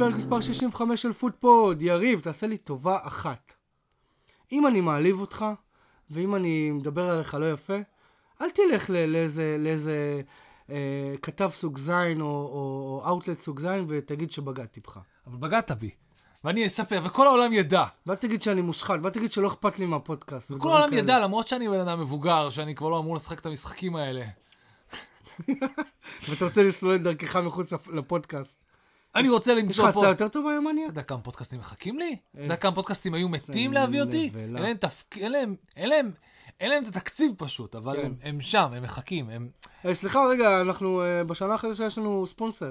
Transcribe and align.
לפרק 0.00 0.14
מספר 0.14 0.40
65 0.40 1.02
של 1.02 1.12
פודפוד. 1.12 1.82
יריב, 1.82 2.20
תעשה 2.20 2.46
לי 2.46 2.56
טובה 2.58 2.98
אחת. 3.02 3.54
אם 4.52 4.66
אני 4.66 4.80
מעליב 4.80 5.20
אותך, 5.20 5.44
ואם 6.10 6.34
אני 6.34 6.70
מדבר 6.70 7.10
עליך 7.10 7.34
לא 7.34 7.52
יפה, 7.52 7.76
אל 8.40 8.50
תלך 8.50 8.90
לאיזה, 8.90 9.56
לאיזה 9.58 10.20
אה, 10.70 11.14
כתב 11.22 11.50
סוג 11.54 11.78
זין 11.78 12.20
או, 12.20 12.26
או 12.26 13.02
אאוטלט 13.06 13.40
סוג 13.40 13.60
זין 13.60 13.84
ותגיד 13.88 14.30
שבגדתי 14.30 14.80
בך. 14.80 14.98
אבל 15.26 15.36
בגדת 15.36 15.70
בי. 15.70 15.90
ואני 16.44 16.66
אספר, 16.66 17.00
וכל 17.04 17.26
העולם 17.26 17.52
ידע. 17.52 17.84
ואל 18.06 18.16
תגיד 18.16 18.42
שאני 18.42 18.60
מושחת, 18.60 18.98
ואל 19.02 19.12
תגיד 19.12 19.32
שלא 19.32 19.48
אכפת 19.48 19.78
לי 19.78 19.86
מהפודקאסט. 19.86 20.48
כל 20.48 20.54
ודברים 20.54 20.72
העולם 20.74 20.90
כאלה. 20.90 21.00
ידע, 21.02 21.18
למרות 21.18 21.48
שאני 21.48 21.68
בן 21.68 21.80
אדם 21.80 22.00
מבוגר, 22.00 22.50
שאני 22.50 22.74
כבר 22.74 22.88
לא 22.88 22.98
אמור 22.98 23.16
לשחק 23.16 23.38
את 23.40 23.46
המשחקים 23.46 23.96
האלה. 23.96 24.24
ואתה 26.28 26.44
רוצה 26.44 26.62
לסלול 26.62 26.94
את 26.94 27.02
דרכך 27.02 27.36
מחוץ 27.36 27.72
לפ- 27.72 27.88
לפודקאסט. 27.88 28.58
אני 29.14 29.28
רוצה 29.28 29.52
יש 29.52 29.58
לך 29.58 29.64
למצוא 29.64 29.84
פה... 29.84 29.98
הצעה 29.98 30.10
יותר 30.10 30.28
טובה, 30.28 30.52
ימניה? 30.52 30.84
אתה 30.84 30.90
יודע 30.90 31.02
כמה 31.02 31.20
פודקאסטים 31.20 31.60
מחכים 31.60 31.98
לי? 31.98 32.16
אתה 32.34 32.42
יודע 32.42 32.56
כמה 32.56 32.72
פודקאסטים 32.72 33.14
היו 33.14 33.28
מתים 33.28 33.72
להביא 33.72 34.00
אותי? 34.02 34.30
אין 36.60 36.70
להם 36.70 36.82
את 36.82 36.88
התקציב 36.88 37.32
פשוט, 37.38 37.74
אבל 37.74 37.96
כן. 37.96 38.12
הם, 38.22 38.40
שם, 38.40 38.70
הם 38.76 38.82
מחכים, 38.82 39.30
הם... 39.30 39.48
אה, 39.86 39.94
סליחה 39.94 40.26
רגע, 40.30 40.60
אנחנו 40.60 41.02
אה, 41.02 41.24
בשנה 41.24 41.54
אחרי 41.54 41.74
זה 41.74 41.84
יש 41.84 41.98
לנו 41.98 42.26
ספונסר. 42.26 42.70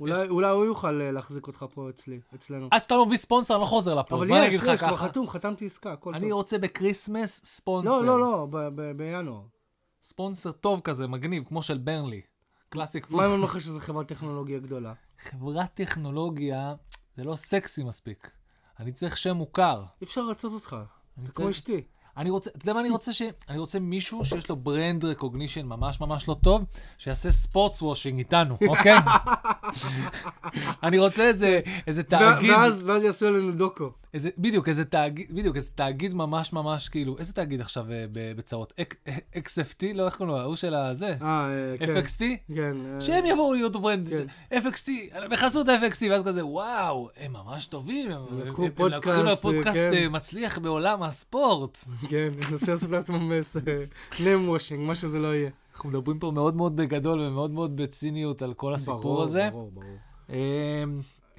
אולי, 0.00 0.28
אולי 0.28 0.50
הוא 0.50 0.64
יוכל 0.64 1.00
אה, 1.00 1.10
להחזיק 1.10 1.46
אותך 1.46 1.64
פה 1.74 1.88
אצלי, 1.90 2.20
אצלנו. 2.34 2.68
עד 2.70 2.80
שאתה 2.80 2.96
לא 2.96 3.06
מביא 3.06 3.16
ספונסר, 3.16 3.54
אני 3.54 3.60
לא 3.60 3.66
חוזר 3.66 3.94
לפה. 3.94 4.16
אבל 4.16 4.32
אני 4.32 4.46
יש, 4.46 4.54
לך 4.54 4.70
יש, 4.74 4.80
כבר. 4.80 4.96
חתום, 4.96 5.28
חתמתי 5.28 5.66
עסקה, 5.66 5.92
הכל 5.92 6.14
אני 6.14 6.20
טוב. 6.20 6.32
רוצה 6.32 6.58
ב 6.58 6.66
Christmas 6.66 7.40
ספונסר. 7.44 8.00
לא, 8.00 8.20
לא, 8.20 8.20
לא, 8.20 8.70
בינואר. 8.96 9.42
ספונסר 10.02 10.52
טוב 10.52 10.80
כזה, 10.80 11.06
מגניב, 11.06 11.44
כמו 11.44 11.62
של 11.62 11.78
ברנלי. 11.78 12.20
קלאסיק 12.68 13.10
מה 13.10 13.18
אם 13.18 13.24
אני 13.24 13.34
אומר 13.34 13.44
לך 13.44 13.60
שזו 13.60 13.80
חברת 13.80 14.08
טכנולוגיה 14.08 14.58
גדולה? 14.58 14.92
חברת 15.22 15.74
טכנולוגיה 15.74 16.74
זה 17.16 17.24
לא 17.24 17.34
סקסי 17.36 17.84
מספיק. 17.84 18.30
אני 18.80 18.92
צריך 18.92 19.16
שם 19.16 19.36
מוכר. 19.36 19.84
אי 20.00 20.06
אפשר 20.06 20.22
לרצות 20.22 20.52
אותך. 20.52 20.76
אתה 21.14 21.22
כמו 21.22 21.32
צריך- 21.32 21.50
אשתי. 21.50 21.86
אני 22.16 22.30
רוצה, 22.30 22.50
אתה 22.50 22.62
יודע 22.62 22.72
מה 22.72 22.80
אני 22.80 22.90
רוצה 22.90 23.12
ש... 23.12 23.22
אני 23.48 23.58
רוצה 23.58 23.78
מישהו 23.80 24.24
שיש 24.24 24.48
לו 24.48 24.56
brand 24.56 25.04
recognition 25.04 25.66
ממש 25.66 26.00
ממש 26.00 26.28
לא 26.28 26.36
טוב, 26.42 26.62
שיעשה 26.98 27.30
sports 27.30 27.82
washing 27.82 28.18
איתנו, 28.18 28.56
אוקיי? 28.68 28.98
אני 30.82 30.98
רוצה 30.98 31.22
איזה, 31.28 31.60
איזה 31.86 32.02
תאגיד, 32.02 32.50
ואז 32.50 32.82
ואז 32.86 33.02
יעשו 33.02 33.26
עלינו 33.26 33.52
דוקו. 33.52 33.90
איזה, 34.14 34.30
בדיוק, 34.38 34.68
איזה 34.68 34.84
תאגיד, 34.84 35.26
בדיוק, 35.30 35.56
איזה 35.56 35.70
תאגיד 35.74 36.14
ממש 36.14 36.52
ממש 36.52 36.88
כאילו, 36.88 37.18
איזה 37.18 37.32
תאגיד 37.32 37.60
עכשיו 37.60 37.92
אה, 37.92 38.04
ב- 38.12 38.36
בצרות? 38.36 38.72
XFT? 39.34 39.84
לא, 39.94 40.06
איך 40.06 40.16
קוראים 40.16 40.34
לו? 40.34 40.40
ההוא 40.40 40.56
של 40.56 40.74
הזה? 40.74 41.16
אה, 41.22 41.48
אה, 41.50 41.78
כן. 41.78 41.96
FXT? 41.96 42.54
כן. 42.54 42.76
אה, 42.94 43.00
שהם 43.00 43.26
יבואו 43.26 43.52
להיות 43.52 43.76
brand, 43.76 44.08
כן. 44.08 44.58
FXT, 44.58 44.90
בחסות 45.30 45.68
ה-FXT, 45.68 46.02
ואז 46.10 46.24
כזה, 46.24 46.46
וואו, 46.46 47.08
הם 47.16 47.32
ממש 47.32 47.66
טובים, 47.66 48.10
הם 48.10 48.40
לקחו 48.40 48.66
פודקאסט 49.40 49.74
כן. 49.74 49.90
אה, 49.94 50.08
מצליח 50.08 50.58
בעולם 50.58 51.02
הספורט. 51.02 51.84
כן, 52.08 52.28
רוצה 52.52 52.72
לעשות 52.72 52.90
לעצמם 52.90 53.32
name 54.24 54.48
washing, 54.48 54.86
מה 54.86 54.94
שזה 54.94 55.18
לא 55.18 55.34
יהיה. 55.34 55.50
אנחנו 55.74 55.88
מדברים 55.88 56.18
פה 56.18 56.30
מאוד 56.30 56.56
מאוד 56.56 56.76
בגדול 56.76 57.20
ומאוד 57.20 57.50
מאוד 57.50 57.76
בציניות 57.76 58.42
על 58.42 58.54
כל 58.54 58.74
הסיפור 58.74 59.00
ברור, 59.00 59.22
הזה. 59.22 59.48
ברור, 59.52 59.70
ברור. 59.70 59.96
אה, 60.30 60.84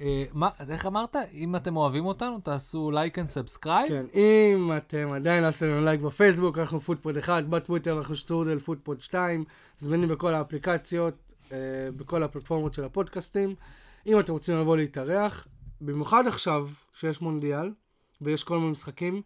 אה, 0.00 0.24
מה, 0.32 0.48
איך 0.68 0.86
אמרת? 0.86 1.16
אם 1.32 1.56
אתם 1.56 1.76
אוהבים 1.76 2.06
אותנו, 2.06 2.40
תעשו 2.40 2.90
like 2.90 3.18
and 3.18 3.28
subscribe. 3.28 3.88
כן, 3.88 4.06
אם 4.14 4.70
אתם 4.76 5.08
עדיין 5.12 5.42
לא 5.42 5.48
עשיתם 5.48 5.66
לנו 5.66 5.84
לייק 5.84 6.00
בפייסבוק, 6.00 6.58
אנחנו 6.58 6.80
פודפוד 6.80 7.16
1, 7.16 7.44
בטוויטר 7.44 7.98
אנחנו 7.98 8.16
שטרודל 8.16 8.58
פודפוד 8.58 9.02
2, 9.02 9.44
זמינים 9.80 10.08
בכל 10.08 10.34
האפליקציות, 10.34 11.14
אה, 11.52 11.58
בכל 11.96 12.22
הפלטפורמות 12.22 12.74
של 12.74 12.84
הפודקאסטים. 12.84 13.54
אם 14.06 14.20
אתם 14.20 14.32
רוצים 14.32 14.60
לבוא 14.60 14.76
להתארח, 14.76 15.46
במיוחד 15.80 16.26
עכשיו 16.26 16.68
שיש 16.94 17.22
מונדיאל, 17.22 17.72
ויש 18.20 18.44
כל 18.44 18.58
מיני 18.58 18.70
משחקים, 18.70 19.22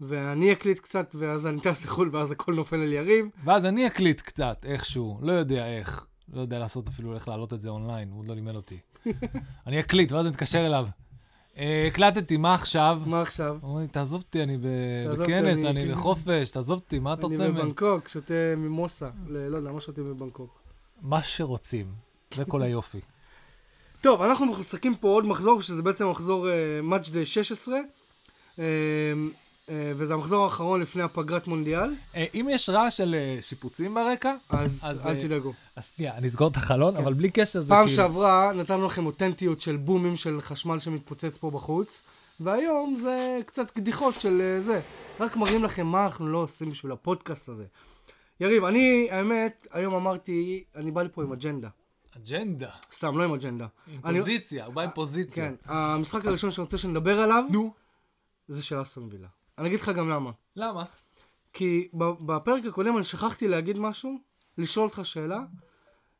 ואני 0.00 0.52
אקליט 0.52 0.78
קצת, 0.78 1.14
ואז 1.18 1.46
אני 1.46 1.60
טס 1.60 1.84
לחו"ל, 1.84 2.08
ואז 2.12 2.32
הכל 2.32 2.54
נופל 2.54 2.76
על 2.76 2.92
יריב. 2.92 3.26
ואז 3.44 3.64
אני 3.64 3.86
אקליט 3.86 4.20
קצת, 4.20 4.64
איכשהו, 4.68 5.18
לא 5.22 5.32
יודע 5.32 5.66
איך. 5.76 6.06
לא 6.34 6.40
יודע 6.40 6.58
לעשות 6.58 6.88
אפילו 6.88 7.14
איך 7.14 7.28
להעלות 7.28 7.52
את 7.52 7.60
זה 7.60 7.68
אונליין, 7.68 8.10
הוא 8.10 8.18
עוד 8.20 8.28
לא 8.28 8.34
לימד 8.34 8.54
אותי. 8.56 8.78
אני 9.66 9.80
אקליט, 9.80 10.12
ואז 10.12 10.26
אני 10.26 10.34
אתקשר 10.34 10.66
אליו. 10.66 10.86
אה, 11.58 11.84
הקלטתי, 11.86 12.36
מה 12.36 12.54
עכשיו? 12.54 13.02
מה 13.06 13.22
עכשיו? 13.22 13.58
הוא 13.60 13.70
אומר 13.70 13.82
לי, 13.82 13.88
תעזוב 13.88 14.22
אותי, 14.22 14.42
אני 14.42 14.56
בכנס, 15.18 15.58
אני- 15.58 15.68
אני 15.82 15.92
בחופש, 15.92 16.50
תעזוב 16.50 16.78
אותי, 16.78 16.98
מה 16.98 17.12
אתה 17.12 17.26
אני 17.26 17.34
רוצה 17.34 17.48
ממני? 17.48 17.62
בבנקוק, 17.62 18.08
שותה 18.08 18.34
מימוזה. 18.56 19.08
לא 19.28 19.56
יודע, 19.56 19.72
מה 19.72 19.80
שותים 19.80 20.04
בבנקוק? 20.14 20.60
מה 21.02 21.22
שרוצים. 21.22 21.92
זה 22.36 22.44
כל 22.44 22.62
היופי. 22.62 23.00
טוב, 24.00 24.22
אנחנו 24.22 24.46
משחקים 24.46 24.94
פה 24.94 25.08
עוד 25.08 25.26
מחזור, 25.26 25.62
שזה 25.62 25.82
בעצם 25.82 26.10
מחזור 26.10 26.46
day 27.12 27.26
16, 27.26 27.74
אה, 27.74 27.80
אה, 28.58 28.64
וזה 29.70 30.14
המחזור 30.14 30.44
האחרון 30.44 30.80
לפני 30.80 31.02
הפגרת 31.02 31.46
מונדיאל, 31.46 31.94
אה, 32.14 32.24
אם 32.34 32.48
יש 32.50 32.68
רעש 32.70 32.96
של 32.96 33.14
אה, 33.14 33.42
שיפוצים 33.42 33.94
ברקע, 33.94 34.34
אז, 34.50 34.80
אז, 34.82 35.06
אל 35.06 35.14
אה, 35.14 35.20
תדאגו. 35.20 35.52
אז 35.76 35.92
שנייה, 35.96 36.14
אני 36.16 36.26
אסגור 36.28 36.48
את 36.48 36.56
החלון, 36.56 36.96
אבל 36.96 37.14
בלי 37.14 37.30
קשר 37.30 37.60
זה 37.60 37.68
פעם 37.68 37.86
כאילו... 37.86 37.96
שעברה 37.96 38.52
נתנו 38.54 38.86
לכם 38.86 39.06
אותנטיות 39.06 39.60
של 39.60 39.76
בומים 39.76 40.16
של 40.16 40.40
חשמל 40.40 40.78
שמתפוצץ 40.78 41.36
פה 41.36 41.50
בחוץ, 41.50 42.00
והיום 42.40 42.96
זה 42.96 43.38
קצת 43.46 43.70
קדיחות 43.70 44.14
של 44.14 44.40
אה, 44.40 44.60
זה. 44.60 44.80
רק 45.20 45.36
מראים 45.36 45.64
לכם 45.64 45.86
מה 45.86 46.04
אנחנו 46.04 46.28
לא 46.28 46.38
עושים 46.38 46.70
בשביל 46.70 46.92
הפודקאסט 46.92 47.48
הזה. 47.48 47.64
יריב, 48.40 48.64
אני, 48.64 49.08
האמת, 49.10 49.66
היום 49.72 49.94
אמרתי, 49.94 50.64
אני 50.76 50.90
בא 50.90 51.02
לפה 51.02 51.22
עם 51.22 51.32
אג'נדה. 51.32 51.68
אג'נדה. 52.16 52.70
סתם, 52.92 53.18
לא 53.18 53.24
עם 53.24 53.32
אג'נדה. 53.32 53.66
עם 53.92 54.00
אני- 54.04 54.18
פוזיציה, 54.18 54.66
הוא 54.66 54.74
בא 54.74 54.82
עם 54.82 54.90
פוזיציה. 54.94 55.48
כן, 55.48 55.54
המשחק 55.64 56.24
הראשון 56.26 56.50
שאני 56.50 56.62
רוצה 56.64 56.78
שנדבר 56.78 57.18
עליו, 57.20 57.44
נו. 57.50 57.72
זה 58.48 58.62
של 58.62 58.82
אסטון 58.82 59.08
וילה. 59.12 59.28
אני 59.58 59.68
אגיד 59.68 59.80
לך 59.80 59.88
גם 59.88 60.08
למה. 60.08 60.30
למה? 60.56 60.84
כי 61.52 61.88
בפרק 62.20 62.64
הקודם 62.64 62.96
אני 62.96 63.04
שכחתי 63.04 63.48
להגיד 63.48 63.78
משהו, 63.78 64.18
לשאול 64.58 64.84
אותך 64.84 65.00
שאלה, 65.04 65.40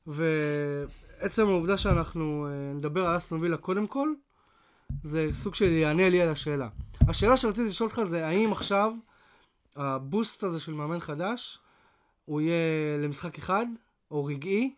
ועצם 0.06 1.46
העובדה 1.48 1.78
שאנחנו 1.78 2.46
אה, 2.46 2.74
נדבר 2.74 3.06
על 3.06 3.16
אסטון 3.16 3.40
וילה 3.40 3.56
קודם 3.56 3.86
כל, 3.86 4.08
זה 5.02 5.28
סוג 5.32 5.54
של 5.54 5.64
יענה 5.64 6.08
לי 6.08 6.22
על 6.22 6.28
השאלה. 6.28 6.68
השאלה 7.08 7.36
שרציתי 7.36 7.68
לשאול 7.68 7.88
אותך 7.88 8.02
זה 8.02 8.26
האם 8.26 8.52
עכשיו 8.52 8.92
הבוסט 9.76 10.42
הזה 10.42 10.60
של 10.60 10.74
מאמן 10.74 11.00
חדש, 11.00 11.58
הוא 12.24 12.40
יהיה 12.40 12.98
למשחק 12.98 13.38
אחד, 13.38 13.66
או 14.10 14.24
רגעי, 14.24 14.74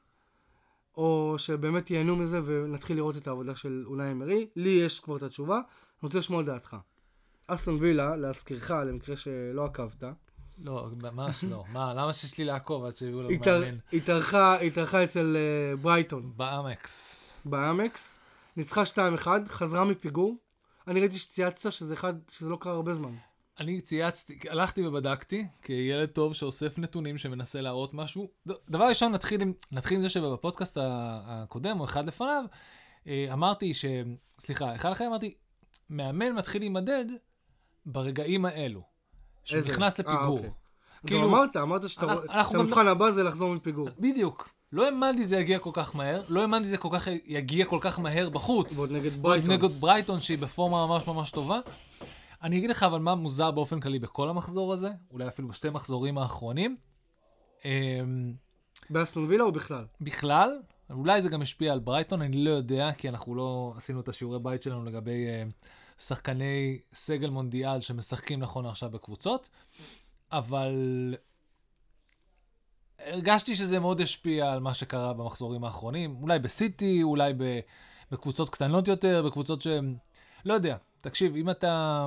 או 0.96 1.34
שבאמת 1.38 1.90
ייהנו 1.90 2.16
מזה 2.16 2.40
ונתחיל 2.44 2.96
לראות 2.96 3.16
את 3.16 3.26
העבודה 3.26 3.56
של 3.56 3.84
אולי 3.86 4.12
אמרי. 4.12 4.46
לי 4.56 4.68
יש 4.68 5.00
כבר 5.00 5.16
את 5.16 5.22
התשובה, 5.22 5.56
אני 5.56 5.62
רוצה 6.02 6.18
לשמוע 6.18 6.40
את 6.40 6.46
דעתך. 6.46 6.76
אסטון 7.54 7.76
וילה, 7.80 8.16
להזכירך, 8.16 8.70
למקרה 8.70 9.16
שלא 9.16 9.64
עקבת, 9.64 10.04
לא, 10.64 10.88
ממש 11.12 11.44
לא. 11.44 11.64
מה, 11.72 11.94
למה 11.94 12.12
שיש 12.12 12.38
לי 12.38 12.44
לעקוב 12.44 12.84
עד 12.84 12.96
שיביאו 12.96 13.20
לנו 13.22 13.30
התאר- 13.30 13.60
מאמן? 13.60 13.76
התארחה 13.92 14.60
התארחה 14.60 15.04
אצל 15.04 15.36
אה, 15.36 15.76
ברייטון 15.76 16.32
באמקס. 16.36 17.42
באמקס, 17.44 18.18
ניצחה 18.56 18.82
2-1, 18.82 19.26
חזרה 19.48 19.84
מפיגור. 19.84 20.36
אני 20.88 21.00
ראיתי 21.00 21.18
שצייצת 21.18 21.72
שזה 21.72 21.94
אחד, 21.94 22.14
שזה 22.30 22.48
לא 22.48 22.56
קרה 22.60 22.72
הרבה 22.72 22.94
זמן. 22.94 23.14
אני 23.60 23.80
צייצתי, 23.80 24.38
הלכתי 24.50 24.86
ובדקתי, 24.86 25.46
כילד 25.62 26.08
טוב 26.08 26.34
שאוסף 26.34 26.78
נתונים 26.78 27.18
שמנסה 27.18 27.60
להראות 27.60 27.94
משהו. 27.94 28.28
דבר 28.70 28.84
ראשון, 28.88 29.12
נתחיל 29.12 29.42
עם, 29.42 29.52
נתחיל 29.72 29.96
עם 29.96 30.02
זה 30.02 30.08
שבפודקאסט 30.08 30.78
הקודם, 30.82 31.80
או 31.80 31.84
אחד 31.84 32.06
לפניו, 32.06 32.44
אה, 33.06 33.26
אמרתי 33.32 33.74
ש... 33.74 33.84
סליחה, 34.38 34.74
אחד 34.76 34.92
אחרי 34.92 35.06
אמרתי, 35.06 35.34
מאמן 35.90 36.32
מתחיל 36.32 36.62
להימדד 36.62 37.04
ברגעים 37.92 38.44
האלו. 38.44 38.82
שהוא? 39.44 39.60
נכנס 39.68 40.00
אה, 40.00 40.04
לפיגור. 40.04 40.36
אוקיי. 40.38 40.50
כאילו-. 41.06 41.28
אמרת, 41.28 41.56
אמרת 41.56 41.88
שאתה 41.88 42.06
אנחנו 42.12 42.58
גם- 42.58 42.64
שהמבחן 42.66 42.88
הבא 42.88 43.10
זה 43.10 43.22
לחזור 43.22 43.54
מפיגור. 43.54 43.88
בדיוק. 43.98 44.48
לא 44.72 44.86
האמנתי 44.86 45.24
זה 45.24 45.36
יגיע 45.36 45.58
כל 45.58 45.70
כך 45.72 45.96
מהר, 45.96 46.22
לא 46.28 46.40
האמנתי 46.40 46.68
זה 46.68 46.76
כל 46.76 46.88
כך 46.92 47.08
יגיע 47.24 47.64
כל 47.66 47.78
כך 47.80 47.98
מהר 48.00 48.30
בחוץ. 48.30 48.78
ועוד 48.78 48.90
נגד 48.92 49.10
ועוד 49.12 49.22
ברייטון. 49.22 49.50
נגד 49.50 49.68
ברייטון 49.80 50.20
שהיא 50.20 50.38
בפורמה 50.38 50.86
ממש 50.86 51.06
ממש 51.06 51.30
טובה. 51.30 51.60
אני 52.42 52.58
אגיד 52.58 52.70
לך 52.70 52.82
אבל 52.82 52.98
מה 52.98 53.14
מוזר 53.14 53.50
באופן 53.50 53.80
כללי 53.80 53.98
בכל 53.98 54.28
המחזור 54.28 54.72
הזה, 54.72 54.90
אולי 55.10 55.28
אפילו 55.28 55.48
בשתי 55.48 55.70
מחזורים 55.70 56.18
האחרונים. 56.18 56.76
אמ, 57.64 58.32
באסטון 58.90 59.24
וילה 59.28 59.44
או 59.44 59.52
בכלל? 59.52 59.84
בכלל, 60.00 60.58
אולי 60.90 61.20
זה 61.22 61.28
גם 61.28 61.42
השפיע 61.42 61.72
על 61.72 61.78
ברייטון, 61.78 62.22
אני 62.22 62.44
לא 62.44 62.50
יודע, 62.50 62.90
כי 62.98 63.08
אנחנו 63.08 63.34
לא 63.34 63.72
עשינו 63.76 64.00
את 64.00 64.08
השיעורי 64.08 64.38
בית 64.38 64.62
שלנו 64.62 64.84
לגבי 64.84 65.26
אה, 65.28 65.44
שחקני 66.00 66.78
סגל 66.94 67.30
מונדיאל 67.30 67.80
שמשחקים 67.80 68.40
נכון 68.40 68.66
עכשיו 68.66 68.90
בקבוצות, 68.90 69.48
אבל 70.32 71.14
הרגשתי 72.98 73.56
שזה 73.56 73.80
מאוד 73.80 74.00
השפיע 74.00 74.52
על 74.52 74.60
מה 74.60 74.74
שקרה 74.74 75.12
במחזורים 75.12 75.64
האחרונים, 75.64 76.16
אולי 76.22 76.38
בסיטי, 76.38 77.02
אולי 77.02 77.32
ב- 77.32 77.60
בקבוצות 78.10 78.50
קטנות 78.50 78.88
יותר, 78.88 79.22
בקבוצות 79.26 79.62
שהן... 79.62 79.96
לא 80.44 80.54
יודע, 80.54 80.76
תקשיב, 81.00 81.36
אם 81.36 81.50
אתה... 81.50 82.06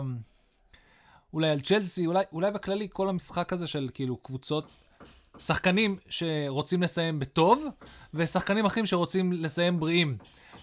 אולי 1.34 1.50
על 1.50 1.62
צ'לסי, 1.62 2.08
אולי, 2.08 2.24
אולי 2.32 2.52
בכללי 2.52 2.88
כל 2.92 3.10
המשחק 3.10 3.54
הזה 3.54 3.68
של 3.68 3.90
כאילו 3.94 4.18
קבוצות 4.18 4.72
שחקנים 5.38 5.98
שרוצים 6.10 6.84
לסיים 6.84 7.20
בטוב, 7.20 7.66
ושחקנים 8.14 8.66
אחרים 8.66 8.86
שרוצים 8.86 9.34
לסיים 9.34 9.80
בריאים 9.80 10.18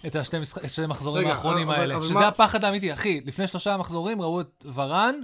את 0.06 0.17
השתי 0.17 0.38
משח... 0.38 0.58
את 0.58 0.78
המחזורים 0.84 1.25
רגע, 1.25 1.34
האחרונים 1.34 1.69
אבל- 1.69 1.81
האלה. 1.81 1.96
אבל 1.96 2.05
שזה 2.06 2.14
מה- 2.20 2.28
הפחד 2.28 2.64
האמיתי, 2.64 2.93
אחי. 2.93 3.20
לפני 3.25 3.46
שלושה 3.46 3.76
מחזורים 3.76 4.22
ראו 4.22 4.40
את 4.40 4.64
ורן, 4.75 5.14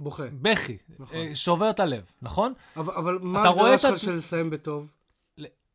בוכה. 0.00 0.22
בכי, 0.42 0.76
נכון. 0.98 1.16
אה, 1.16 1.30
שובר 1.34 1.70
את 1.70 1.80
הלב, 1.80 2.04
נכון? 2.22 2.52
אבל, 2.76 2.92
אבל 2.94 3.18
מה 3.22 3.42
ההגדרה 3.42 3.74
את 3.74 3.80
שלך 3.80 3.92
הת- 3.92 3.98
של 3.98 4.14
לסיים 4.14 4.50
בטוב? 4.50 4.86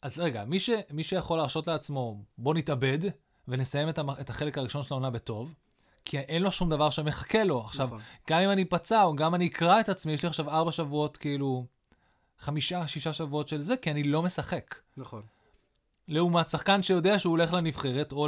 אז 0.01 0.19
רגע, 0.19 0.44
מי, 0.45 0.59
ש... 0.59 0.69
מי 0.91 1.03
שיכול 1.03 1.38
להרשות 1.38 1.68
לעצמו, 1.68 2.18
בוא 2.38 2.53
נתאבד 2.53 3.00
ונסיים 3.48 3.89
את, 3.89 3.98
המ... 3.98 4.09
את 4.09 4.30
החלק 4.30 4.57
הראשון 4.57 4.83
של 4.83 4.94
העונה 4.94 5.09
בטוב, 5.09 5.53
כי 6.06 6.19
אין 6.19 6.41
לו 6.44 6.51
שום 6.51 6.69
דבר 6.69 6.89
שמחכה 6.89 7.44
לו. 7.44 7.62
עכשיו, 7.65 7.86
נכון. 7.88 8.00
גם 8.30 8.39
אם 8.39 8.50
אני 8.51 8.63
אפצע, 8.63 9.03
או 9.03 9.15
גם 9.15 9.36
אני 9.36 9.48
אקרע 9.48 9.80
את 9.80 9.89
עצמי, 9.89 10.13
יש 10.13 10.24
לי 10.24 10.30
עכשיו 10.30 10.50
ארבע 10.50 10.71
שבועות, 10.71 11.18
כאילו, 11.18 11.65
חמישה, 12.40 12.88
שישה 12.88 13.14
שבועות 13.14 13.48
של 13.48 13.62
זה, 13.62 13.78
כי 13.78 13.92
אני 13.92 14.04
לא 14.04 14.24
משחק. 14.24 14.76
נכון. 14.98 15.22
לעומת 16.08 16.48
שחקן 16.48 16.84
שיודע 16.84 17.20
שהוא 17.20 17.32
הולך 17.32 17.54
לנבחרת, 17.54 18.12
או 18.12 18.28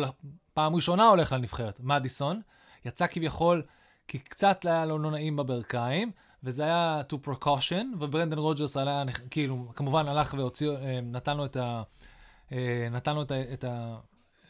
פעם 0.53 0.75
ראשונה 0.75 1.07
הולך 1.07 1.31
לנבחרת, 1.31 1.79
מדיסון, 1.79 2.41
יצא 2.85 3.07
כביכול, 3.07 3.63
כי 4.07 4.19
קצת 4.19 4.65
היה 4.65 4.85
לו 4.85 4.97
לא 4.97 5.11
נעים 5.11 5.35
בברכיים, 5.35 6.11
וזה 6.43 6.63
היה 6.63 7.01
to 7.11 7.27
precaution, 7.27 7.85
וברנדן 7.99 8.37
רוג'רס 8.37 8.77
נכ- 8.77 9.29
כאילו, 9.29 9.71
כמובן 9.75 10.07
הלך 10.07 10.33
והוציא, 10.37 10.69
אה, 10.71 10.99
נתן 11.03 11.37
לו 11.37 11.45
את 11.45 11.57
ה... 11.57 11.83
אה, 12.51 12.87
נתן 12.91 13.15
לו 13.15 13.21
את 13.21 13.31
ה... 13.31 13.53
את 13.53 13.63
ה... 13.63 13.97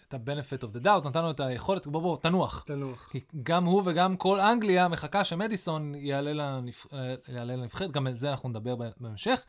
את 0.08 0.14
ה-benefit 0.14 0.64
of 0.64 0.74
the 0.74 0.86
doubt, 0.86 1.08
נתן 1.08 1.22
לו 1.22 1.32
את 1.32 1.40
היכולת, 1.40 1.88
בוא 1.88 2.02
בוא, 2.02 2.18
תנוח. 2.18 2.64
תנוח. 2.68 3.10
כי 3.12 3.20
גם 3.44 3.66
הוא 3.66 3.82
וגם 3.86 4.18
כל 4.18 4.40
אנגליה 4.40 4.88
מחכה 4.88 5.24
שמדיסון 5.24 5.96
יעלה, 5.96 6.34
לנבח... 6.34 6.88
אה, 6.94 7.16
יעלה 7.28 7.56
לנבחרת, 7.56 7.92
גם 7.92 8.08
על 8.08 8.16
זה 8.16 8.30
אנחנו 8.30 8.50
נדבר 8.50 8.76
בהמשך. 9.00 9.46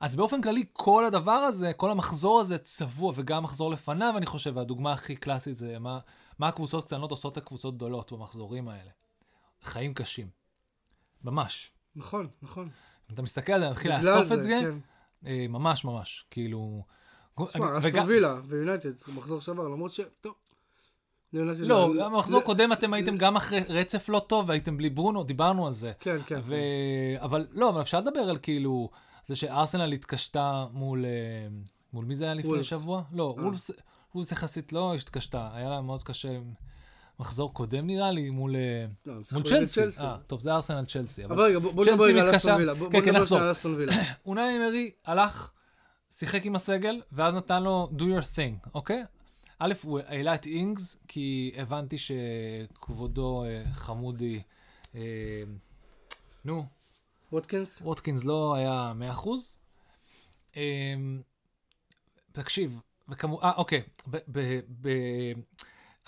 אז 0.00 0.16
באופן 0.16 0.42
כללי, 0.42 0.64
כל 0.72 1.04
הדבר 1.04 1.32
הזה, 1.32 1.72
כל 1.72 1.90
המחזור 1.90 2.40
הזה 2.40 2.58
צבוע, 2.58 3.12
וגם 3.16 3.42
מחזור 3.42 3.70
לפניו, 3.70 4.14
אני 4.16 4.26
חושב, 4.26 4.52
והדוגמה 4.56 4.92
הכי 4.92 5.16
קלאסית 5.16 5.54
זה 5.54 5.78
מה, 5.78 5.98
מה 6.38 6.48
הקבוצות 6.48 6.84
קטנות 6.84 7.10
עושות 7.10 7.36
לקבוצות 7.36 7.76
גדולות 7.76 8.12
במחזורים 8.12 8.68
האלה. 8.68 8.90
חיים 9.62 9.94
קשים. 9.94 10.28
ממש. 11.24 11.70
נכון, 11.96 12.28
נכון. 12.42 12.70
אם 13.10 13.14
אתה 13.14 13.22
מסתכל 13.22 13.52
על 13.52 13.60
זה, 13.60 13.70
נתחיל 13.70 13.92
לאסוף 13.92 14.32
את 14.32 14.42
זה, 14.42 14.60
כן. 14.62 14.78
אה, 15.26 15.46
ממש 15.48 15.84
ממש, 15.84 16.24
כאילו... 16.30 16.84
תשמע, 17.34 17.78
אסטון 17.78 18.06
וילה 18.06 18.36
ויונייטד, 18.46 18.92
מחזור 19.16 19.40
שעבר, 19.40 19.68
למרות 19.68 19.92
ש... 19.92 20.00
טוב. 20.20 20.34
לא, 21.32 21.92
במחזור 22.06 22.42
קודם 22.42 22.72
אתם 22.72 22.92
הייתם 22.92 23.16
גם 23.16 23.36
אחרי 23.36 23.60
רצף 23.68 24.08
לא 24.08 24.18
טוב, 24.26 24.48
והייתם 24.48 24.76
בלי 24.76 24.90
ברונו, 24.90 25.24
דיברנו 25.24 25.66
על 25.66 25.72
זה. 25.72 25.92
כן, 26.00 26.16
כן. 26.26 26.40
אבל 27.18 27.46
לא, 27.52 27.68
אבל 27.68 27.80
אפשר 27.80 28.00
לדבר 28.00 28.20
על 28.20 28.38
כאילו, 28.42 28.90
זה 29.26 29.36
שארסנל 29.36 29.92
התקשתה 29.92 30.66
מול, 30.72 31.04
אה, 31.04 31.10
מול 31.92 32.04
מי 32.04 32.14
זה 32.14 32.24
היה 32.24 32.34
לפני. 32.34 32.64
שבוע? 32.64 33.02
לא, 33.12 33.34
אה. 33.38 33.44
וולפס, 33.44 33.70
וולפס 34.14 34.32
יחסית 34.32 34.72
לא 34.72 34.94
התקשתה, 34.94 35.48
היה 35.54 35.68
לה 35.68 35.80
מאוד 35.80 36.02
קשה, 36.02 36.38
מחזור 37.20 37.54
קודם 37.54 37.86
נראה 37.86 38.10
לי, 38.10 38.30
מול, 38.30 38.56
אה, 38.56 38.86
לא, 39.06 39.14
מול 39.32 39.42
צ'לסי. 39.42 39.80
אה, 40.00 40.16
טוב, 40.26 40.40
זה 40.40 40.52
ארסנל 40.52 40.84
צ'לסי. 40.84 41.24
אבל 41.24 41.40
רגע, 41.40 41.58
בוא 41.58 41.84
נדבר 41.84 42.04
על 42.04 42.36
אסטון 42.36 42.54
וילה. 42.56 42.74
בוא 42.74 42.90
כן, 42.90 43.04
כן, 43.04 43.16
נדבר 43.16 43.36
על 43.36 43.52
אסטון 43.52 43.74
וילה. 43.74 43.92
אונאי 44.26 44.56
אמרי 44.56 44.90
הלך, 45.04 45.50
שיחק 46.10 46.44
עם 46.44 46.54
הסגל, 46.54 47.02
ואז 47.12 47.34
נתן 47.34 47.62
לו 47.62 47.88
do 47.92 48.02
your 48.02 48.36
thing, 48.36 48.68
אוקיי? 48.74 49.04
א', 49.58 49.72
הוא 49.82 50.00
העלה 50.06 50.34
את 50.34 50.46
אינגס, 50.46 50.98
כי 51.08 51.52
הבנתי 51.56 51.96
שכבודו 51.98 53.44
אה, 53.44 53.62
חמודי, 53.72 54.42
אה, 54.94 55.42
נו, 56.44 56.66
ווטקינס? 57.32 57.80
ווטקינס 57.80 58.24
לא 58.24 58.54
היה 58.54 58.92
100%. 59.24 59.28
אמ, 60.56 61.22
תקשיב, 62.32 62.80
וכמו, 63.08 63.42
אה, 63.42 63.52
אוקיי, 63.56 63.82
ב, 64.06 64.16
ב, 64.28 64.60
ב, 64.80 64.88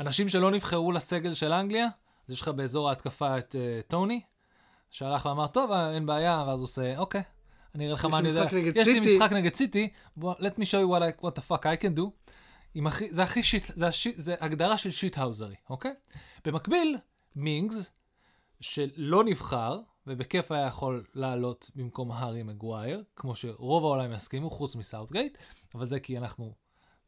אנשים 0.00 0.28
שלא 0.28 0.50
נבחרו 0.50 0.93
לסגל 0.93 1.34
של 1.34 1.52
אנגליה, 1.52 1.87
אז 2.28 2.34
יש 2.34 2.40
לך 2.40 2.48
באזור 2.48 2.88
ההתקפה 2.88 3.38
את 3.38 3.56
טוני, 3.88 4.20
שהלך 4.90 5.26
ואמר, 5.26 5.46
טוב, 5.46 5.70
אה, 5.70 5.94
אין 5.94 6.06
בעיה, 6.06 6.44
ואז 6.46 6.58
הוא 6.58 6.64
עושה, 6.64 6.98
אוקיי, 6.98 7.22
אני 7.74 7.84
אראה 7.84 7.94
לך 7.94 8.04
מה 8.04 8.19
אני 8.19 8.28
יודע. 8.28 8.46
יש 8.74 8.76
לי 8.76 8.84
סיטי." 8.84 9.00
משחק 9.16 9.32
נגד 9.32 9.54
סיטי, 9.54 9.88
let 10.20 10.24
me 10.56 10.64
show 10.64 10.82
you 10.84 10.90
what, 10.90 11.20
I, 11.20 11.24
what 11.24 11.30
the 11.38 11.50
fuck 11.50 11.62
I 11.62 11.82
can 11.82 11.98
do. 11.98 12.02
הכי, 12.86 13.08
זה 13.14 13.22
הכי 13.22 13.42
shit, 13.43 13.64
זה, 13.74 13.86
ה 13.87 13.91
shit, 13.91 14.14
זה 14.19 14.34
הגדרה 14.40 14.76
של 14.78 14.90
shithousery, 14.90 15.55
אוקיי? 15.70 15.92
במקביל, 16.44 16.96
מינגס, 17.36 17.90
שלא 18.60 19.24
נבחר, 19.24 19.78
ובכיף 20.06 20.52
היה 20.52 20.66
יכול 20.66 21.04
לעלות 21.14 21.70
במקום 21.76 22.12
הארי 22.12 22.42
מגווייר, 22.42 23.02
כמו 23.16 23.34
שרוב 23.34 23.84
העולם 23.84 24.12
יסכימו, 24.12 24.50
חוץ 24.50 24.76
מסאוטגייט, 24.76 25.38
אבל 25.74 25.86
זה 25.86 26.00
כי 26.00 26.19
אנחנו, 26.19 26.52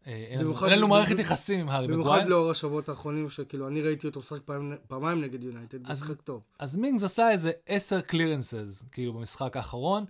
אה, 0.06 0.12
אין 0.12 0.38
לנו- 0.38 0.44
במיוחד- 0.48 0.68
מערכת 0.68 1.12
במיוחד- 1.12 1.20
יחסים 1.20 1.60
עם 1.60 1.68
הארי 1.68 1.86
במיוחד 1.86 2.10
מגווייר. 2.10 2.28
לאור 2.28 2.50
השבועות 2.50 2.88
האחרונים, 2.88 3.30
שכאילו, 3.30 3.68
אני 3.68 3.82
ראיתי 3.82 4.06
אותו 4.06 4.20
משחק 4.20 4.40
פעמיים 4.88 5.20
נגד 5.20 5.42
יונייטד, 5.42 5.90
משחק 5.90 6.20
טוב. 6.20 6.42
אז 6.58 6.76
מינגס 6.76 7.02
עשה 7.02 7.30
איזה 7.30 7.52
10 7.66 8.00
clearances, 8.00 8.84
כאילו, 8.92 9.12
במשחק 9.12 9.56
האחרון. 9.56 10.04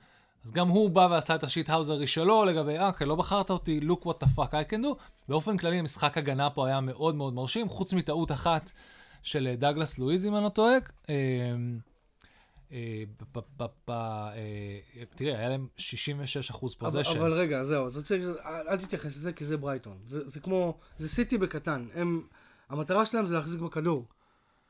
אז 0.44 0.52
גם 0.52 0.68
הוא 0.68 0.90
בא 0.90 1.08
ועשה 1.10 1.34
את 1.34 1.42
ה 1.44 1.70
shithousery 1.70 2.06
שלו 2.06 2.44
לגבי, 2.44 2.78
אה, 2.78 2.86
אוקיי, 2.86 3.06
לא 3.06 3.14
בחרת 3.14 3.50
אותי, 3.50 3.80
look 3.82 4.04
what 4.04 4.24
the 4.24 4.28
fuck 4.36 4.50
I 4.50 4.72
can 4.72 4.82
do. 4.82 5.02
באופן 5.28 5.56
כללי, 5.56 5.78
המשחק 5.78 6.18
הגנה 6.18 6.50
פה 6.50 6.66
היה 6.66 6.80
מאוד 6.80 7.14
מאוד 7.14 7.34
מרשים, 7.34 7.68
חוץ 7.68 7.92
מטעות 7.92 8.32
אחת 8.32 8.70
של 9.22 9.46
אה, 9.46 9.56
דגלס 9.56 9.98
לואיז, 9.98 10.26
אם 10.26 10.36
אני 10.36 10.44
לא 10.44 10.48
טועה. 10.48 10.74
אה, 11.08 11.14
אה, 12.72 13.04
אה, 13.88 15.04
תראה, 15.14 15.38
היה 15.38 15.48
להם 15.48 15.66
66 15.76 16.50
אחוז 16.50 16.72
אבל, 16.72 16.86
possession. 16.86 17.18
אבל 17.18 17.32
רגע, 17.32 17.64
זהו, 17.64 17.86
אל, 18.68 18.76
תתייחס 18.76 19.16
לזה, 19.16 19.32
כי 19.32 19.44
זה 19.44 19.56
ברייטון. 19.56 19.96
זה, 20.06 20.40
כמו, 20.40 20.78
זה 20.98 21.08
סיטי 21.08 21.38
בקטן. 21.38 21.86
המטרה 22.68 23.06
שלהם 23.06 23.26
זה 23.26 23.34
להחזיק 23.34 23.60
בכדור. 23.60 24.06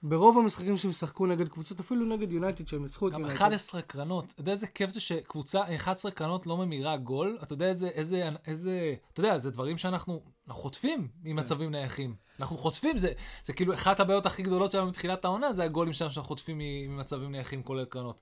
ברוב 0.04 0.38
המשחקים 0.38 0.76
שהם 0.76 0.92
שיחקו 0.92 1.26
נגד 1.26 1.48
קבוצות, 1.48 1.80
אפילו 1.80 2.06
נגד 2.06 2.32
יונייטד, 2.32 2.68
שהם 2.68 2.82
ניצחו 2.82 3.08
את 3.08 3.12
גם 3.12 3.20
יונייטד. 3.20 3.42
11 3.42 3.82
קרנות, 3.82 4.24
אתה 4.32 4.40
יודע 4.40 4.52
איזה 4.52 4.66
כיף 4.66 4.90
זה 4.90 5.00
שקבוצה, 5.00 5.74
11 5.76 6.10
קרנות 6.10 6.46
לא 6.46 6.56
ממירה 6.56 6.96
גול? 6.96 7.38
אתה 7.42 7.52
יודע 7.52 7.66
איזה, 7.66 7.88
איזה, 7.88 8.30
איזה, 8.46 8.94
אתה 9.12 9.20
יודע, 9.20 9.38
זה 9.38 9.50
דברים 9.50 9.78
שאנחנו 9.78 10.22
אנחנו 10.48 10.62
חוטפים 10.62 11.08
ממצבים 11.22 11.70
נייחים. 11.70 12.14
אנחנו 12.40 12.56
חוטפים, 12.56 12.98
זה, 12.98 13.12
זה 13.44 13.52
כאילו 13.52 13.74
אחת 13.74 14.00
הבעיות 14.00 14.26
הכי 14.26 14.42
גדולות 14.42 14.72
שלנו 14.72 14.86
מתחילת 14.86 15.24
העונה, 15.24 15.52
זה 15.52 15.64
הגולים 15.64 15.92
שלנו 15.92 16.10
שאנחנו 16.10 16.28
חוטפים 16.28 16.58
ממצבים 16.60 17.32
נייחים 17.32 17.62
כולל 17.62 17.84
קרנות. 17.84 18.20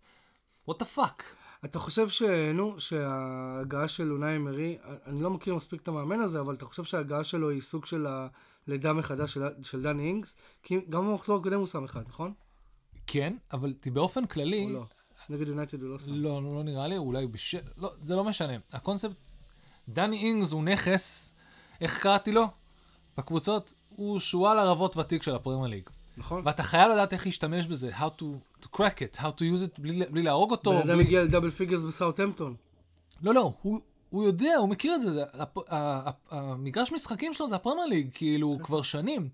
what 0.71 0.75
the 0.75 0.99
fuck? 0.99 1.23
אתה 1.65 1.79
חושב 1.79 2.09
ש... 2.09 2.23
נו, 2.55 2.81
שההגעה 2.81 3.89
של 3.89 4.12
אונאי 4.12 4.37
אמרי, 4.37 4.79
אני 5.07 5.23
לא 5.23 5.31
מכיר 5.31 5.55
מספיק 5.55 5.83
את 5.83 5.89
המאמן 5.89 6.21
הזה, 6.21 6.41
אבל 6.41 6.55
אתה 6.55 6.65
חושב 6.65 6.85
שההגעה 6.85 7.25
שלו 7.25 7.51
היא 7.51 7.61
סוג 7.61 7.87
של 7.87 8.07
הלידה 8.69 8.92
מחדש 8.92 9.35
של, 9.35 9.42
של 9.62 9.83
דני 9.83 10.02
אינגס? 10.02 10.37
כי 10.62 10.81
גם 10.88 11.09
במחזור 11.09 11.40
הקודם 11.40 11.59
הוא 11.59 11.66
שם 11.66 11.85
אחד, 11.85 12.02
נכון? 12.09 12.33
כן, 13.07 13.37
אבל 13.52 13.75
באופן 13.92 14.26
כללי, 14.26 14.64
או 14.64 14.71
לא? 14.71 14.85
נגד 15.31 15.49
יונייטד 15.49 15.83
הוא 15.83 15.90
לא 15.90 15.99
שם. 15.99 16.12
לא, 16.14 16.42
לא 16.42 16.62
נראה 16.62 16.87
לי, 16.87 16.97
אולי 16.97 17.26
בש... 17.26 17.54
לא, 17.76 17.92
זה 18.02 18.16
לא 18.16 18.25
משנה. 18.25 18.57
הקונספט, 18.73 19.16
דני 19.88 20.16
אינגס 20.16 20.52
הוא 20.52 20.64
נכס, 20.64 21.35
איך 21.81 21.99
קראתי 21.99 22.33
לו? 22.33 22.47
בקבוצות, 23.19 23.75
הוא 23.88 24.21
שועל 24.21 24.59
ערבות 24.59 24.97
ותיק 24.97 25.23
של 25.23 25.35
הפרמייר 25.35 25.66
ליג. 25.66 25.88
נכון? 26.16 26.42
ואתה 26.45 26.62
חייב 26.62 26.92
לדעת 26.92 27.12
איך 27.12 27.26
להשתמש 27.26 27.66
בזה, 27.66 27.90
how 27.99 28.21
to, 28.21 28.25
to 28.62 28.66
crack 28.76 28.99
it, 28.99 29.16
how 29.16 29.38
to 29.38 29.40
use 29.40 29.66
it 29.66 29.81
בלי, 29.81 30.07
בלי 30.11 30.23
להרוג 30.23 30.50
אותו. 30.50 30.71
בן 30.71 30.76
אדם 30.76 30.95
בלי... 30.95 31.04
הגיע 31.04 31.25
ל 31.25 31.28
double 31.28 31.50
figures 31.50 31.83
בסאוטהמפטון. 31.83 32.54
לא, 33.23 33.35
לא, 33.35 33.52
הוא, 33.62 33.81
הוא 34.12 34.25
יודע, 34.25 34.57
הוא 34.57 34.69
מכיר 34.69 34.95
את 34.95 35.00
זה. 35.00 35.25
המגרש 36.31 36.92
משחקים 36.92 37.35
שלו 37.35 37.49
זה 37.49 37.57
הפרמייר 37.57 37.87
ליג, 37.87 38.11
כאילו, 38.14 38.59
כבר 38.62 38.83
שנים. 38.83 39.28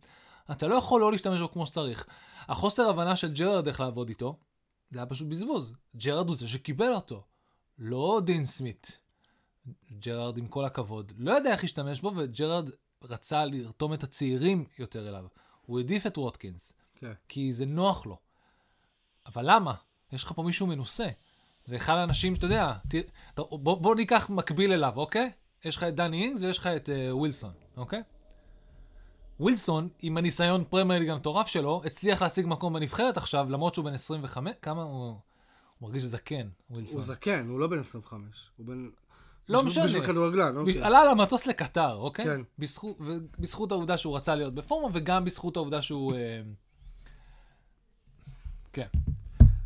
אתה 0.51 0.67
לא 0.67 0.75
יכול 0.75 1.01
לא 1.01 1.13
להשתמש 1.13 1.41
בו 1.41 1.51
כמו 1.51 1.67
שצריך. 1.67 2.07
החוסר 2.49 2.91
הבנה 2.91 3.17
של 3.17 3.33
ג'רארד 3.33 3.67
איך 3.67 3.81
לעבוד 3.81 4.09
איתו, 4.09 4.37
זה 4.91 4.99
היה 4.99 5.07
פשוט 5.07 5.29
בזבוז. 5.29 5.75
ג'רארד 5.97 6.29
הוא 6.29 6.37
זה 6.37 6.49
שקיבל 6.49 6.95
אותו, 6.95 7.23
לא 7.79 8.21
דין 8.25 8.45
סמית. 8.45 8.99
ג'רארד, 9.99 10.39
עם 10.39 10.47
כל 10.49 10.65
הכבוד, 10.65 11.13
לא 11.17 11.33
יודע 11.33 11.53
איך 11.53 11.63
להשתמש 11.63 12.01
בו, 12.01 12.13
וג'רארד 12.17 12.71
רצה 13.03 13.45
לרתום 13.45 13.95
את 13.95 14.03
הצעירים 14.03 14.65
יותר 14.79 15.09
אליו. 15.09 15.27
הוא 15.67 15.79
העדיף 15.79 16.07
את 16.07 16.19
ווטקינס. 16.19 16.73
כן. 16.97 17.13
כי 17.29 17.53
זה 17.53 17.67
נוח 17.67 18.07
לו. 18.07 18.19
אבל 19.27 19.51
למה? 19.51 19.75
יש 20.13 20.25
לך 20.25 20.33
פה 20.33 20.43
מישהו 20.43 20.67
מנוסה. 20.67 21.09
זה 21.69 21.77
אחד 21.77 21.95
האנשים, 21.95 22.35
שאתה 22.35 22.47
יודע, 22.47 22.73
ת, 22.89 22.95
בוא, 23.37 23.81
בוא 23.81 23.95
ניקח 23.95 24.31
מקביל 24.31 24.73
אליו, 24.73 24.93
אוקיי? 24.97 25.31
יש 25.65 25.77
לך 25.77 25.83
את 25.83 25.95
דני 25.95 26.23
אינגס 26.23 26.43
ויש 26.43 26.59
לך 26.59 26.67
את 26.67 26.89
uh, 26.89 27.15
ווילסון, 27.15 27.53
אוקיי? 27.77 28.03
ווילסון, 29.41 29.89
עם 29.99 30.17
הניסיון 30.17 30.65
פרמייר 30.65 31.01
ליג 31.01 31.11
המטורף 31.11 31.47
שלו, 31.47 31.83
הצליח 31.85 32.23
להשיג 32.23 32.47
מקום 32.47 32.73
בנבחרת 32.73 33.17
עכשיו, 33.17 33.47
למרות 33.51 33.75
שהוא 33.75 33.85
בן 33.85 33.95
25, 33.95 34.53
כמה 34.63 34.83
הוא... 34.83 35.15
הוא 35.79 35.89
מרגיש 35.89 36.03
זקן, 36.03 36.49
ווילסון. 36.71 36.97
הוא 36.97 37.05
זקן, 37.05 37.49
הוא 37.49 37.61
לא 37.61 37.67
בן 37.67 37.79
25. 37.79 38.51
הוא 38.57 38.67
בן... 38.67 38.89
לא 39.49 39.65
משנה. 39.65 39.85
בשביל 39.85 40.07
כדורגלן, 40.07 40.57
אוקיי. 40.57 40.83
עלה 40.83 40.99
על 40.99 41.09
המטוס 41.09 41.47
לקטר, 41.47 41.95
אוקיי? 41.95 42.25
כן. 42.25 42.41
בזכות, 42.59 42.97
ובזכות 43.01 43.73
העובדה 43.73 43.99
שהוא 43.99 44.17
רצה 44.17 44.35
להיות 44.35 44.55
בפורמה, 44.55 44.89
וגם 44.93 45.25
בזכות 45.25 45.57
העובדה 45.57 45.83
שהוא... 45.83 46.15
אה, 46.15 46.41
כן. 48.73 48.87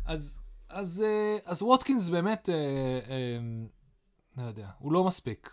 אז, 0.05 0.39
אז, 0.73 1.03
אה, 1.05 1.37
אז 1.45 1.63
ווטקינס 1.63 2.09
באמת, 2.09 2.49
אה, 2.49 2.55
אה, 2.55 3.39
לא 4.37 4.47
יודע, 4.47 4.67
הוא 4.79 4.93
לא 4.93 5.03
מספיק. 5.03 5.49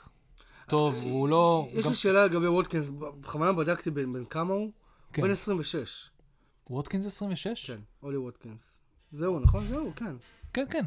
טוב, 0.68 0.94
הוא 0.94 1.28
לא... 1.28 1.68
יש 1.72 1.84
גם- 1.84 1.90
לי 1.90 1.96
שאלה 1.96 2.24
לגבי 2.24 2.46
ווטקינס, 2.48 2.88
בכוונה 2.90 3.52
בדקתי 3.52 3.90
בין 3.90 4.12
בין 4.12 4.24
כמה 4.24 4.54
הוא. 4.54 4.70
כן. 5.12 5.22
בן 5.22 5.30
26. 5.30 6.10
ווטקינס 6.70 7.06
26? 7.06 7.70
כן, 7.70 7.80
אולי 8.02 8.16
ווטקינס. 8.16 8.78
זהו, 9.12 9.40
נכון? 9.40 9.66
זהו, 9.68 9.92
כן. 9.96 10.16
כן, 10.52 10.64
כן. 10.70 10.84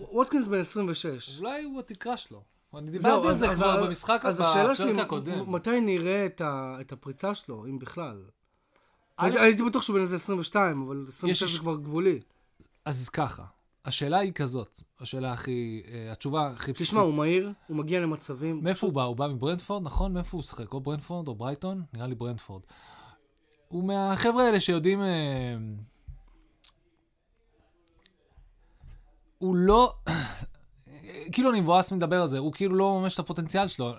ווטקינס 0.00 0.46
בן 0.46 0.58
26. 0.58 1.38
אולי 1.40 1.62
הוא 1.62 1.80
התקרה 1.80 2.16
שלו. 2.16 2.42
אני 2.74 2.90
דיברתי 2.90 3.26
על 3.26 3.30
אז- 3.32 3.38
זה 3.38 3.48
אז 3.50 3.56
כבר 3.56 3.86
במשחק, 3.86 4.20
אז 4.24 4.40
השאלה 4.40 4.74
שלי, 4.76 4.86
בפרק 4.92 5.02
מ- 5.02 5.06
הקודם. 5.06 5.52
מתי 5.52 5.80
נראה 5.80 6.26
את 6.26 6.40
ה- 6.40 6.76
את 6.80 6.92
הפריצה 6.92 7.34
שלו, 7.34 7.66
אם 7.66 7.78
בכלל? 7.78 8.22
א', 9.16 9.30
הייתי- 9.38 9.62
בטוח 9.62 9.82
שהוא 9.82 9.94
בן 9.96 10.02
איזה 10.02 10.16
22, 10.16 10.82
אבל 10.86 11.04
26 11.08 11.42
יש- 11.42 11.52
זה 11.52 11.58
כבר 11.58 11.76
גבולי. 11.76 12.20
אז 12.86 13.08
ככה, 13.08 13.44
השאלה 13.84 14.18
היא 14.18 14.32
כזאת, 14.32 14.80
השאלה 15.00 15.32
הכי, 15.32 15.82
אה, 15.88 16.12
התשובה 16.12 16.46
הכי 16.46 16.72
בסיסית. 16.72 16.92
תשמע, 16.92 17.02
הוא 17.02 17.14
מהיר, 17.14 17.52
הוא 17.66 17.76
מגיע 17.76 18.00
למצבים. 18.00 18.64
מאיפה 18.64 18.86
הוא 18.86 18.94
בא? 18.94 19.02
הוא 19.02 19.16
בא 19.16 19.28
מברנדפורד, 19.28 19.82
נכון? 19.82 20.12
מאיפה 20.12 20.36
הוא 20.36 20.42
שיחק? 20.42 20.72
או 20.72 20.80
ברנדפורד 20.80 21.28
או 21.28 21.34
ברייטון? 21.34 21.82
נראה 21.92 22.06
לי 22.06 22.14
ברנדפורד. 22.14 22.62
הוא 23.68 23.84
מהחבר'ה 23.84 24.44
האלה 24.44 24.60
שיודעים... 24.60 25.02
אה, 25.02 25.56
הוא 29.38 29.56
לא... 29.56 29.94
כאילו 31.32 31.50
אני 31.50 31.60
מבואס 31.60 31.92
מדבר 31.92 32.20
על 32.20 32.26
זה, 32.26 32.38
הוא 32.38 32.52
כאילו 32.52 32.74
לא 32.74 33.00
ממש 33.00 33.14
את 33.14 33.18
הפוטנציאל 33.18 33.68
שלו. 33.68 33.92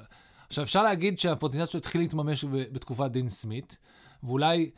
עכשיו, 0.48 0.64
אפשר 0.64 0.84
להגיד 0.84 1.20
שהפוטנציאל 1.20 1.66
שלו 1.66 1.78
התחיל 1.78 2.02
להתממש 2.02 2.46
בתקופת 2.46 3.12
דין 3.12 3.30
סמית, 3.30 3.78
ואולי, 4.24 4.72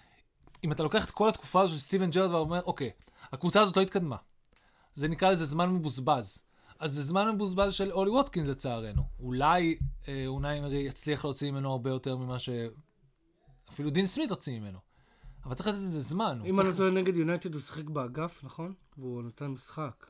אם 0.63 0.71
אתה 0.71 0.83
לוקח 0.83 1.05
את 1.05 1.11
כל 1.11 1.29
התקופה 1.29 1.61
הזו 1.61 1.73
של 1.73 1.79
סטיבן 1.79 2.09
ג'רד 2.09 2.31
ואומר, 2.31 2.61
אוקיי, 2.65 2.91
הקבוצה 3.31 3.61
הזאת 3.61 3.77
לא 3.77 3.81
התקדמה. 3.81 4.15
זה 4.95 5.07
נקרא 5.07 5.29
לזה 5.29 5.45
זמן 5.45 5.73
מבוזבז. 5.73 6.43
אז 6.79 6.93
זה 6.93 7.03
זמן 7.03 7.35
מבוזבז 7.35 7.73
של 7.73 7.91
אולי 7.91 8.11
ווטקינס 8.11 8.47
לצערנו. 8.47 9.03
אולי 9.19 9.77
אה, 10.07 10.23
אונאי 10.27 10.59
אמרי 10.59 10.77
יצליח 10.77 11.25
להוציא 11.25 11.51
ממנו 11.51 11.71
הרבה 11.71 11.89
יותר 11.89 12.17
ממה 12.17 12.39
ש... 12.39 12.49
אפילו 13.69 13.89
דין 13.89 14.05
סמית 14.05 14.29
הוציא 14.29 14.59
ממנו. 14.59 14.79
אבל 15.45 15.53
צריך 15.53 15.67
לתת 15.67 15.77
לזה 15.77 16.01
זמן. 16.01 16.41
אם. 16.45 16.61
אני 16.61 16.69
טועה 16.77 16.89
נגד 16.89 17.15
יונייטד 17.15 17.53
הוא 17.53 17.61
שיחק 17.61 17.89
באגף, 17.89 18.43
נכון? 18.43 18.73
והוא 18.97 19.23
נתן 19.23 19.47
משחק. 19.47 20.05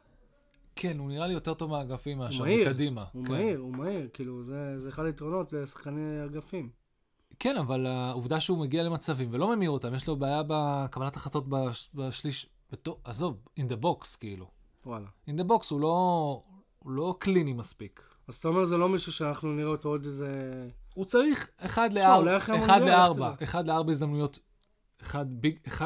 כן, 0.76 1.00
הוא 1.00 1.10
נראה 1.10 1.28
לי 1.28 1.34
יותר 1.34 1.54
טוב 1.54 1.72
מהאגפים 1.72 2.18
מאשר. 2.18 2.44
מקדימה. 2.44 3.06
הוא 3.14 3.26
כן. 3.26 3.32
מהיר, 3.32 3.60
הוא 3.60 3.72
מהיר, 3.72 4.10
כאילו, 4.14 4.44
זה 4.44 4.82
זה 4.82 4.90
אחד 4.90 5.06
היתרונות 5.06 5.54
לשחקני 5.54 6.26
אגפים. 6.26 6.70
כן, 7.40 7.58
אבל 7.58 7.86
העובדה 7.86 8.40
שהוא 8.40 8.58
מגיע 8.58 8.84
למצבים 8.84 9.28
ולא 9.32 9.56
ממיר 9.56 9.70
אותם, 9.70 9.96
יש 9.96 10.08
לו 10.08 10.16
בעיה 10.16 10.42
בקבלת 10.48 11.16
החלטות 11.16 11.50
בש... 11.50 11.90
בשליש... 11.96 12.50
בתו... 12.72 13.00
עזוב, 13.04 13.48
in 13.60 13.64
the 13.64 13.84
box 13.84 14.18
כאילו. 14.20 14.52
וואלה. 14.86 15.08
in 15.30 15.34
the 15.34 15.44
box 15.44 15.68
הוא 15.70 15.80
לא, 15.80 16.44
הוא 16.80 16.92
לא 16.92 17.16
קליני 17.20 17.54
מספיק. 17.54 18.04
אז 18.28 18.36
אתה 18.36 18.48
אומר 18.48 18.66
זה 18.66 18.78
לא 18.78 18.90
מישהו 18.90 19.12
שאנחנו 19.12 19.54
נראה 19.54 19.72
אותו 19.72 19.90
עוד 19.90 20.06
איזה... 20.06 20.70
הוא 20.94 21.06
צריך 21.06 21.50
1 21.58 21.92
תשמע, 21.92 22.16
אולי 22.16 22.32
ל-4, 22.32 22.38
אחרי 22.38 22.60
1 22.60 22.70
המונדיאל, 22.70 23.12
לך 23.12 23.16
ל-4, 23.16 23.36
תדע. 23.36 23.46
1 23.46 23.66
ל-4 23.66 23.90
הזדמנויות, 23.90 24.40
1 25.04 25.26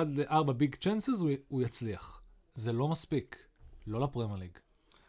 ל-4 0.08 0.52
ביג 0.52 0.76
צ'אנסס, 0.76 1.24
הוא 1.48 1.62
יצליח. 1.62 2.22
זה 2.54 2.74
לא 2.74 2.88
מספיק, 2.88 3.38
לא 3.88 4.02
לפרמייר 4.02 4.40
ליג. 4.40 4.58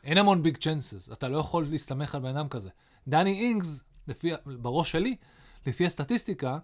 אין 0.04 0.18
המון 0.18 0.42
ביג 0.42 0.56
צ'אנסס, 0.56 1.12
אתה 1.12 1.28
לא 1.28 1.38
יכול 1.38 1.66
להסתמך 1.70 2.14
על 2.14 2.20
בן 2.20 2.36
אדם 2.36 2.48
כזה. 2.48 2.70
דני 3.08 3.40
אינגס, 3.40 3.82
לפי, 4.08 4.30
בראש 4.46 4.92
שלי, 4.92 5.16
לפי 5.66 5.86
הסטטיסטיקה, 5.86 6.58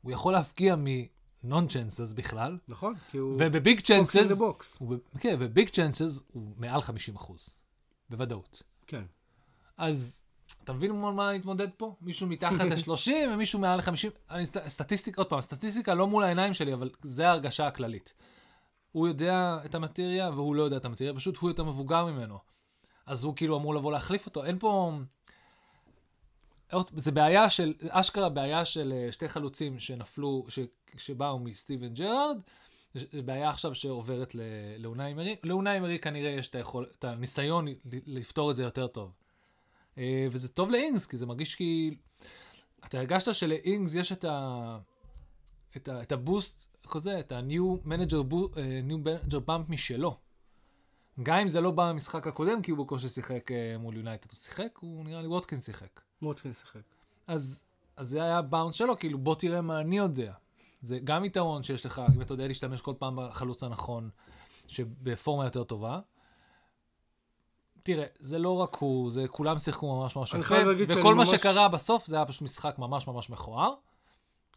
הוא 0.00 0.12
יכול 0.12 0.32
להפקיע 0.32 0.76
מנון 1.44 1.68
צ'אנסס 1.68 2.12
בכלל, 2.12 2.58
נכון? 2.68 2.94
כי 3.10 3.18
הוא... 3.18 3.36
ובביג 3.40 3.80
צ'אנסס. 3.80 4.14
כן, 5.18 5.36
וביג 5.40 5.68
צ'אנסס 5.68 6.22
הוא 6.32 6.52
מעל 6.56 6.82
50 6.82 7.16
אחוז, 7.16 7.56
בוודאות. 8.10 8.62
כן. 8.86 9.02
אז 9.78 10.22
אתה 10.64 10.72
מבין 10.72 10.90
מול 10.92 11.12
מה 11.14 11.32
להתמודד 11.32 11.68
פה? 11.76 11.94
מישהו 12.00 12.26
מתחת 12.26 12.60
ל-30 12.70 13.10
ומישהו 13.34 13.58
מעל 13.58 13.78
ל-50. 13.78 14.10
אני 14.30 14.44
סט- 14.46 14.68
סטטיסטיקה, 14.68 15.20
עוד 15.20 15.28
פעם, 15.28 15.40
סטטיסטיקה 15.40 15.94
לא 15.94 16.06
מול 16.06 16.24
העיניים 16.24 16.54
שלי, 16.54 16.74
אבל 16.74 16.90
זה 17.02 17.28
ההרגשה 17.28 17.66
הכללית. 17.66 18.14
הוא 18.92 19.08
יודע 19.08 19.58
את 19.64 19.74
המטריה 19.74 20.30
והוא 20.30 20.54
לא 20.54 20.62
יודע 20.62 20.76
את 20.76 20.84
המטריה, 20.84 21.14
פשוט 21.14 21.36
הוא 21.36 21.50
יותר 21.50 21.64
מבוגר 21.64 22.06
ממנו. 22.06 22.38
אז 23.06 23.24
הוא 23.24 23.36
כאילו 23.36 23.56
אמור 23.56 23.74
לבוא 23.74 23.92
להחליף 23.92 24.26
אותו. 24.26 24.44
אין 24.44 24.58
פה... 24.58 24.92
זה 26.96 27.12
בעיה 27.12 27.50
של, 27.50 27.74
אשכרה 27.88 28.28
בעיה 28.28 28.64
של 28.64 28.92
אה, 28.92 29.12
שתי 29.12 29.28
חלוצים 29.28 29.78
שנפלו, 29.78 30.44
ש, 30.48 30.58
שבאו 30.96 31.38
מסטיבן 31.38 31.94
ג'רארד, 31.94 32.36
זה 32.94 33.04
זה 33.12 33.22
בעיה 33.22 33.50
עכשיו 33.50 33.74
שעוברת 33.74 34.34
לאונאי 34.78 35.14
אמרי. 35.14 35.36
לאונאי 35.44 35.80
אמרי 35.80 35.98
כנראה 35.98 36.30
יש 36.30 36.48
את, 36.48 36.54
היכול, 36.54 36.86
את 36.98 37.04
הניסיון 37.04 37.66
לפתור 38.06 38.50
את 38.50 38.56
זה 38.56 38.62
יותר 38.62 38.86
טוב. 38.86 39.12
אה, 39.98 40.26
וזה 40.30 40.48
טוב 40.48 40.70
לאינגס, 40.70 41.06
כי 41.06 41.16
זה 41.16 41.26
מרגיש 41.26 41.54
כי... 41.54 41.90
אתה 42.84 42.98
הרגשת 42.98 43.34
שלאינגס 43.34 43.94
יש 43.94 44.12
את, 44.12 44.24
ה... 44.24 44.78
את, 45.76 45.88
ה... 45.88 46.02
את 46.02 46.12
ה 46.12 46.23
boost 46.23 46.76
כזה, 46.90 47.20
את 47.20 47.32
ה-new 47.32 47.86
manager, 47.86 48.34
אה, 48.56 48.80
manager 48.88 49.48
bump 49.48 49.68
משלו. 49.68 50.16
גם 51.22 51.38
אם 51.38 51.48
זה 51.48 51.60
לא 51.60 51.70
בא 51.70 51.90
במשחק 51.90 52.26
הקודם, 52.26 52.62
כי 52.62 52.70
הוא 52.70 52.84
בקושי 52.84 53.08
שיחק 53.08 53.50
מול 53.78 53.96
יונייטד, 53.96 54.30
הוא 54.30 54.36
שיחק, 54.36 54.78
הוא 54.80 55.04
נראה 55.04 55.22
לי 55.22 55.28
ווטקינס 55.28 55.66
שיחק. 55.66 56.00
ווטקינס 56.22 56.54
שיחק. 56.54 56.80
אז, 57.26 57.64
אז 57.96 58.08
זה 58.08 58.22
היה 58.22 58.38
ה 58.38 58.43
bounce 58.43 58.74
שלו, 58.74 58.98
כאילו 58.98 59.18
בוא 59.18 59.34
תראה 59.34 59.60
מה 59.60 59.80
אני 59.80 59.98
יודע. 59.98 60.32
זה 60.82 60.98
גם 61.04 61.24
יתרון 61.24 61.62
שיש 61.62 61.86
לך, 61.86 62.02
אם 62.16 62.22
אתה 62.22 62.34
יודע 62.34 62.46
להשתמש 62.48 62.80
כל 62.80 62.94
פעם 62.98 63.16
בחלוץ 63.16 63.62
הנכון, 63.62 64.10
שבפורמה 64.66 65.44
יותר 65.44 65.64
טובה. 65.64 66.00
תראה, 67.82 68.06
זה 68.18 68.38
לא 68.38 68.56
רק 68.56 68.76
הוא, 68.76 69.10
זה 69.10 69.28
כולם 69.28 69.58
שיחקו 69.58 70.00
ממש 70.00 70.16
ממש 70.16 70.34
יפה, 70.34 70.54
וכל 70.88 71.14
מה 71.14 71.24
ממש- 71.24 71.30
שקרה 71.30 71.68
בסוף 71.68 72.06
זה 72.06 72.16
היה 72.16 72.26
פשוט 72.26 72.42
משחק 72.42 72.78
ממש 72.78 73.06
ממש 73.06 73.30
מכוער. 73.30 73.74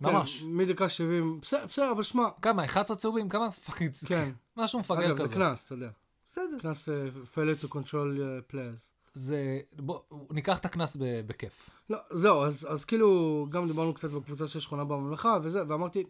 ממש. 0.02 0.40
כן, 0.40 0.46
מדקה 0.48 0.90
70, 0.90 1.42
בסדר, 1.42 1.66
בסדר, 1.66 1.92
אבל 1.92 2.04
שמע, 2.04 2.24
כמה, 2.42 2.66
11 2.66 2.98
צהובים? 2.98 3.30
כמה 3.30 3.52
פאקינג... 3.52 3.92
כן. 4.08 4.32
משהו 4.58 4.80
מפגר 4.80 5.06
אגב, 5.06 5.18
כזה. 5.18 5.28
זה 5.28 5.36
קנס, 5.36 5.66
אתה 5.66 5.74
יודע. 5.74 5.90
בסדר. 6.28 6.60
קנס 6.62 6.90
אה, 6.90 7.06
failure 7.36 7.64
to 7.64 7.68
control 7.68 8.18
uh, 8.18 8.52
players. 8.54 8.93
זה... 9.14 9.60
בוא, 9.74 10.00
ניקח 10.32 10.58
את 10.58 10.66
הקנס 10.66 10.98
בכיף. 11.00 11.70
לא, 11.90 11.98
זהו, 12.12 12.44
אז, 12.44 12.68
אז 12.70 12.86
כאילו, 12.86 13.46
גם 13.50 13.68
דיברנו 13.68 13.94
קצת 13.94 14.10
בקבוצה 14.10 14.48
של 14.48 14.60
שכונה 14.60 14.84
בממלכה 14.84 15.38
וזה, 15.44 15.60
ואמרתי, 15.68 16.04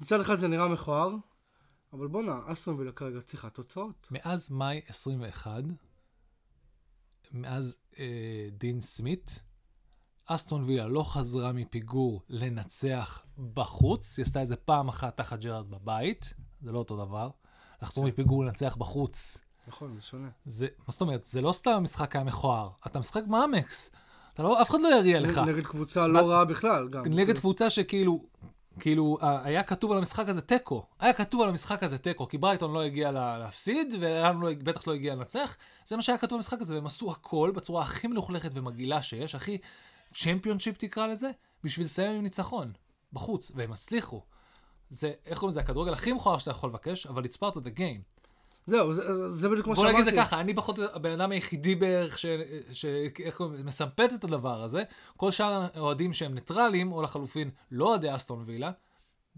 מצד 0.00 0.20
אחד 0.20 0.34
זה 0.34 0.48
נראה 0.48 0.68
מכוער, 0.68 1.14
אבל 1.92 2.06
בואנה, 2.06 2.40
אסטון 2.46 2.78
וילה 2.78 2.92
כרגע 2.92 3.20
צריכה 3.20 3.50
תוצאות. 3.50 4.06
מאז 4.10 4.50
מאי 4.50 4.80
21, 4.88 5.62
מאז 7.32 7.76
אה, 7.98 8.48
דין 8.52 8.80
סמית, 8.80 9.40
אסטון 10.26 10.64
וילה 10.64 10.88
לא 10.88 11.02
חזרה 11.02 11.52
מפיגור 11.52 12.22
לנצח 12.28 13.26
בחוץ, 13.54 14.18
היא 14.18 14.22
עשתה 14.22 14.42
את 14.42 14.46
זה 14.46 14.56
פעם 14.56 14.88
אחת 14.88 15.16
תחת 15.16 15.38
ג'רארד 15.38 15.70
בבית, 15.70 16.34
זה 16.62 16.72
לא 16.72 16.78
אותו 16.78 17.04
דבר. 17.04 17.30
לחזור 17.82 18.06
מפיגור 18.06 18.44
לנצח 18.44 18.76
בחוץ, 18.76 19.43
נכון, 19.68 19.94
זה 19.96 20.02
שונה. 20.02 20.28
זה, 20.46 20.66
מה 20.78 20.84
זאת 20.92 21.00
אומרת, 21.00 21.24
זה 21.24 21.40
לא 21.40 21.52
סתם 21.52 21.70
המשחק 21.70 22.16
היה 22.16 22.24
מכוער, 22.24 22.70
אתה 22.86 22.98
משחק 22.98 23.22
מאמקס, 23.26 23.90
אתה 24.34 24.42
לא, 24.42 24.62
אף 24.62 24.70
אחד 24.70 24.80
לא 24.80 24.88
יריע 24.96 25.20
לך. 25.20 25.38
נגד 25.38 25.66
קבוצה 25.66 26.06
לא 26.06 26.30
רעה 26.30 26.44
בכלל, 26.44 26.88
גם. 26.88 27.02
נגד 27.06 27.38
קבוצה 27.38 27.70
שכאילו, 27.70 28.24
כאילו, 28.80 29.18
ה- 29.20 29.44
היה 29.44 29.62
כתוב 29.62 29.92
על 29.92 29.98
המשחק 29.98 30.28
הזה 30.28 30.40
תיקו. 30.40 30.86
היה 31.00 31.12
כתוב 31.12 31.42
על 31.42 31.48
המשחק 31.48 31.82
הזה 31.82 31.98
תיקו, 31.98 32.28
כי 32.28 32.38
ברייטון 32.38 32.72
לא 32.72 32.82
הגיע 32.82 33.10
לה- 33.10 33.38
להפסיד, 33.38 33.94
ולנו 34.00 34.40
לא, 34.42 34.48
בטח 34.62 34.86
לא 34.86 34.92
הגיע 34.94 35.14
לנצח. 35.14 35.56
זה 35.84 35.96
מה 35.96 36.02
שהיה 36.02 36.18
כתוב 36.18 36.36
במשחק 36.38 36.60
הזה, 36.60 36.74
והם 36.74 36.86
עשו 36.86 37.10
הכל 37.10 37.52
בצורה 37.54 37.82
הכי 37.82 38.06
מלוכלכת 38.06 38.50
ומגעילה 38.54 39.02
שיש, 39.02 39.34
הכי 39.34 39.58
צ'מפיונשיפ 40.14 40.78
תקרא 40.78 41.06
לזה, 41.06 41.30
בשביל 41.64 41.84
לסיים 41.86 42.16
עם 42.16 42.22
ניצחון, 42.22 42.72
בחוץ, 43.12 43.52
והם 43.54 43.72
הצליחו. 43.72 44.22
זה, 44.90 45.12
איך 45.26 45.38
קוראים 45.38 45.50
לזה, 45.50 45.60
הכדורגל 45.60 45.92
הכי 45.92 46.12
מכוער 46.12 46.38
שאתה 46.38 46.50
יכול 46.50 46.70
לבקש, 46.70 47.06
אבל 47.06 47.24
it's 47.24 47.36
part 47.36 47.54
of 47.56 47.60
the 47.60 47.78
game. 47.78 48.13
זהו, 48.66 48.94
זה, 48.94 49.28
זה 49.28 49.48
בדיוק 49.48 49.66
מה 49.66 49.74
בוא 49.74 49.84
נגיד 49.84 49.96
שאמרתי. 49.96 50.16
זה 50.16 50.22
ככה, 50.22 50.40
אני 50.40 50.54
פחות 50.54 50.78
הבן 50.92 51.12
אדם 51.12 51.30
היחידי 51.30 51.74
בערך 51.74 52.18
ש... 52.18 52.26
ש... 52.72 52.84
איך 53.24 53.36
קוראים 53.36 53.54
לזה? 53.54 53.64
מסמפת 53.64 54.10
את 54.14 54.24
הדבר 54.24 54.62
הזה. 54.62 54.82
כל 55.16 55.30
שאר 55.30 55.66
האוהדים 55.74 56.12
שהם 56.12 56.34
ניטרלים, 56.34 56.92
או 56.92 57.02
לחלופין 57.02 57.50
לא 57.70 57.84
אוהדי 57.88 58.14
אסטון 58.14 58.42
וילה, 58.46 58.70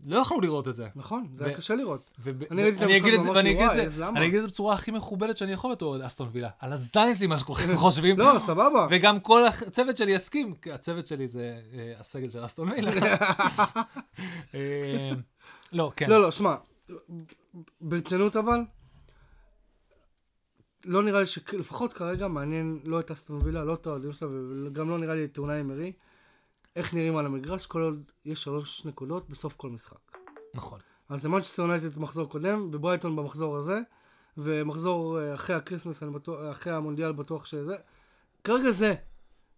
לא 0.04 0.18
יכלו 0.18 0.40
לראות 0.40 0.68
את 0.68 0.76
זה. 0.76 0.88
נכון, 0.96 1.26
זה 1.36 1.44
היה 1.44 1.56
קשה 1.56 1.74
לראות. 1.74 2.10
אני 2.50 2.62
ראיתי 2.62 2.78
את 2.78 2.82
המשחק 2.82 3.26
ואמרתי, 3.26 3.54
"וואי, 3.54 3.80
אז 3.80 4.00
למה?" 4.00 4.18
אני 4.18 4.26
אגיד 4.26 4.36
את 4.36 4.42
זה 4.42 4.48
בצורה 4.48 4.74
הכי 4.74 4.90
מכובדת 4.90 5.38
שאני 5.38 5.52
יכול 5.52 5.72
בתור 5.72 6.06
אסטון 6.06 6.28
וילה. 6.32 6.48
על 6.58 6.72
הזין 6.72 7.16
שלי 7.16 7.26
מה 7.26 7.38
שכולכם 7.38 7.76
חושבים. 7.86 8.18
לא, 8.18 8.38
סבבה. 8.38 8.86
וגם 8.90 9.20
כל 9.20 9.46
הצוות 9.46 9.96
שלי 9.96 10.12
יסכים, 10.12 10.54
כי 10.54 10.72
הצוות 10.72 11.06
שלי 11.06 11.28
זה 11.28 11.60
אה, 11.72 11.92
הסגל 12.00 12.30
של 12.30 12.44
אסטון 12.44 12.70
וילה. 12.70 12.90
אה, 14.54 15.10
לא, 15.72 15.92
כן. 15.96 16.10
לא, 16.10 16.22
לא, 16.22 16.30
שמע, 16.30 16.54
ברצינות 17.80 18.36
אבל, 18.36 18.60
לא 20.86 21.02
נראה 21.02 21.20
לי 21.20 21.26
שלפחות 21.26 21.92
כרגע 21.92 22.28
מעניין 22.28 22.80
לא 22.84 23.00
את 23.00 23.10
אסטון 23.10 23.40
וילה, 23.44 23.64
לא 23.64 23.74
את 23.74 23.86
האוהדים 23.86 24.12
שלה, 24.12 24.28
וגם 24.28 24.90
לא 24.90 24.98
נראה 24.98 25.14
לי 25.14 25.24
את 25.24 25.38
אונאי 25.38 25.62
אמרי, 25.62 25.92
איך 26.76 26.94
נראים 26.94 27.16
על 27.16 27.26
המגרש 27.26 27.66
כל 27.66 27.82
עוד 27.82 28.02
יש 28.24 28.42
שלוש 28.42 28.84
נקודות 28.84 29.30
בסוף 29.30 29.54
כל 29.56 29.70
משחק. 29.70 30.18
נכון. 30.54 30.80
אז 31.08 31.22
זה 31.22 31.28
מנצ'סטר 31.28 31.62
יונייטד 31.62 31.94
במחזור 31.94 32.30
קודם, 32.30 32.68
וברייטון 32.72 33.16
במחזור 33.16 33.56
הזה, 33.56 33.80
ומחזור 34.38 35.20
אה, 35.20 35.34
אחרי 35.34 35.56
ה 35.56 35.61
Christmas, 35.61 36.02
בטוח, 36.02 36.38
אחרי 36.50 36.72
המונדיאל 36.72 37.12
בטוח 37.12 37.46
שזה, 37.46 37.76
כרגע 38.44 38.70
זה. 38.70 38.94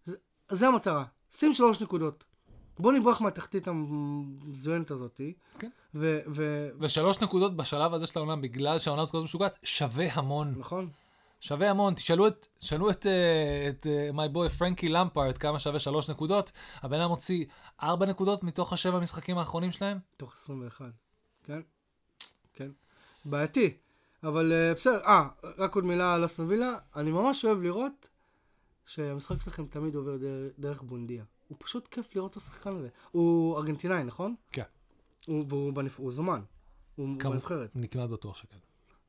זה, 0.05 0.15
זה 0.49 0.67
המטרה. 0.67 1.05
שים 1.31 1.53
שלוש 1.53 1.81
נקודות. 1.81 2.23
בוא 2.79 2.93
נברח 2.93 3.21
מהתחתית 3.21 3.67
המזוינת 3.67 4.91
הזאתי. 4.91 5.33
כן. 5.59 5.69
ו... 5.95 6.19
ו... 6.27 6.69
ושלוש 6.79 7.21
נקודות 7.21 7.55
בשלב 7.55 7.93
הזה 7.93 8.07
של 8.07 8.19
העונה, 8.19 8.35
בגלל 8.35 8.79
שהעונה 8.79 9.01
הזאת 9.01 9.11
כל 9.11 9.17
כך 9.17 9.23
משוגעת, 9.23 9.57
שווה 9.63 10.13
המון. 10.13 10.55
נכון? 10.57 10.89
שווה 11.39 11.69
המון. 11.69 11.93
תשאלו 11.93 12.27
את, 12.27 12.47
תשאלו 12.57 12.89
את, 12.89 13.05
אה, 13.05 13.69
את 13.69 13.87
אה, 13.87 14.09
my 14.13 14.35
boy 14.35 14.49
פרנקי 14.49 14.89
למפארד 14.89 15.37
כמה 15.37 15.59
שווה 15.59 15.79
שלוש 15.79 16.09
נקודות. 16.09 16.51
הבן 16.75 16.99
אדם 16.99 17.09
הוציא 17.09 17.45
ארבע 17.83 18.05
נקודות 18.05 18.43
מתוך 18.43 18.73
השבע 18.73 18.99
משחקים 18.99 19.37
האחרונים 19.37 19.71
שלהם. 19.71 19.97
תוך 20.17 20.33
21. 20.33 20.85
כן? 21.43 21.61
כן. 22.53 22.69
בעייתי. 23.25 23.77
אבל 24.23 24.51
אה, 24.53 24.73
בסדר, 24.73 24.99
אה, 25.05 25.27
רק 25.57 25.75
עוד 25.75 25.85
מילה 25.85 26.13
על 26.13 26.25
אסטון 26.25 26.47
וילה. 26.47 26.77
אני 26.95 27.11
ממש 27.11 27.45
אוהב 27.45 27.61
לראות 27.61 28.09
שהמשחק 28.85 29.41
שלכם 29.41 29.65
תמיד 29.65 29.95
עובר 29.95 30.17
דרך, 30.17 30.51
דרך 30.59 30.81
בונדיה. 30.81 31.23
הוא 31.47 31.57
פשוט 31.61 31.87
כיף 31.87 32.15
לראות 32.15 32.31
את 32.31 32.37
השחקן 32.37 32.75
הזה. 32.75 32.89
הוא 33.11 33.57
ארגנטינאי, 33.57 34.03
נכון? 34.03 34.35
כן. 34.51 34.63
הוא, 35.27 35.45
והוא 35.47 35.73
בנפ... 35.73 35.99
הוא 35.99 36.11
זומן. 36.11 36.41
הוא 36.95 37.19
כמה- 37.19 37.31
בנבחרת. 37.31 37.75
אני 37.75 37.89
כמעט 37.89 38.09
בטוח 38.09 38.35
שכן. 38.37 38.57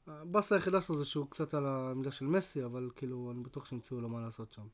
הבאסה 0.06 0.54
היחידה 0.54 0.82
שלו 0.82 0.98
זה 0.98 1.04
שהוא 1.04 1.26
קצת 1.30 1.54
על 1.54 1.66
העמדה 1.66 2.12
של 2.12 2.24
מסי, 2.26 2.64
אבל 2.64 2.90
כאילו, 2.96 3.30
אני 3.34 3.42
בטוח 3.42 3.66
שימצאו 3.66 4.00
לו 4.00 4.08
מה 4.08 4.20
לעשות 4.20 4.52
שם. 4.52 4.66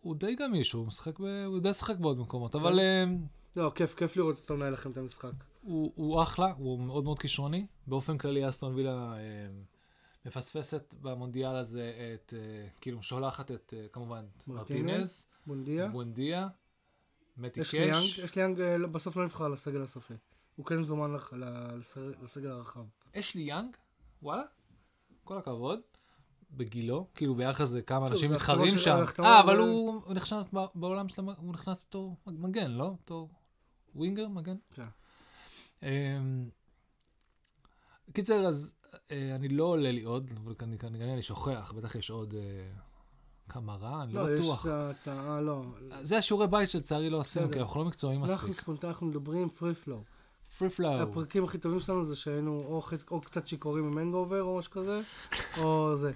הוא 0.00 0.16
די 0.16 0.34
גמיש, 0.34 0.72
הוא 0.72 0.86
משחק, 0.86 1.18
ב... 1.20 1.24
הוא 1.46 1.56
יודע 1.56 1.70
לשחק 1.70 1.96
בעוד 1.96 2.18
מקומות, 2.18 2.54
אבל 2.54 2.78
אה, 2.78 3.04
לא, 3.56 3.72
כיף, 3.74 3.94
כיף 3.94 4.16
לראות 4.16 4.36
אותו 4.36 4.56
מנהל 4.56 4.72
לכם 4.72 4.90
את 4.90 4.96
המשחק. 4.96 5.32
הוא, 5.62 5.92
הוא 5.94 6.22
אחלה, 6.22 6.52
הוא 6.58 6.80
מאוד 6.80 7.04
מאוד 7.04 7.18
כישרוני. 7.18 7.66
באופן 7.86 8.18
כללי, 8.18 8.48
אסטון 8.48 8.74
וילה 8.74 9.12
אה, 9.16 9.18
מפספסת 10.26 10.94
במונדיאל 11.02 11.56
הזה 11.56 11.92
את, 12.14 12.34
אה, 12.36 12.68
כאילו, 12.80 13.02
שולחת 13.02 13.50
את, 13.50 13.74
אה, 13.76 13.86
כמובן, 13.92 14.24
מרטינז, 14.46 15.26
בואנדיה. 15.46 15.88
בואנדיה, 15.88 16.48
יאנג, 17.38 17.92
קאש. 17.92 18.18
יש 18.18 18.36
לי 18.36 18.42
יאנג, 18.42 18.60
אה, 18.60 18.78
בסוף 18.78 19.16
לא 19.16 19.24
נבחר 19.24 19.48
לסגל 19.48 19.82
הסופי. 19.82 20.14
הוא 20.56 20.66
כן 20.66 20.76
לסגל- 20.80 22.14
לסגל 22.22 22.50
הרחב. 22.50 22.84
אשלי 23.18 23.42
יאנג, 23.42 23.76
וואלה, 24.22 24.42
כל 25.24 25.38
הכבוד. 25.38 25.80
בגילו, 26.50 27.06
כאילו 27.14 27.34
ביחס 27.34 27.72
לכמה 27.72 28.06
אנשים 28.06 28.32
מתחרים 28.32 28.78
שם. 28.78 29.04
אה, 29.20 29.40
אבל 29.40 29.58
הוא 29.58 30.14
נכנס 30.14 30.48
בעולם 30.74 31.08
של. 31.08 31.22
הוא 31.22 31.52
נכנס 31.52 31.84
בתור 31.88 32.16
מגן, 32.26 32.70
לא? 32.70 32.92
בתור 33.02 33.28
winger, 33.94 34.28
מגן? 34.28 34.56
כן. 34.70 34.86
אמ, 35.82 36.48
קיצר, 38.12 38.46
אז 38.46 38.74
אה, 39.10 39.34
אני 39.34 39.48
לא 39.48 39.64
עולה 39.64 39.92
לי 39.92 40.02
עוד, 40.02 40.30
אבל 40.44 40.54
כנראה 40.78 41.12
אני 41.12 41.22
שוכח, 41.22 41.72
בטח 41.76 41.94
יש 41.94 42.10
עוד 42.10 42.34
אה, 42.34 42.70
כמה 43.48 43.76
רע, 43.76 44.02
אני 44.02 44.12
לא 44.12 44.28
לא, 44.28 44.34
יש 44.34 44.40
בטוח. 44.40 44.66
את 44.66 45.08
ה... 45.08 45.36
אה, 45.36 45.40
לא. 45.40 45.62
זה 46.02 46.16
השיעורי 46.16 46.46
בית 46.46 46.70
שלצערי 46.70 47.10
לא 47.10 47.18
בסדר. 47.18 47.52
כי 47.52 47.60
אנחנו 47.60 47.80
לא 47.80 47.86
מקצועיים 47.86 48.24
אנחנו 48.24 48.48
מספיק. 48.48 48.62
ספונטניים, 48.62 48.92
אנחנו 48.92 49.06
מדברים 49.06 49.48
free 49.48 49.74
flow. 49.74 50.02
free 50.58 50.70
flow. 50.70 51.02
הפרקים 51.02 51.44
הכי 51.44 51.58
טובים 51.58 51.80
שלנו 51.80 52.04
זה 52.04 52.16
שהיינו 52.16 52.60
או 52.60 52.82
חצ- 52.82 53.10
או 53.10 53.20
קצת 53.20 53.46
שיכורים 53.46 53.84
עם 53.92 53.98
hangover 53.98 54.42
או 54.42 54.58
משהו 54.58 54.72
כזה, 54.72 55.00
או 55.58 55.96
זה. 55.96 56.12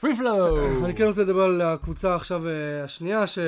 free 0.00 0.14
flow. 0.16 0.84
אני 0.84 0.94
כן 0.96 1.04
רוצה 1.04 1.22
לדבר 1.22 1.42
על 1.42 1.60
הקבוצה 1.60 2.14
עכשיו 2.14 2.46
אה, 2.48 2.84
השנייה 2.84 3.26
ש- 3.26 3.38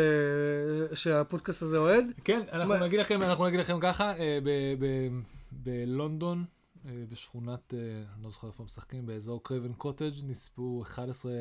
שהפודקאסט 0.95 1.63
הזה 1.63 1.79
אוהד. 1.79 2.05
כן, 2.25 2.41
אנחנו 2.53 2.75
מה- 2.75 2.81
נגיד 2.87 3.01
לכם, 3.01 3.23
אנחנו 3.23 3.47
נגיד 3.47 3.61
לכם 3.61 3.79
ככה, 3.81 4.13
אה, 4.19 4.39
ב- 4.45 4.85
ב- 4.85 5.21
בלונדון, 5.53 6.45
אה, 6.87 6.91
בשכונת, 7.09 7.75
אני 8.15 8.25
לא 8.25 8.31
זוכר 8.31 8.49
איפה 8.49 8.65
משחקים, 8.65 9.07
באזור 9.07 9.43
קרייבן 9.43 9.73
קוטג' 9.73 10.13
נצפו 10.27 10.83
11 10.83 11.33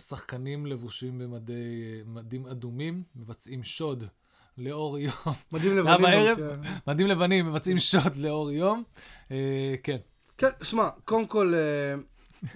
שחקנים 0.00 0.66
לבושים 0.66 1.22
במדים 1.44 2.46
אדומים, 2.46 3.02
מבצעים 3.16 3.62
שוד 3.64 4.04
לאור 4.60 4.98
יום. 4.98 5.12
מדים 5.52 5.74
זה 5.74 5.80
לבנים. 5.80 6.04
היה 6.04 6.34
בערב? 6.34 6.38
כן. 6.62 6.70
מדים 6.86 7.06
לבנים 7.06 7.46
מבצעים 7.46 7.78
שוד 7.78 8.16
לאור 8.16 8.50
יום. 8.52 8.82
אה, 9.30 9.74
כן. 9.82 9.96
כן, 10.38 10.50
שמע, 10.62 10.88
קודם 11.04 11.26
כל, 11.26 11.52
אה, 11.54 12.00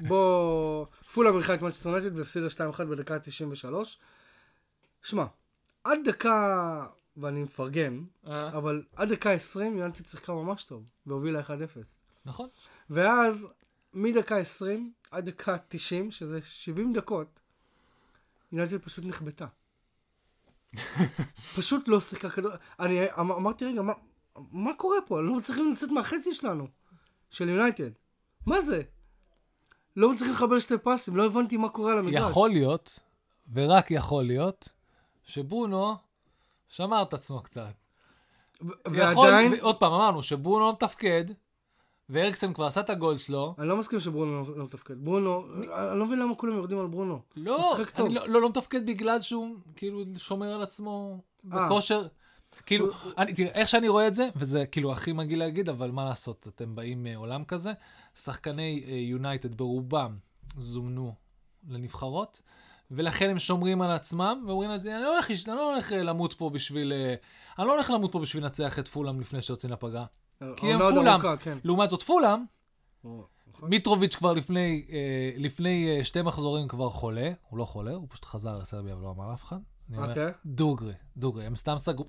בוא... 0.08 0.86
פולהאם 1.14 1.32
אירחה 1.32 1.54
את 1.54 1.62
מנצ'סטר 1.62 1.88
יונייטד 1.88 2.18
והפסידה 2.18 2.46
2-1 2.46 2.84
בדקה 2.84 3.18
93. 3.18 3.98
שמע, 5.02 5.24
עד 5.84 5.98
דקה, 6.04 6.86
ואני 7.16 7.42
מפרגן, 7.42 8.04
אבל 8.26 8.82
עד 8.96 9.12
דקה 9.12 9.32
20 9.32 9.78
יונייטד 9.78 10.06
שיחקה 10.06 10.32
ממש 10.32 10.64
טוב, 10.64 10.90
והובילה 11.06 11.40
1-0. 11.40 11.50
נכון. 12.24 12.48
ואז, 12.90 13.48
מדקה 13.94 14.38
20 14.38 14.92
עד 15.10 15.24
דקה 15.30 15.56
90, 15.68 16.10
שזה 16.10 16.38
70 16.44 16.92
דקות, 16.92 17.40
יונייטד 18.52 18.78
פשוט 18.78 19.04
נכבתה. 19.04 19.46
פשוט 21.56 21.88
לא 21.88 22.00
שיחקה 22.00 22.30
כדור... 22.30 22.50
אני 22.80 23.06
אמ- 23.20 23.32
אמרתי, 23.32 23.64
רגע, 23.64 23.82
מה, 23.82 23.92
מה 24.52 24.70
קורה 24.76 24.96
פה? 25.06 25.20
לא 25.22 25.34
מצליחים 25.34 25.70
לצאת 25.72 25.90
מהחצי 25.90 26.34
שלנו, 26.34 26.66
של 27.30 27.48
יונייטד. 27.48 27.90
מה 28.46 28.60
זה? 28.60 28.82
לא 29.96 30.12
מצליחים 30.12 30.34
לחבר 30.34 30.58
שתי 30.60 30.74
פסים, 30.78 31.16
לא 31.16 31.24
הבנתי 31.24 31.56
מה 31.56 31.68
קורה 31.68 31.92
על 31.92 31.98
המגרש. 31.98 32.30
יכול 32.30 32.50
להיות, 32.50 32.98
ורק 33.52 33.90
יכול 33.90 34.24
להיות, 34.24 34.68
שברונו 35.24 35.94
שמר 36.68 37.02
את 37.02 37.14
עצמו 37.14 37.40
קצת. 37.42 37.72
יכול- 38.60 38.72
ועדיין, 38.96 39.54
עוד 39.60 39.76
פעם, 39.76 39.92
אמרנו 39.92 40.22
שברונו 40.22 40.64
לא 40.66 40.72
מתפקד, 40.72 41.24
ואריקסן 42.08 42.52
כבר 42.52 42.64
עשה 42.64 42.80
את 42.80 42.90
הגול 42.90 43.16
שלו. 43.16 43.54
אני 43.58 43.68
לא 43.68 43.76
מסכים 43.76 44.00
שברונו 44.00 44.42
לא- 44.42 44.56
לא 44.56 44.64
מתפקד. 44.64 45.04
ברונו, 45.04 45.44
אני 45.56 45.98
לא 45.98 46.06
מבין 46.06 46.18
למה 46.18 46.34
כולם 46.34 46.56
יורדים 46.56 46.78
על 46.78 46.86
ברונו. 46.86 47.20
לא. 47.36 47.76
אני 47.98 48.14
לא, 48.14 48.28
לא, 48.28 48.40
לא 48.40 48.48
מתפקד 48.48 48.86
בגלל 48.86 49.20
שהוא 49.20 49.56
כאילו 49.76 50.04
שומר 50.16 50.54
על 50.54 50.62
עצמו 50.62 51.20
אה. 51.52 51.66
בכושר. 51.66 52.06
כאילו, 52.66 52.90
אני, 53.18 53.34
תראה, 53.34 53.52
איך 53.52 53.68
שאני 53.68 53.88
רואה 53.88 54.06
את 54.06 54.14
זה, 54.14 54.28
וזה 54.36 54.66
כאילו 54.66 54.92
הכי 54.92 55.12
מגעיל 55.12 55.38
להגיד, 55.38 55.68
אבל 55.68 55.90
מה 55.90 56.04
לעשות, 56.04 56.48
אתם 56.54 56.74
באים 56.74 57.04
מעולם 57.04 57.44
כזה, 57.44 57.72
שחקני 58.14 58.84
יונייטד 58.86 59.54
ברובם 59.54 60.16
זומנו 60.58 61.14
לנבחרות, 61.68 62.42
ולכן 62.90 63.30
הם 63.30 63.38
שומרים 63.38 63.82
על 63.82 63.90
עצמם, 63.90 64.44
ואומרים 64.46 64.70
על 64.70 64.76
זה, 64.76 64.96
אני 64.96 65.02
לא 65.04 65.12
הולך, 65.12 65.30
אני 65.30 65.56
לא 65.56 65.72
הולך 65.72 65.92
אה, 65.92 66.02
למות 66.02 66.32
פה 66.32 66.50
בשביל, 66.50 66.92
אה, 66.92 67.14
אני 67.58 67.66
לא 67.66 67.72
הולך 67.72 67.90
למות 67.90 68.12
פה 68.12 68.18
בשביל 68.18 68.42
לנצח 68.42 68.78
את 68.78 68.88
פולאם 68.88 69.20
לפני 69.20 69.42
שיוצאים 69.42 69.72
לפגרה. 69.72 70.04
כי 70.56 70.72
הם 70.72 70.78
פולאם. 70.78 71.36
כן. 71.40 71.58
לעומת 71.64 71.90
זאת, 71.90 72.02
פולאם, 72.02 72.44
נכון. 73.54 73.70
מיטרוביץ' 73.70 74.14
כבר 74.14 74.32
לפני, 74.32 74.84
אה, 74.92 75.30
לפני 75.36 75.88
אה, 75.88 76.04
שתי 76.04 76.22
מחזורים 76.22 76.68
כבר 76.68 76.90
חולה, 76.90 77.30
הוא 77.48 77.58
לא 77.58 77.64
חולה, 77.64 77.92
הוא 77.92 78.06
פשוט 78.10 78.24
חזר 78.24 78.58
לסרביה 78.58 78.96
ולא 78.96 79.10
אמר 79.10 79.30
לאף 79.30 79.44
אחד. 79.44 79.56
אני 79.88 79.96
אומר, 79.96 80.08
אוקיי. 80.08 80.32
דוגרי, 80.46 80.92
דוגרי, 81.16 81.46
הם 81.46 81.56
סתם 81.56 81.78
סגרו. 81.78 82.06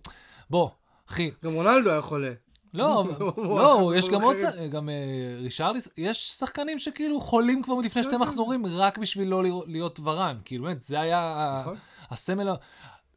בוא, 0.50 0.70
אחי, 1.10 1.32
גם 1.44 1.54
רונלדו 1.54 1.90
היה 1.90 2.02
חולה. 2.02 2.34
לא, 2.74 3.06
לא, 3.38 3.94
יש 3.96 4.10
גם 4.10 4.22
עוד, 4.22 4.36
גם 4.72 4.90
אה, 4.90 4.96
רישרליס, 5.38 5.88
יש 5.98 6.32
שחקנים 6.32 6.80
שכאילו 6.80 7.22
חולים 7.22 7.62
כבר 7.62 7.76
מלפני 7.76 8.04
שתי 8.04 8.12
כן, 8.12 8.18
כן. 8.18 8.22
מחזורים 8.22 8.66
רק 8.66 8.98
בשביל 8.98 9.28
לא 9.28 9.44
להיות 9.68 10.00
ורן, 10.04 10.38
כאילו 10.46 10.64
באמת, 10.64 10.82
זה 10.82 11.00
היה 11.00 11.60
נכון. 11.62 11.78
הסמל, 12.12 12.56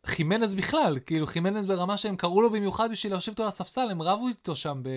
חימנז 0.08 0.54
בכלל, 0.54 0.98
כאילו 1.06 1.26
חימנז 1.26 1.66
ברמה 1.66 1.96
שהם 1.96 2.16
קראו 2.16 2.42
לו 2.42 2.50
במיוחד 2.50 2.90
בשביל 2.90 3.12
להושיב 3.12 3.32
אותו 3.32 3.42
על 3.42 3.48
הספסל, 3.48 3.88
הם 3.90 4.02
רבו 4.02 4.28
איתו 4.28 4.56
שם 4.56 4.80
ב... 4.82 4.88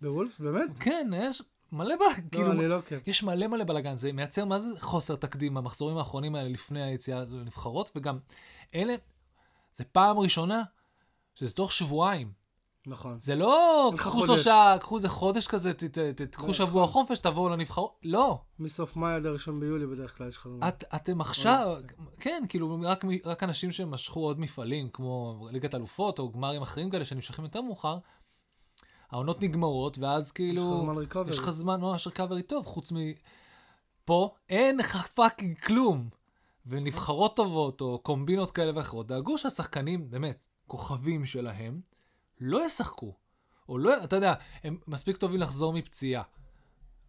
בוולף? 0.00 0.40
באמת? 0.40 0.78
כן, 0.80 1.10
יש 1.16 1.42
מלא 1.72 1.94
בלאגן, 1.96 2.28
כאילו, 2.32 2.48
לא, 2.48 2.52
אני 2.52 2.68
לא 2.68 2.80
כן. 2.86 2.98
יש 3.06 3.22
מלא 3.22 3.46
מלא 3.46 3.64
בלאגן, 3.64 3.96
זה 3.96 4.12
מייצר 4.12 4.44
מה 4.44 4.58
זה 4.58 4.80
חוסר 4.80 5.16
תקדים 5.16 5.54
במחזורים 5.54 5.96
האחרונים 5.96 6.34
האלה 6.34 6.48
לפני 6.48 6.82
היציאה 6.82 7.24
לנבחרות, 7.28 7.90
וגם 7.96 8.18
אלה, 8.74 8.94
זה 9.72 9.84
פעם 9.84 10.18
ראשונה 10.18 10.62
שזה 11.34 11.54
תוך 11.54 11.72
שבועיים. 11.72 12.43
נכון. 12.86 13.18
זה 13.20 13.34
לא, 13.34 13.92
קחו. 13.96 14.22
שלושה, 14.22 14.76
קחו 14.80 14.96
איזה 14.96 15.08
חודש 15.08 15.46
כזה, 15.46 15.72
תקחו 16.16 16.54
שבוע 16.54 16.86
חופש, 16.86 17.18
תבואו 17.18 17.48
לנבחרות. 17.48 17.98
לא, 18.02 18.38
מסוף 18.58 18.96
מאי 18.96 19.12
עד 19.12 19.26
הראשון 19.26 19.60
ביולי 19.60 19.86
בדרך 19.86 20.18
כלל 20.18 20.28
יש 20.28 20.36
לך 20.36 20.48
זמן. 20.48 20.68
את, 20.68 20.84
אתם 20.94 21.20
עכשיו, 21.20 21.76
כן, 22.20 22.42
כאילו, 22.48 22.78
רק, 22.82 23.04
מ- 23.04 23.08
רק 23.24 23.42
אנשים 23.42 23.72
שמשכו 23.72 24.20
עוד 24.20 24.40
מפעלים, 24.40 24.88
כמו 24.92 25.46
ליגת 25.50 25.74
אלופות 25.74 26.18
או 26.18 26.32
גמרים 26.32 26.62
אחרים 26.62 26.90
כאלה 26.90 27.04
שנמשכים 27.04 27.44
יותר 27.44 27.60
מאוחר, 27.60 27.98
העונות 29.10 29.42
נגמרות, 29.42 29.98
ואז 29.98 30.32
כאילו... 30.32 30.62
יש 30.62 30.68
לך 30.68 30.80
זמן 30.82 30.96
ריקאברי. 30.96 31.30
יש 31.30 31.38
לך 31.38 31.50
זמן 31.50 31.80
ממש 31.80 32.06
ריקאברי 32.06 32.42
טוב, 32.42 32.66
חוץ 32.66 32.92
מ... 32.92 32.96
פה 34.04 34.34
אין 34.48 34.76
לך 34.76 35.06
fucking 35.06 35.58
כלום. 35.58 36.08
ונבחרות 36.66 37.36
טובות, 37.36 37.80
או 37.80 37.98
קומבינות 37.98 38.50
כאלה 38.50 38.72
ואחרות, 38.74 39.06
דאגו 39.06 39.38
שהשחקנים, 39.38 40.10
באמת, 40.10 40.46
כוכבים 40.66 41.24
שלהם, 41.24 41.80
לא 42.40 42.66
ישחקו. 42.66 43.14
או 43.68 43.78
לא, 43.78 44.04
אתה 44.04 44.16
יודע, 44.16 44.34
הם 44.64 44.76
מספיק 44.88 45.16
טובים 45.16 45.40
לחזור 45.40 45.72
מפציעה. 45.72 46.22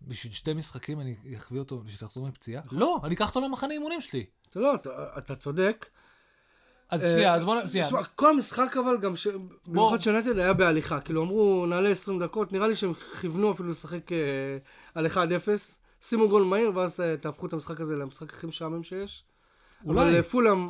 בשביל 0.02 0.34
שתי 0.34 0.54
משחקים 0.54 1.00
אני 1.00 1.16
אחביא 1.36 1.60
אותו 1.60 1.80
בשביל 1.80 2.06
לחזור 2.08 2.28
מפציעה? 2.28 2.62
לא, 2.72 3.00
אני 3.04 3.16
אקח 3.16 3.28
אותו 3.30 3.42
למחנה 3.42 3.74
אימונים 3.74 4.02
שלי. 4.02 4.26
זה 4.52 4.60
לא, 4.60 4.76
אתה- 4.76 4.90
אתה 5.18 5.36
צודק. 5.36 5.86
אז 6.90 7.06
אה, 7.06 7.10
שנייה, 7.14 7.34
אז 7.34 7.46
בוא 7.46 7.62
נ... 7.62 7.68
שנייה. 7.68 7.88
תשמע, 7.88 8.04
כל 8.04 8.30
המשחק 8.30 8.78
אבל 8.78 8.98
גם. 8.98 9.14
במיוחד 9.68 10.02
שיונייטד 10.02 10.38
היה 10.38 10.54
בהליכה. 10.54 11.00
כאילו 11.00 11.24
אמרו, 11.24 11.66
נעלה 11.66 11.90
20 11.90 12.20
דקות, 12.20 12.54
נראה 12.54 12.68
לי 12.68 12.76
שהם 12.76 12.94
כיוונו 13.22 13.52
אפילו 13.52 13.70
לשחק 13.70 14.12
אה, 14.12 14.18
על 14.96 15.06
1-0. 15.08 15.18
שימו 16.02 16.30
גול 16.30 16.44
מהיר, 16.44 16.72
ואז 16.76 17.00
אה, 17.00 17.18
תהפכו 17.18 17.46
את 17.46 17.54
המשחק 17.54 17.80
הזה 17.82 17.96
למשחק 17.96 18.34
הכי 18.34 18.48
משעמם 18.48 18.84
שיש. 18.84 19.24
אבל 19.88 20.22
פולהאם... 20.22 20.68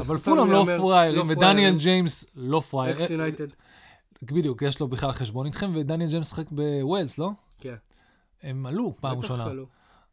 אבל 0.00 0.18
פולהאם 0.18 0.50
לא 0.50 0.64
פראיירים, 0.78 1.28
ודניאל 1.28 1.74
ג'יימס 1.78 2.26
לא 2.36 2.60
פראייר. 2.60 2.96
אקס 2.96 3.10
יונייטד. 3.10 3.46
בדיוק, 4.22 4.62
יש 4.62 4.80
לו 4.80 4.88
בכלל 4.88 5.12
חשבון 5.12 5.46
איתכם, 5.46 5.72
ודניאל 5.76 6.10
ג'יימס 6.10 6.28
שחק 6.30 6.44
בווילס, 6.50 7.18
לא? 7.18 7.30
כן. 7.60 7.74
הם 8.42 8.66
עלו 8.66 8.94
פעם 9.00 9.18
ראשונה. 9.18 9.46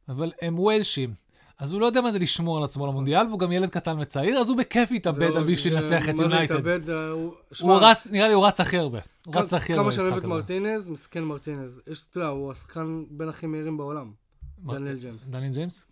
אבל 0.09 0.31
הם 0.41 0.59
ווילשים. 0.59 1.13
אז 1.57 1.73
הוא 1.73 1.81
לא 1.81 1.85
יודע 1.85 2.01
מה 2.01 2.11
זה 2.11 2.19
לשמור 2.19 2.57
על 2.57 2.63
עצמו 2.63 2.87
למונדיאל, 2.87 3.27
והוא 3.27 3.39
גם 3.39 3.51
ילד 3.51 3.69
קטן 3.69 3.99
וצעיר, 3.99 4.37
אז 4.37 4.49
הוא 4.49 4.57
בכיף 4.57 4.91
יתאבד 4.91 5.23
על 5.23 5.31
ועוד, 5.33 5.47
בשביל 5.47 5.75
לנצח 5.77 6.09
את 6.09 6.19
יונייטד. 6.19 6.55
התאבד? 6.55 6.89
הוא- 6.89 7.33
רץ, 7.81 8.07
נראה 8.11 8.27
לי 8.27 8.33
הוא 8.33 8.47
רץ 8.47 8.59
הכי 8.59 8.77
הרבה. 8.77 8.99
הוא 9.25 9.35
רץ 9.35 9.53
הכי 9.53 9.73
הרבה 9.73 9.83
כמה 9.83 9.91
שאני 9.91 10.01
אוהב 10.03 10.13
במשחק 10.13 10.27
את 10.27 10.31
הזה. 10.31 10.33
מרטינז, 10.57 10.89
מסכן 10.89 11.23
מרטינז. 11.23 11.79
יש, 11.87 12.03
אתה 12.11 12.17
יודע, 12.19 12.29
הוא 12.29 12.51
השחקן 12.51 13.03
בין 13.11 13.29
הכי 13.29 13.47
מהירים 13.47 13.77
בעולם. 13.77 14.11
דניאל 14.59 14.97
ג'יימס. 14.99 15.27
דניאל 15.27 15.53
ג'יימס? 15.53 15.85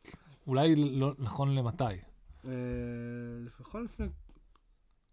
אולי 0.47 0.75
לא 0.75 1.11
נכון 1.19 1.55
למתי. 1.55 1.83
אה, 1.83 2.51
לפחות 3.45 3.81
לפני, 3.85 4.05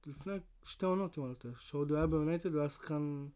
לפני 0.07 0.33
שתי 0.65 0.87
עונות, 0.87 1.19
אם 1.19 1.23
אני 1.25 1.31
לא 1.31 1.37
טועה. 1.37 1.55
שעוד 1.59 1.91
הוא 1.91 1.97
היה 1.99 2.07
ביונייטד, 2.07 2.53
הוא 2.53 2.61
היה 2.61 2.69
שחקן 2.71 3.27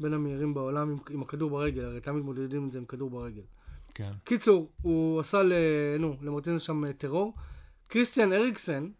בין 0.00 0.12
המהירים 0.12 0.54
בעולם 0.54 0.90
עם, 0.90 0.98
עם 1.10 1.22
הכדור 1.22 1.50
ברגל, 1.50 1.84
הרי 1.84 2.00
תמיד 2.00 2.18
מתמודדים 2.18 2.66
את 2.66 2.72
זה 2.72 2.78
עם 2.78 2.84
כדור 2.84 3.10
ברגל. 3.10 3.42
כן. 3.94 4.12
קיצור, 4.24 4.72
הוא 4.82 5.20
עשה 5.20 5.42
ל... 5.42 5.52
נו, 5.98 6.16
למרטינז 6.22 6.62
שם 6.62 6.84
אה, 6.84 6.92
טרור. 6.92 7.34
קריסטיאן 7.86 8.32
אריקסן 8.32 8.90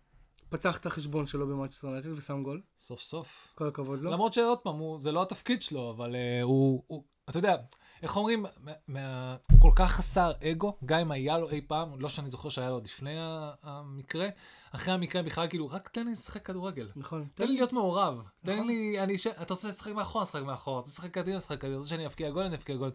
פתח 0.48 0.78
את 0.78 0.86
החשבון 0.86 1.26
שלו 1.26 1.46
במאצ'סטר 1.46 1.86
יונייטד 1.86 2.08
ושם 2.18 2.42
גול. 2.42 2.60
סוף 2.78 3.00
סוף. 3.00 3.52
כל 3.54 3.68
הכבוד 3.68 4.00
לו. 4.02 4.10
למרות 4.10 4.32
שעוד 4.32 4.58
פעם, 4.58 4.74
הוא- 4.76 5.00
זה 5.00 5.12
לא 5.12 5.22
התפקיד 5.22 5.62
שלו, 5.62 5.90
אבל 5.90 6.14
אה, 6.14 6.42
הוא, 6.42 6.82
הוא- 6.86 7.04
אתה 7.30 7.38
יודע, 7.38 7.56
איך 8.02 8.16
אומרים, 8.16 8.46
מה- 8.88 9.36
הוא 9.52 9.60
כל 9.60 9.70
כך 9.76 9.90
חסר 9.92 10.32
אגו, 10.50 10.76
גם 10.84 11.00
אם 11.00 11.10
היה 11.10 11.38
לו 11.38 11.50
אי 11.50 11.60
פעם, 11.60 12.00
לא 12.00 12.08
שאני 12.08 12.30
זוכר 12.30 12.48
שהיה 12.48 12.68
לו 12.68 12.74
עוד 12.74 12.84
לפני 12.84 13.14
המקרה, 13.62 14.28
אחרי 14.72 14.94
המקרה 14.94 15.22
בכלל 15.22 15.48
כאילו, 15.48 15.68
רק 15.70 15.88
תן 15.88 16.04
לי 16.06 16.12
לשחק 16.12 16.46
כדורגל. 16.46 16.90
נכון. 16.96 17.28
תן 17.34 17.46
לי 17.46 17.54
להיות 17.54 17.72
מעורב. 17.72 18.22
תן 18.44 18.54
נכון. 18.54 18.66
לי, 18.66 19.00
אני, 19.00 19.18
ש... 19.18 19.26
אתה 19.26 19.54
רוצה 19.54 19.68
לשחק 19.68 19.92
מאחור, 19.92 20.22
נשחק 20.22 20.42
מאחור. 20.42 20.74
אתה 20.78 20.88
רוצה 20.88 20.90
לשחק 20.90 21.10
קדימה, 21.14 21.36
נשחק 21.36 21.58
קדימה. 21.58 21.74
אתה 21.74 21.78
רוצה 21.78 21.90
שאני 21.90 22.06
אפקיע 22.06 22.30
גול, 22.30 22.42
אני 22.44 22.56
אפקיע 22.56 22.76
גול. 22.76 22.90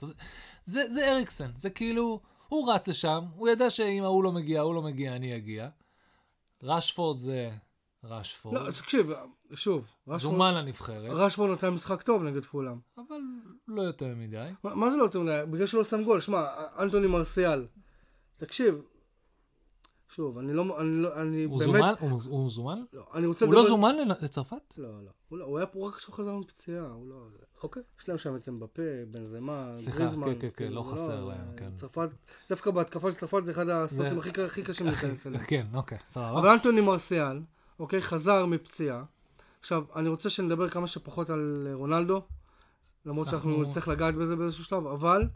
זה, 0.65 0.93
זה 0.93 1.11
אריקסן. 1.13 1.51
זה 1.55 1.69
כאילו, 1.69 2.21
הוא 2.47 2.73
רץ 2.73 2.87
לשם, 2.87 3.25
הוא 3.35 3.49
ידע 3.49 3.69
שאם 3.69 4.03
ההוא 4.03 4.23
לא 4.23 4.31
מגיע, 4.31 4.59
ההוא 4.59 4.75
לא 4.75 4.81
מגיע, 4.81 5.15
אני 5.15 5.35
אגיע. 5.35 5.69
רשפורד 6.63 7.17
זה 7.17 7.51
רשפורד. 8.03 8.55
לא, 8.61 8.71
תקשיב, 8.71 9.11
שוב, 9.53 9.85
זומן 10.15 10.53
לנבחרת, 10.53 11.09
רשפורד 11.11 11.49
נתן 11.51 11.69
משחק 11.69 12.01
טוב 12.01 12.23
נגד 12.23 12.43
פולאם. 12.43 12.77
אבל 12.97 13.15
לא 13.67 13.81
יותר 13.81 14.13
מדי. 14.17 14.49
מה- 14.63 14.75
מה 14.75 14.89
זה 14.89 14.97
לא 14.97 15.03
יותר 15.03 15.19
מדי? 15.21 15.41
בגלל 15.51 15.65
שהוא 15.67 15.77
לא 15.77 15.83
שם 15.83 16.03
גול. 16.03 16.19
שמע, 16.19 16.45
אנטוני 16.79 17.07
מרסיאל, 17.07 17.65
תקשיב, 18.35 18.81
שוב, 20.09 20.37
אני 20.37 20.53
לא, 20.53 20.81
אני 20.81 20.95
לא, 20.95 21.21
אני 21.21 21.43
הוא 21.43 21.59
באמת, 21.59 21.65
זומן? 21.73 21.93
הוא 21.99 22.19
הוא 22.29 22.49
זומן? 22.49 22.83
לא, 22.93 23.03
אני 23.13 23.27
רוצה 23.27 23.45
הוא 23.45 23.53
לא 23.53 23.67
זומן 23.67 23.95
לנ- 23.95 24.23
לצרפת? 24.23 24.73
לא, 24.77 25.03
לא, 25.03 25.09
הוא 25.29 25.37
לא, 25.39 25.45
הוא 25.45 25.57
היה 25.57 25.67
פה 25.67 25.87
רק 25.87 25.95
כשהוא 25.95 26.15
חזר 26.15 26.35
מפציעה, 26.35 26.85
הוא 26.87 27.09
לא, 27.09 27.25
אוקיי. 27.63 27.83
יש 27.99 28.09
להם 28.09 28.17
שם 28.17 28.35
את 28.35 28.49
אמבפה, 28.49 28.81
בנזמה, 29.11 29.73
סליחה, 29.77 29.99
גריזמן. 29.99 30.25
כן, 30.27 30.33
כן, 30.33 30.39
כן, 30.39 30.49
כאילו, 30.55 30.75
לא 30.75 30.83
זה 30.83 30.91
חסר 30.91 31.25
להם, 31.25 31.47
כן. 31.57 31.69
צרפת, 31.75 32.09
דווקא 32.49 32.71
בהתקפה 32.71 33.11
של 33.11 33.17
צרפת 33.17 33.45
זה 33.45 33.51
אחד 33.51 33.69
הסרטים 33.69 34.19
הכי 34.19 34.41
הכי 34.41 34.63
קשים 34.63 34.85
להיכנס 34.87 35.25
אליהם. 35.27 35.43
כן, 35.47 35.65
אוקיי, 35.73 35.97
סבבה. 36.05 36.39
אבל 36.39 36.49
אנטוני 36.49 36.81
מרסיאל, 36.81 37.41
אוקיי, 37.79 38.01
חזר 38.01 38.45
מפציעה. 38.45 39.03
עכשיו, 39.67 39.83
אני 39.95 40.09
רוצה 40.09 40.29
שנדבר 40.29 40.69
כמה 40.69 40.87
שפחות 40.87 41.29
על 41.29 41.67
אה, 41.69 41.73
רונלדו, 41.73 42.27
למרות 43.05 43.29
שאנחנו 43.29 43.49
אנחנו- 43.49 43.69
נצטרך 43.69 43.87
לגעת 43.87 44.15
בזה 44.15 44.35
באיזשהו 44.35 44.63
שלב, 44.63 44.87
אבל, 44.87 45.27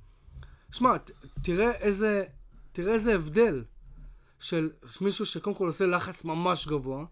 שמע, 0.71 0.95
תראה 1.43 1.71
איזה, 1.71 2.23
תראה 2.71 2.93
איזה 2.93 3.15
הבדל 3.15 3.63
של 4.39 4.71
מישהו 5.01 5.25
שקודם 5.25 5.55
כל 5.55 5.67
עושה 5.67 5.85
לחץ 5.85 6.23
ממש 6.23 6.67
גבוה, 6.67 7.05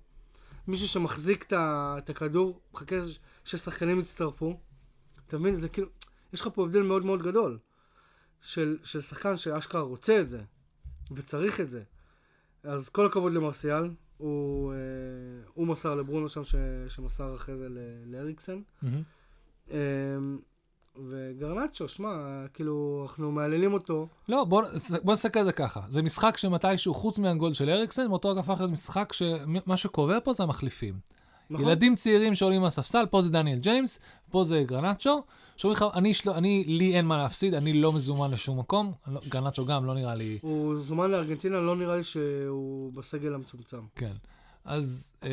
מישהו 0.68 0.88
שמחזיק 0.88 1.54
את 1.54 2.10
הכדור, 2.10 2.62
מחכה 2.74 2.96
ששחקנים 3.46 4.00
יצטרפו, 4.00 4.60
אתה 5.28 5.38
מבין? 5.38 5.56
זה 5.56 5.70
כאילו, 5.70 5.88
יש 6.34 6.42
לך 6.42 6.50
פה 6.54 6.64
הבדל 6.64 6.82
מאוד 6.82 7.06
מאוד 7.06 7.24
גדול, 7.24 7.60
של, 8.42 8.78
של 8.84 9.02
שחקן 9.02 9.38
שאשכרה 9.38 9.82
רוצה 9.82 10.22
את 10.22 10.30
זה, 10.30 10.42
וצריך 11.12 11.60
את 11.60 11.70
זה. 11.70 11.84
אז 12.64 12.90
כל 12.90 13.06
הכבוד 13.06 13.34
למרסיאל, 13.34 13.90
הוא, 14.20 14.74
אה, 14.74 14.78
הוא 15.54 15.68
מסר 15.68 15.96
לברונו 15.96 16.30
שם, 16.30 16.44
ש, 16.44 16.56
שמסר 16.90 17.36
אחרי 17.36 17.58
זה 17.58 17.68
לאריקסן. 18.06 18.62
אה, 19.72 19.78
וגרנצ'ו, 21.10 21.88
שמע, 21.88 22.46
כאילו, 22.54 23.06
אנחנו 23.08 23.32
מהללים 23.32 23.74
אותו. 23.74 24.08
לא, 24.30 24.44
בוא, 24.44 24.64
בוא 25.04 25.14
נסתכל 25.14 25.40
על 25.40 25.46
זה 25.46 25.52
ככה. 25.52 25.82
זה 25.88 26.02
משחק 26.02 26.38
שמתישהו, 26.38 26.94
חוץ 26.94 27.20
מהגול 27.20 27.54
של 27.54 27.70
אריקסן, 27.70 28.08
מאותו 28.08 28.30
רגע 28.30 28.40
הפך 28.40 28.60
להיות 28.60 28.72
משחק 28.72 29.14
שמה 29.14 29.78
שקובע 29.78 30.20
פה 30.24 30.34
זה 30.34 30.44
המחליפים. 30.44 31.00
נכון? 31.50 31.68
ילדים 31.68 31.96
צעירים 31.96 32.36
שעולים 32.36 32.62
מהספסל, 32.62 33.06
פה 33.06 33.22
זה 33.22 33.30
דניאל 33.30 33.60
ג'יימס, 33.60 34.00
פה 34.30 34.44
זה 34.44 34.64
גרנצ'ו. 34.68 35.24
שאומרים 35.60 35.76
לך, 35.78 35.86
אני, 35.94 36.14
של... 36.14 36.30
אני, 36.30 36.64
לי 36.68 36.96
אין 36.96 37.06
מה 37.06 37.18
להפסיד, 37.18 37.54
אני 37.54 37.74
לא 37.74 37.94
מזומן 37.94 38.32
לשום 38.32 38.60
מקום. 38.60 38.94
לא, 39.08 39.20
גרנצ'ו 39.30 39.66
גם, 39.66 39.86
לא 39.86 39.94
נראה 39.94 40.16
לי, 40.16 40.38
הוא 40.42 40.76
זומן 40.76 41.12
לארגנטינה, 41.12 41.60
לא 41.60 41.76
נראה 41.76 41.96
לי 41.96 42.04
שהוא 42.04 42.94
בסגל 42.94 43.34
המצומצם. 43.34 43.80
כן. 43.96 44.12
אז 44.66 45.14
אה, 45.24 45.30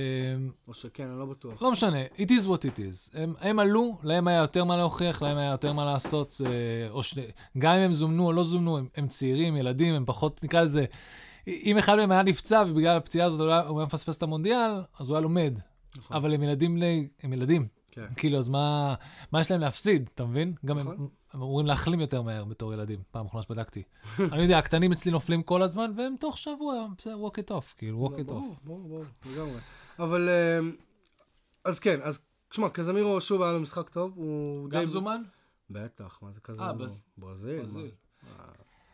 או 0.69 0.75
שכן, 0.75 1.09
אני 1.09 1.19
לא 1.19 1.25
בטוח. 1.27 1.63
לא 1.63 1.71
משנה, 1.73 2.05
it 2.17 2.29
is 2.29 2.47
what 2.47 2.59
it 2.63 2.79
is. 2.79 3.19
הם, 3.19 3.35
הם 3.41 3.59
עלו, 3.59 3.99
להם 4.03 4.29
היה 4.29 4.41
יותר 4.41 4.65
מה 4.65 4.77
להוכיח, 4.77 5.23
להם 5.23 5.37
היה 5.37 5.51
יותר 5.51 5.73
מה 5.73 5.85
לעשות, 5.85 6.41
אה, 6.47 6.51
או 6.91 7.03
ש... 7.03 7.19
גם 7.59 7.75
אם 7.77 7.81
הם 7.81 7.93
זומנו 7.93 8.27
או 8.27 8.33
לא 8.33 8.45
זומנו, 8.45 8.79
הם, 8.79 8.89
הם 8.97 9.09
צעירים, 9.09 9.57
ילדים, 9.57 9.95
הם 9.95 10.05
פחות, 10.07 10.45
נקרא 10.45 10.61
לזה, 10.61 10.85
אם 11.47 11.79
אחד 11.79 11.97
מהם 11.97 12.11
היה 12.13 12.23
נפצע 12.23 12.65
ובגלל 12.69 12.97
הפציעה 12.97 13.27
הזאת 13.27 13.41
הוא 13.41 13.49
היה- 13.51 13.67
הוא 13.67 13.79
היה 13.79 13.87
מפספס 13.87 14.17
את 14.17 14.23
המונדיאל, 14.23 14.71
אז 14.99 15.09
הוא 15.09 15.17
היה 15.17 15.21
לומד. 15.23 15.59
נכון. 15.97 16.17
אבל 16.17 16.35
הם 16.35 16.43
ילדים, 16.43 16.79
ל... 16.79 16.83
הם 17.23 17.33
ילדים. 17.33 17.67
כן. 17.97 18.07
כאילו, 18.17 18.39
אז 18.39 18.49
מה, 18.49 18.95
מה 19.33 19.41
יש 19.41 19.51
להם 19.51 19.61
להפסיד, 19.61 20.11
אתה 20.15 20.25
מבין? 20.25 20.55
גם 20.65 20.79
הם, 20.79 20.85
נכון. 20.85 21.09
הם 21.33 21.43
אמורים 21.43 21.67
להחלים 21.67 22.01
יותר 22.01 22.23
מהר 22.23 22.45
בתור 22.45 22.75
ילדים, 22.75 23.01
פעם 23.11 23.27
אחרונה 23.27 23.43
שבדקתי. 23.43 23.83
אני 24.33 24.43
יודע, 24.43 24.59
הקטנים 24.59 24.93
אצלי 24.93 25.13
נופלים 25.13 25.43
כל 25.43 25.63
הזמן, 25.63 25.93
והם 25.97 26.15
תוך 26.21 26.39
שבוע, 26.39 26.87
בסדר, 26.99 27.17
walk 27.27 27.35
it 27.39 27.51
off, 27.51 27.75
כאילו, 27.79 28.07
walk 28.09 28.13
לא, 28.13 28.17
it 28.17 28.29
off. 28.29 28.65
ברור, 28.65 28.81
ברור, 28.89 29.05
לגמרי. 29.35 29.59
אבל, 29.99 30.29
אה, 30.29 30.59
אז 31.65 31.79
כן, 31.79 32.01
אז, 32.03 32.21
תשמע, 32.49 32.69
קזמירו 32.69 33.21
שוב 33.21 33.43
היה 33.43 33.53
לו 33.53 33.61
משחק 33.61 33.89
טוב, 33.89 34.13
הוא 34.17 34.69
די... 34.71 34.85
בטח, 35.71 36.19
מה 36.23 36.33
זה 36.33 36.41
קזמירו? 36.41 36.65
אה, 36.65 36.73
ברז- 36.73 37.01
ברזיל. 37.19 37.61
מה? 38.23 38.45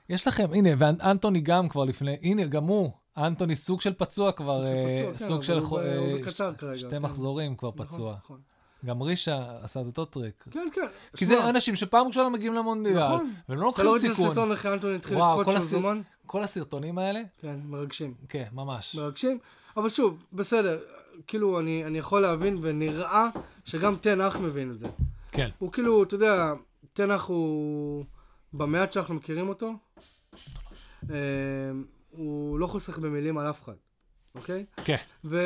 יש 0.09 0.27
לכם, 0.29 0.47
הנה, 0.55 0.69
ואנטוני 0.79 1.41
גם 1.41 1.69
כבר 1.69 1.85
לפני, 1.85 2.17
הנה, 2.23 2.47
גם 2.47 2.65
הוא, 2.65 2.91
אנטוני 3.17 3.57
סוג 3.57 3.81
של 3.81 3.93
פצוע 3.95 4.33
כבר, 4.33 4.67
סוג 4.67 4.67
של 4.67 4.73
אה, 4.75 4.97
פצוע, 4.99 5.11
כן, 5.12 5.17
סוג 5.17 5.43
של 5.43 5.59
הוא 5.59 5.69
ב- 5.81 5.83
הוא 5.83 6.19
אה, 6.19 6.23
בקטר 6.23 6.55
כרגע, 6.55 6.79
שתי 6.79 6.91
כן. 6.91 6.99
מחזורים 7.03 7.57
כבר 7.57 7.71
נכון, 7.75 7.87
פצוע. 7.87 8.17
גם 8.87 9.03
רישה 9.03 9.57
עשה 9.62 9.81
את 9.81 9.87
אותו 9.87 10.05
טריק. 10.05 10.45
כן, 10.51 10.68
כן. 10.73 10.87
כי 11.16 11.27
זה 11.27 11.49
אנשים 11.49 11.77
שפעם 11.77 12.07
ראשונה 12.07 12.29
מגיעים 12.29 12.55
למונדיאל, 12.55 12.99
נכון. 13.05 13.35
והם 13.49 13.59
לא 13.61 13.71
אתה 13.71 13.83
לא 13.83 13.90
לוקחים 13.90 13.90
ראית 13.90 14.05
את 14.05 14.11
סיכון. 14.11 14.25
הסרטון 14.25 14.51
איך 14.51 14.66
אנטוני 14.66 14.95
התחיל 14.97 15.16
לבכות 15.16 15.45
כל 15.45 15.53
שהוא 15.53 15.64
זומן? 15.64 16.01
כל 16.27 16.42
הסרטונים 16.42 16.99
האלה, 16.99 17.21
כן, 17.40 17.57
מרגשים. 17.68 18.14
כן, 18.29 18.45
ממש. 18.53 18.95
מרגשים. 18.95 19.38
אבל 19.77 19.88
שוב, 19.88 20.25
בסדר, 20.33 20.81
כאילו, 21.27 21.61
אני, 21.61 21.85
אני 21.85 21.99
יכול 21.99 22.23
להבין, 22.23 22.59
ונראה 22.62 23.29
שגם 23.64 23.97
תנח 23.97 24.37
מבין 24.37 24.71
את 24.71 24.79
זה. 24.79 24.88
כן. 25.33 25.49
הוא 25.59 25.73
כאילו, 25.73 26.03
אתה 26.03 26.14
יודע, 26.14 26.53
תנח 26.92 27.25
הוא, 27.25 28.05
במעט 28.53 28.92
שאנחנו 28.92 29.14
מכירים 29.14 29.49
אותו, 29.49 29.73
אה, 31.11 31.16
הוא 32.11 32.59
לא 32.59 32.66
חוסך 32.66 32.99
במילים 32.99 33.38
על 33.38 33.51
אף 33.51 33.62
אחד, 33.62 33.73
אוקיי? 34.35 34.64
כן. 34.85 34.97
ו... 35.25 35.40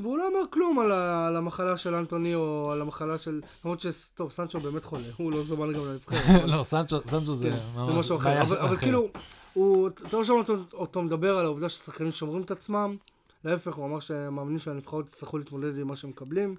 והוא 0.00 0.18
לא 0.18 0.28
אמר 0.28 0.50
כלום 0.50 0.78
על, 0.78 0.92
ה... 0.92 1.26
על 1.26 1.36
המחלה 1.36 1.76
של 1.76 1.94
אנטוני 1.94 2.34
או 2.34 2.70
על 2.72 2.80
המחלה 2.80 3.18
של... 3.18 3.40
למרות 3.64 3.80
ש... 3.80 3.86
טוב, 4.14 4.32
סנצ'ו 4.32 4.60
באמת 4.60 4.84
חולה, 4.84 5.08
הוא 5.16 5.32
לא 5.32 5.42
זומן 5.42 5.72
גם 5.72 5.80
לנבחרת. 5.86 6.44
לא, 6.56 6.62
סנצ'ו 6.62 7.00
סנצ'ו 7.06 7.34
זה 7.34 7.50
כן, 7.50 7.56
ממש 7.76 7.94
זה 7.94 8.00
משהו 8.00 8.16
אחר. 8.16 8.42
אבל, 8.42 8.58
אבל. 8.58 8.76
כאילו, 8.76 9.08
הוא, 9.52 9.88
אתה 9.88 10.16
לא 10.16 10.24
שמעת 10.24 10.48
אותו, 10.48 10.76
אותו 10.76 11.02
מדבר 11.02 11.38
על 11.38 11.44
העובדה 11.44 11.68
ששחקנים 11.68 12.12
שומרים 12.12 12.42
את 12.42 12.50
עצמם, 12.50 12.96
להפך, 13.44 13.74
הוא 13.74 13.86
אמר 13.86 14.00
שהמאמנים 14.00 14.58
של 14.58 14.70
הנבחרות 14.70 15.08
יצטרכו 15.08 15.38
להתמודד 15.38 15.78
עם 15.78 15.86
מה 15.86 15.96
שהם 15.96 16.10
מקבלים, 16.10 16.56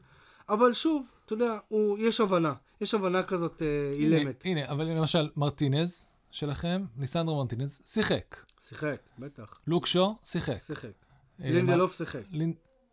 אבל 0.50 0.74
שוב, 0.74 1.06
אתה 1.26 1.34
יודע, 1.34 1.58
הוא, 1.68 1.98
יש 2.00 2.22
הבנה, 2.22 2.54
יש 2.82 2.94
הבנה 2.94 3.24
כזאת 3.24 3.62
אה, 3.62 3.68
הנה, 3.96 4.18
אילמת. 4.18 4.42
הנה, 4.46 4.70
אבל 4.70 4.86
למשל, 4.86 5.30
מרטינז 5.36 6.12
שלכם, 6.32 6.84
ליסנדרו 7.00 7.36
מרטינז, 7.38 7.82
שיחק. 7.86 8.36
שיחק, 8.68 8.98
בטח, 9.20 9.60
לוק 9.68 9.88
שו, 9.88 10.16
שיחק. 10.24 10.58
שיחק. 10.60 11.07
אה, 11.44 11.50
לינדלוף 11.50 11.98
שיחק. 11.98 12.22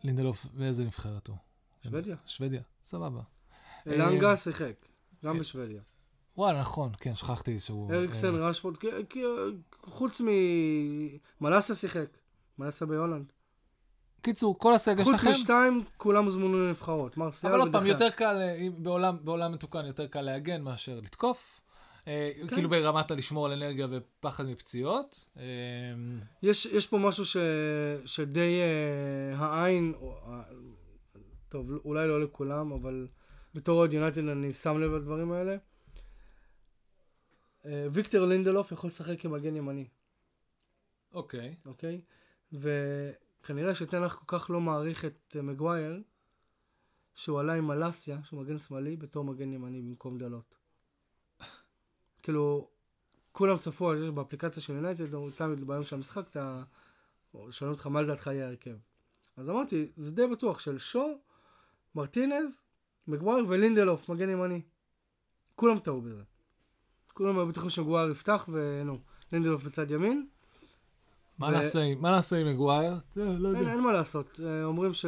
לינדלוף, 0.05 0.47
באיזה 0.53 0.85
נבחרת 0.85 1.29
הוא? 1.29 1.37
שוודיה. 1.85 2.17
שוודיה, 2.27 2.61
סבבה. 2.87 3.21
אלנגה 3.87 4.37
שיחק, 4.37 4.75
גם 5.25 5.39
בשוודיה. 5.39 5.81
וואלה, 6.37 6.61
נכון, 6.61 6.93
כן, 7.01 7.15
שכחתי 7.15 7.59
שהוא... 7.59 7.93
אריקסן, 7.95 8.35
אה, 8.35 8.49
רשפורד, 8.49 8.77
כי- 8.77 8.87
כי- 9.11 9.25
חוץ 9.83 10.21
מ... 10.21 10.27
מלאסה 11.41 11.75
שיחק, 11.75 12.07
מלאסה 12.59 12.87
בהולנד. 12.87 13.33
קיצור, 14.23 14.59
כל 14.59 14.75
הסגל 14.75 15.05
חוץ 15.05 15.13
שלכם, 15.17 15.31
משתיים, 15.31 15.85
כולם 15.97 16.31
זומנו 16.31 16.67
לנבחרות. 16.67 17.17
מרסיאל 17.17 17.53
אבל 17.53 17.61
עוד 17.61 17.73
פעם. 17.73 17.87
יותר 17.87 18.11
קל, 18.11 18.37
אה, 18.41 18.67
בעולם 19.25 19.53
מתוקן, 19.53 19.87
יותר 19.87 20.07
קל 20.07 20.21
להגן 20.21 20.63
מאשר 20.63 21.01
לתקוף. 21.03 21.61
כן. 22.05 22.49
כאילו 22.49 22.71
ברמת 22.71 23.11
הלשמור 23.11 23.47
על 23.47 23.53
אנרגיה 23.53 23.87
ופחד 23.91 24.47
מפציעות. 24.47 25.27
אה, 25.37 25.45
יש, 26.43 26.67
יש 26.67 26.87
פה 26.87 26.99
משהו 26.99 27.25
ש, 27.27 27.37
שדי 28.05 28.61
uh, 28.61 29.43
העין, 29.43 29.95
או, 29.97 30.19
טוב, 31.49 31.71
אולי 31.85 32.09
לא 32.09 32.25
לכולם, 32.25 32.73
אבל 32.73 33.07
בתור 33.55 33.79
אוהד 33.79 33.93
יונייטד 33.93 34.29
אני 34.29 34.55
שם 34.55 34.79
לב 34.79 34.93
לדברים 34.93 35.33
האלה. 35.33 35.57
Uh, 37.63 37.67
ויקטור 37.93 38.27
לינדלוף 38.27 38.73
יכול 38.73 38.89
לשחק 38.89 39.21
כמגן 39.21 39.57
ימני, 39.57 39.89
אוקיי. 41.13 41.55
אוקיי? 41.67 42.01
וכנראה 42.53 43.75
שתנח 43.75 44.15
כל 44.15 44.39
כך 44.39 44.51
לא 44.51 44.61
מעריך 44.61 45.05
את 45.05 45.37
מגווייר, 45.43 46.03
שהוא 47.15 47.41
עלה 47.41 47.55
עם 47.55 47.67
מלאסיה, 47.67 48.19
שהוא 48.25 48.41
מגן 48.41 48.59
שמאלי, 48.59 48.97
בתור 48.97 49.25
מגן 49.25 49.53
ימני 49.53 49.83
במקום 49.83 50.19
דלות. 50.19 50.64
כאילו, 52.25 52.69
כולם 53.33 53.57
צפו 53.59 53.91
על 53.91 53.99
זה 53.99 54.11
באפליקציה 54.11 54.63
של 54.63 54.75
יונייטד, 54.75 55.15
או 55.15 55.31
תמיד 55.31 55.67
ביום 55.67 55.83
של 55.83 55.97
המשחק, 55.97 56.23
אתה... 56.31 56.63
שואלים 57.51 57.75
אותך 57.75 57.87
מה 57.87 58.03
לדעתך 58.03 58.27
יהיה 58.27 58.47
ההרכב. 58.47 58.75
אז 59.37 59.51
אמרתי, 59.51 59.87
זה 59.97 60.11
די 60.11 60.27
בטוח 60.27 60.59
של 60.61 60.79
שו, 60.79 61.19
מרטינז, 61.95 62.59
מגווייר 63.09 63.45
ולינדלוף, 63.49 64.09
מגן 64.09 64.29
ימני. 64.29 64.61
כולם 65.55 65.79
טעו 65.79 66.01
בזה. 66.01 66.23
כולם 67.15 67.39
היו 67.39 67.47
בטוחים 67.47 67.71
שמגווייר 67.71 68.11
יפתח, 68.11 68.49
ונו, 68.53 68.99
לינדלוף 69.33 69.65
בצד 69.65 69.91
ימין. 69.91 70.27
מה 71.39 71.47
ו- 71.47 71.51
נעשה 71.51 71.81
עם- 71.81 72.03
מה 72.03 72.11
נעשה 72.11 72.37
עם 72.37 72.47
מגווייר? 72.47 72.93
לא 73.17 73.23
אין, 73.25 73.59
יודע. 73.59 73.73
אין 73.73 73.81
מה 73.81 73.93
לעשות, 73.93 74.41
אה, 74.45 74.65
אומרים 74.65 74.95
ש... 74.95 75.07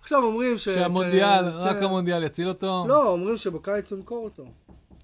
עכשיו 0.00 0.22
אומרים 0.24 0.58
ש... 0.58 0.64
שהמונדיאל, 0.64 1.50
כן, 1.50 1.56
רק 1.56 1.76
כן. 1.76 1.82
המונדיאל 1.84 2.22
יציל 2.22 2.48
אותו? 2.48 2.84
לא, 2.88 3.10
אומרים 3.12 3.36
שבקיץ 3.36 3.92
הוא 3.92 3.98
ימכור 3.98 4.24
אותו. 4.24 4.44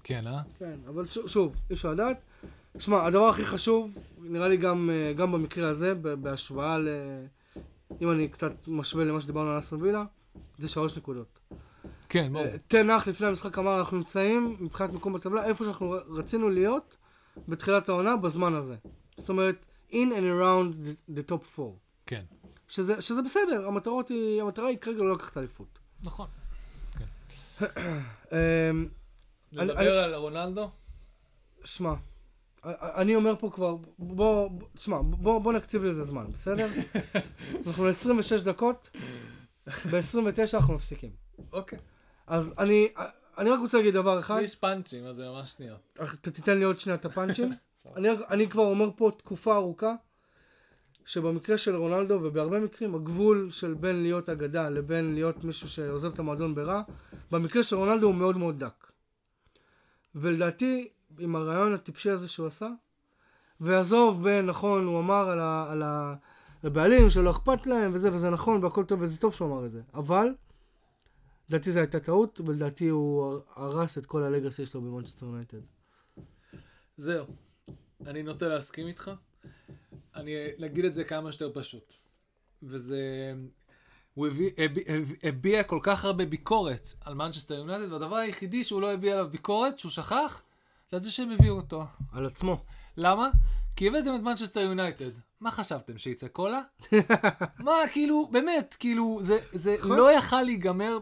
כן, 0.07 0.27
אה? 0.27 0.41
כן, 0.59 0.79
אבל 0.87 1.05
ש- 1.05 1.19
שוב, 1.27 1.55
אי 1.69 1.75
אפשר 1.75 1.91
לדעת. 1.91 2.17
שמע, 2.79 3.05
הדבר 3.05 3.25
הכי 3.29 3.45
חשוב, 3.45 3.97
נראה 4.21 4.47
לי 4.47 4.57
גם, 4.57 4.89
אה, 4.93 5.13
גם 5.13 5.31
במקרה 5.31 5.69
הזה, 5.69 5.95
בהשוואה 5.95 6.77
ל... 6.77 6.87
אם 8.01 8.11
אני 8.11 8.27
קצת 8.27 8.51
משווה 8.67 9.05
למה 9.05 9.21
שדיברנו 9.21 9.49
על 9.49 9.59
אסטון 9.59 9.81
וילה, 9.81 10.03
זה 10.57 10.67
שלוש 10.67 10.97
נקודות. 10.97 11.39
כן, 12.09 12.33
ברור. 12.33 12.45
אה, 12.45 12.57
תנח 12.67 13.07
לפני 13.07 13.27
המשחק 13.27 13.57
אמר, 13.57 13.79
אנחנו 13.79 13.97
נמצאים 13.97 14.57
מבחינת 14.59 14.93
מקום 14.93 15.13
בטבלה, 15.13 15.45
איפה 15.45 15.63
שאנחנו 15.63 15.95
רצינו 16.09 16.49
להיות 16.49 16.97
בתחילת 17.47 17.89
העונה, 17.89 18.17
בזמן 18.17 18.53
הזה. 18.53 18.75
זאת 19.17 19.29
אומרת, 19.29 19.65
in 19.91 19.93
and 19.93 20.23
around 20.41 20.87
the, 21.15 21.31
top 21.31 21.57
four. 21.57 21.71
כן, 22.05 22.23
שזה, 22.67 23.01
שזה 23.01 23.21
בסדר, 23.21 23.67
המטרות 23.67 24.09
היא, 24.09 24.41
המטרה 24.41 24.67
היא 24.67 24.77
כרגע 24.77 25.03
לא 25.03 25.13
לקחת 25.13 25.37
אליפות. 25.37 25.79
נכון. 26.03 26.27
אני- 29.57 29.65
נדבר 29.65 29.99
על 29.99 30.15
רונלדו? 30.15 30.69
שמע, 31.63 31.93
אני 32.65 33.15
אומר 33.15 33.35
פה 33.39 33.49
כבר, 33.53 33.75
בוא, 33.99 34.49
תשמע, 34.75 34.97
בוא, 35.01 35.39
בוא 35.39 35.53
נקציב 35.53 35.83
לזה 35.83 36.03
זמן, 36.03 36.25
בסדר? 36.33 36.67
אנחנו 37.67 37.85
ל-26 37.85 38.43
דקות, 38.45 38.89
ב-29 39.67 40.53
אנחנו 40.53 40.73
מפסיקים. 40.73 41.11
אוקיי. 41.53 41.79
אז 42.27 42.53
אני, 42.57 42.87
אני 43.37 43.49
רק 43.49 43.59
רוצה 43.59 43.77
להגיד 43.77 43.93
דבר 43.93 44.19
אחד, 44.19 44.39
יש 44.43 44.55
פאנצ'ים, 44.55 45.05
אז 45.05 45.15
זה 45.15 45.29
ממש 45.29 45.51
שניות. 45.51 45.99
אתה 46.03 46.31
תיתן 46.31 46.57
לי 46.57 46.63
עוד 46.63 46.79
שנייה 46.79 46.95
את 46.95 47.05
הפאנצ'ים. 47.05 47.51
אני, 47.97 48.07
אני 48.29 48.49
כבר 48.49 48.63
אומר 48.63 48.89
פה 48.95 49.11
תקופה 49.17 49.55
ארוכה, 49.55 49.93
שבמקרה 51.05 51.57
של 51.57 51.75
רונלדו, 51.75 52.19
ובהרבה 52.23 52.59
מקרים, 52.59 52.95
הגבול 52.95 53.47
של 53.51 53.73
בין 53.73 54.01
להיות 54.01 54.29
אגדה 54.29 54.69
לבין 54.69 55.13
להיות 55.13 55.43
מישהו 55.43 55.69
שעוזב 55.69 56.13
את 56.13 56.19
המועדון 56.19 56.55
ברע, 56.55 56.81
במקרה 57.31 57.63
של 57.63 57.75
רונלדו 57.75 58.07
הוא 58.07 58.15
מאוד 58.15 58.37
מאוד 58.37 58.59
דק. 58.59 58.87
ולדעתי, 60.21 60.89
עם 61.19 61.35
הרעיון 61.35 61.73
הטיפשי 61.73 62.09
הזה 62.09 62.27
שהוא 62.27 62.47
עשה, 62.47 62.69
ועזוב 63.59 64.23
בין, 64.23 64.45
נכון, 64.45 64.85
הוא 64.85 64.99
אמר 64.99 65.29
על, 65.29 65.39
ה, 65.39 65.71
על 65.71 65.83
ה, 65.83 66.15
הבעלים 66.63 67.09
שלא 67.09 67.31
אכפת 67.31 67.67
להם, 67.67 67.93
וזה, 67.93 68.13
וזה 68.13 68.29
נכון, 68.29 68.63
והכל 68.63 68.85
טוב, 68.85 69.01
וזה 69.01 69.17
טוב 69.17 69.33
שהוא 69.33 69.47
אמר 69.47 69.65
את 69.65 69.71
זה. 69.71 69.81
אבל, 69.93 70.27
לדעתי 71.49 71.71
זו 71.71 71.79
הייתה 71.79 71.99
טעות, 71.99 72.41
ולדעתי 72.45 72.87
הוא 72.87 73.39
הרס 73.55 73.97
את 73.97 74.05
כל 74.05 74.23
הלגאסי 74.23 74.65
שלו 74.65 74.81
במונצ'סטר 74.81 75.25
יונייטד. 75.25 75.61
זהו. 76.97 77.25
אני 78.05 78.23
נוטה 78.23 78.47
להסכים 78.47 78.87
איתך. 78.87 79.11
אני 80.15 80.35
אגיד 80.65 80.85
את 80.85 80.93
זה 80.93 81.03
כמה 81.03 81.31
שיותר 81.31 81.61
פשוט. 81.61 81.93
וזה... 82.63 83.33
הוא 84.17 84.27
הביע- 85.23 85.63
כל 85.63 85.79
כך 85.83 86.05
הרבה 86.05 86.25
ביקורת 86.25 86.93
על 87.01 87.13
מנצ'סטר 87.13 87.53
יונייטד, 87.53 87.91
והדבר 87.91 88.15
היחידי 88.15 88.63
שהוא 88.63 88.81
לא 88.81 88.93
הביע 88.93 89.13
עליו 89.13 89.27
ביקורת, 89.31 89.79
שהוא 89.79 89.91
שכח, 89.91 90.41
זה 90.89 90.97
על 90.97 91.03
זה 91.03 91.11
שהם 91.11 91.31
הביאו 91.31 91.55
אותו. 91.55 91.83
על 92.11 92.25
עצמו. 92.25 92.57
למה? 92.97 93.29
כי 93.75 93.87
הבאתם 93.87 94.15
את 94.15 94.21
מנצ'סטר 94.21 94.59
יונייטד. 94.59 95.11
מה 95.41 95.51
חשבתם, 95.51 95.97
שיצא 95.97 96.27
קולה? 96.27 96.61
מה, 97.65 97.71
כאילו, 97.91 98.29
באמת, 98.31 98.75
כאילו, 98.79 99.19
זה, 99.21 99.37
זה 99.51 99.75
נכון. 99.79 99.97
לא 99.97 100.11
יכל 100.11 100.41
להיגמר 100.41 100.99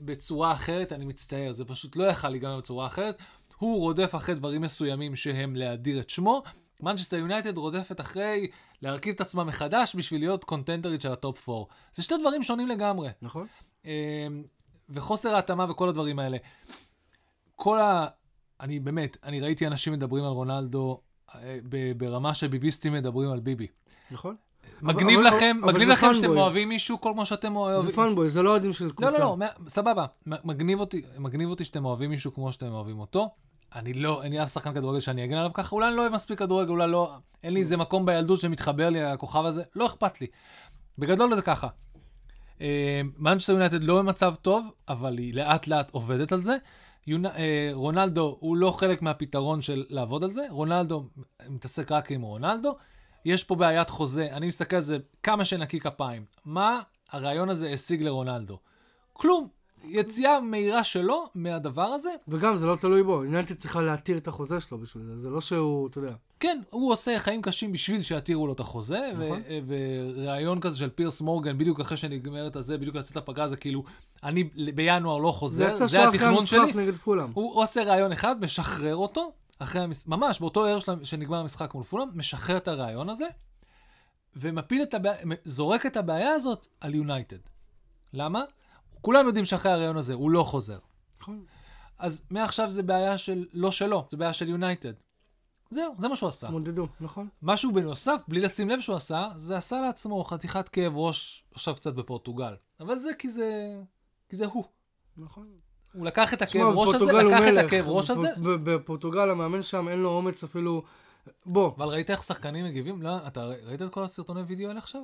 בצורה 0.00 0.52
אחרת, 0.52 0.92
אני 0.92 1.04
מצטער, 1.04 1.52
זה 1.52 1.64
פשוט 1.64 1.96
לא 1.96 2.04
יכל 2.04 2.28
להיגמר 2.28 2.58
בצורה 2.58 2.86
אחרת. 2.86 3.18
הוא 3.58 3.80
רודף 3.80 4.14
אחרי 4.14 4.34
דברים 4.34 4.62
מסוימים 4.62 5.16
שהם 5.16 5.56
להאדיר 5.56 6.00
את 6.00 6.10
שמו. 6.10 6.42
מנצ'סטר 6.80 7.16
יונייטד 7.16 7.56
רודפת 7.56 8.00
אחרי 8.00 8.48
להרכיב 8.84 9.14
את 9.14 9.20
עצמה 9.20 9.44
מחדש 9.44 9.96
בשביל 9.96 10.20
להיות 10.20 10.44
contenderית 10.44 11.00
של 11.00 11.12
ה 11.12 11.21
top 11.21 11.48
4. 11.48 11.64
זה 11.92 12.02
שתי 12.02 12.14
דברים 12.20 12.42
שונים 12.42 12.68
לגמרי. 12.68 13.08
נכון? 13.22 13.46
אמ, 13.84 13.90
וחוסר 14.90 15.34
ההתאמה 15.34 15.66
וכל 15.70 15.88
הדברים 15.88 16.18
האלה. 16.18 16.36
כל 17.56 17.80
ה... 17.80 18.06
אני 18.60 18.80
באמת, 18.80 19.16
אני 19.24 19.40
ראיתי 19.40 19.66
אנשים 19.66 19.92
מדברים 19.92 20.24
על 20.24 20.30
רונלדו 20.30 21.00
אה, 21.34 21.58
ברמה 21.96 22.34
שביביסטים 22.34 22.92
מדברים 22.92 23.30
על 23.30 23.40
ביבי. 23.40 23.66
נכון? 24.10 24.36
מגניב 24.82 25.18
אבל- 25.18 25.28
לכם, 25.28 25.56
אבל 25.62 25.72
מגניב 25.72 25.86
זה 25.86 25.92
לכם 25.92 26.14
שאתם 26.14 26.26
fanboys. 26.26 26.38
אוהבים 26.38 26.68
מישהו 26.68 27.00
כל 27.00 27.10
כמו 27.14 27.26
שאתם 27.26 27.52
זה 27.52 27.58
אוהבים. 27.58 27.92
fanboy, 27.92 28.28
זה 28.30 28.42
לא 28.42 28.50
אוהדים 28.50 28.72
של 28.72 28.90
קבוצה. 28.90 29.10
לא, 29.10 29.18
לא, 29.18 29.36
לא, 29.38 29.68
סבבה. 29.68 30.06
מגניב 30.26 30.80
אותי, 30.80 31.02
מגניב 31.18 31.48
אותי 31.48 31.64
שאתם 31.64 31.84
אוהבים 31.84 32.10
מישהו 32.10 32.34
כמו 32.34 32.52
שאתם 32.52 32.66
אוהבים 32.72 33.00
אותו. 33.00 33.28
אני 33.74 33.92
לא, 33.92 34.22
אין 34.22 34.32
לי 34.32 34.42
אף 34.42 34.52
שחקן 34.52 34.74
כדורגל 34.74 35.00
שאני 35.00 35.24
אגן 35.24 35.36
עליו 35.36 35.52
ככה, 35.52 35.76
אולי 35.76 35.88
אני 35.88 35.96
לא 35.96 36.02
אוהב 36.02 36.12
מספיק 36.12 36.38
כדורגל, 36.38 36.70
אולי 36.70 36.90
לא, 36.90 37.12
אין 37.42 37.54
לי 37.54 37.60
איזה 37.60 37.76
מקום 37.76 38.06
בילדות 38.06 38.40
שמתחבר 38.40 38.90
לי 38.90 39.04
הכוכב 39.04 39.44
הזה, 39.44 39.62
לא 39.76 39.86
אכפת 39.86 40.20
לי. 40.20 40.26
בגדול 40.98 41.36
זה 41.36 41.42
ככה. 41.42 41.68
מנצ'סטר 43.18 43.52
יונייטד 43.52 43.84
לא 43.84 43.98
במצב 43.98 44.34
טוב, 44.42 44.66
אבל 44.88 45.18
היא 45.18 45.34
לאט 45.34 45.66
לאט 45.66 45.90
עובדת 45.90 46.32
על 46.32 46.40
זה. 46.40 46.56
יונ... 47.06 47.26
אה, 47.26 47.70
רונלדו 47.72 48.36
הוא 48.40 48.56
לא 48.56 48.70
חלק 48.70 49.02
מהפתרון 49.02 49.62
של 49.62 49.84
לעבוד 49.88 50.24
על 50.24 50.30
זה, 50.30 50.46
רונלדו 50.50 51.08
מתעסק 51.48 51.92
רק 51.92 52.10
עם 52.10 52.22
רונלדו. 52.22 52.76
יש 53.24 53.44
פה 53.44 53.54
בעיית 53.54 53.90
חוזה, 53.90 54.28
אני 54.32 54.46
מסתכל 54.46 54.76
על 54.76 54.82
זה 54.82 54.98
כמה 55.22 55.44
שנקי 55.44 55.80
כפיים. 55.80 56.24
מה 56.44 56.80
הרעיון 57.10 57.48
הזה 57.48 57.70
השיג 57.70 58.02
לרונלדו? 58.02 58.58
כלום. 59.12 59.48
יציאה 59.88 60.40
מהירה 60.40 60.84
שלו 60.84 61.24
מהדבר 61.34 61.82
הזה, 61.86 62.10
וגם, 62.28 62.56
זה 62.56 62.66
לא 62.66 62.76
תלוי 62.76 63.02
בו. 63.02 63.24
יונתן 63.24 63.54
צריכה 63.54 63.82
להתיר 63.82 64.16
את 64.16 64.28
החוזה 64.28 64.60
שלו 64.60 64.78
בשביל 64.78 65.04
זה. 65.04 65.18
זה 65.18 65.30
לא 65.30 65.40
שהוא, 65.40 65.88
אתה 65.88 65.98
יודע. 65.98 66.12
כן, 66.40 66.60
הוא 66.70 66.92
עושה 66.92 67.18
חיים 67.18 67.42
קשים 67.42 67.72
בשביל 67.72 68.02
שיתירו 68.02 68.46
לו 68.46 68.52
את 68.52 68.60
החוזה, 68.60 69.00
נכון. 69.14 69.42
וראיון 69.66 70.60
כזה 70.60 70.78
של 70.78 70.90
פירס 70.90 71.20
מורגן, 71.20 71.58
בדיוק 71.58 71.80
אחרי 71.80 71.96
שנגמרת 71.96 72.56
הזה, 72.56 72.78
בדיוק 72.78 72.96
לצאת 72.96 73.16
לפגרה, 73.16 73.48
זה 73.48 73.56
כאילו, 73.56 73.84
אני 74.22 74.44
בינואר 74.74 75.18
לא 75.18 75.32
חוזר, 75.32 75.86
זה 75.86 76.08
התכנון 76.08 76.46
שלי. 76.46 76.92
פולאם. 76.92 77.30
הוא 77.34 77.62
עושה 77.62 77.82
ראיון 77.82 78.12
אחד, 78.12 78.40
משחרר 78.40 78.96
אותו, 78.96 79.32
אחרי 79.58 79.82
המש... 79.82 80.06
ממש 80.06 80.40
באותו 80.40 80.64
ערב 80.64 80.80
של- 80.80 81.04
שנגמר 81.04 81.36
המשחק 81.36 81.74
מול 81.74 81.84
פולאם, 81.84 82.08
משחרר 82.14 82.56
את 82.56 82.68
הראיון 82.68 83.08
הזה, 83.08 83.26
ומפיל 84.36 84.82
את 84.82 84.94
הבעיה, 84.94 85.16
זורק 85.44 85.86
את 85.86 85.96
הבעיה 85.96 86.30
הזאת 86.30 86.66
על 86.80 86.94
יונייטד. 86.94 87.36
למה? 88.12 88.42
כולם 89.04 89.26
יודעים 89.26 89.44
שאחרי 89.44 89.72
הראיון 89.72 89.96
הזה 89.96 90.14
הוא 90.14 90.30
לא 90.30 90.42
חוזר. 90.42 90.78
נכון. 91.20 91.44
אז 91.98 92.26
מעכשיו 92.30 92.70
זה 92.70 92.82
בעיה 92.82 93.18
של, 93.18 93.46
לא 93.52 93.70
שלו, 93.70 94.04
זה 94.08 94.16
בעיה 94.16 94.32
של 94.32 94.48
יונייטד. 94.48 94.92
זהו, 95.70 95.94
זה 95.98 96.08
מה 96.08 96.16
שהוא 96.16 96.28
עשה. 96.28 96.50
מודדו, 96.50 96.86
נכון? 97.00 97.28
משהו 97.42 97.72
בנוסף, 97.72 98.20
בלי 98.28 98.40
לשים 98.40 98.68
לב 98.70 98.80
שהוא 98.80 98.96
עשה, 98.96 99.28
זה 99.36 99.56
עשה 99.56 99.80
לעצמו 99.80 100.24
חתיכת 100.24 100.68
כאב 100.68 100.96
ראש 100.96 101.44
עכשיו 101.52 101.74
קצת 101.74 101.94
בפורטוגל. 101.94 102.54
אבל 102.80 102.98
זה 102.98 103.10
כי 103.18 103.28
זה, 103.30 103.80
כי 104.28 104.36
זה 104.36 104.46
הוא. 104.46 104.64
נכון. 105.16 105.46
הוא 105.94 106.06
לקח 106.06 106.34
את 106.34 106.42
הכאב 106.42 106.62
ראש 106.74 106.94
הזה, 106.94 107.12
לקח 107.12 107.42
את 107.42 107.52
מלך. 107.52 107.66
הכאב 107.66 107.88
ראש 107.88 108.10
הזה, 108.10 108.28
בפ- 108.34 108.40
בפורטוגל 108.64 109.30
המאמן 109.30 109.62
שם 109.62 109.88
אין 109.88 109.98
לו 109.98 110.08
אומץ 110.08 110.44
אפילו... 110.44 110.82
בוא, 111.46 111.72
אבל 111.76 111.86
ראית 111.88 112.10
איך 112.10 112.22
שחקנים 112.22 112.64
מגיבים? 112.64 113.02
לא, 113.02 113.26
אתה 113.26 113.44
ראית 113.46 113.82
את 113.82 113.92
כל 113.92 114.02
הסרטוני 114.04 114.40
וידאו 114.42 114.68
האלה 114.68 114.78
עכשיו? 114.78 115.02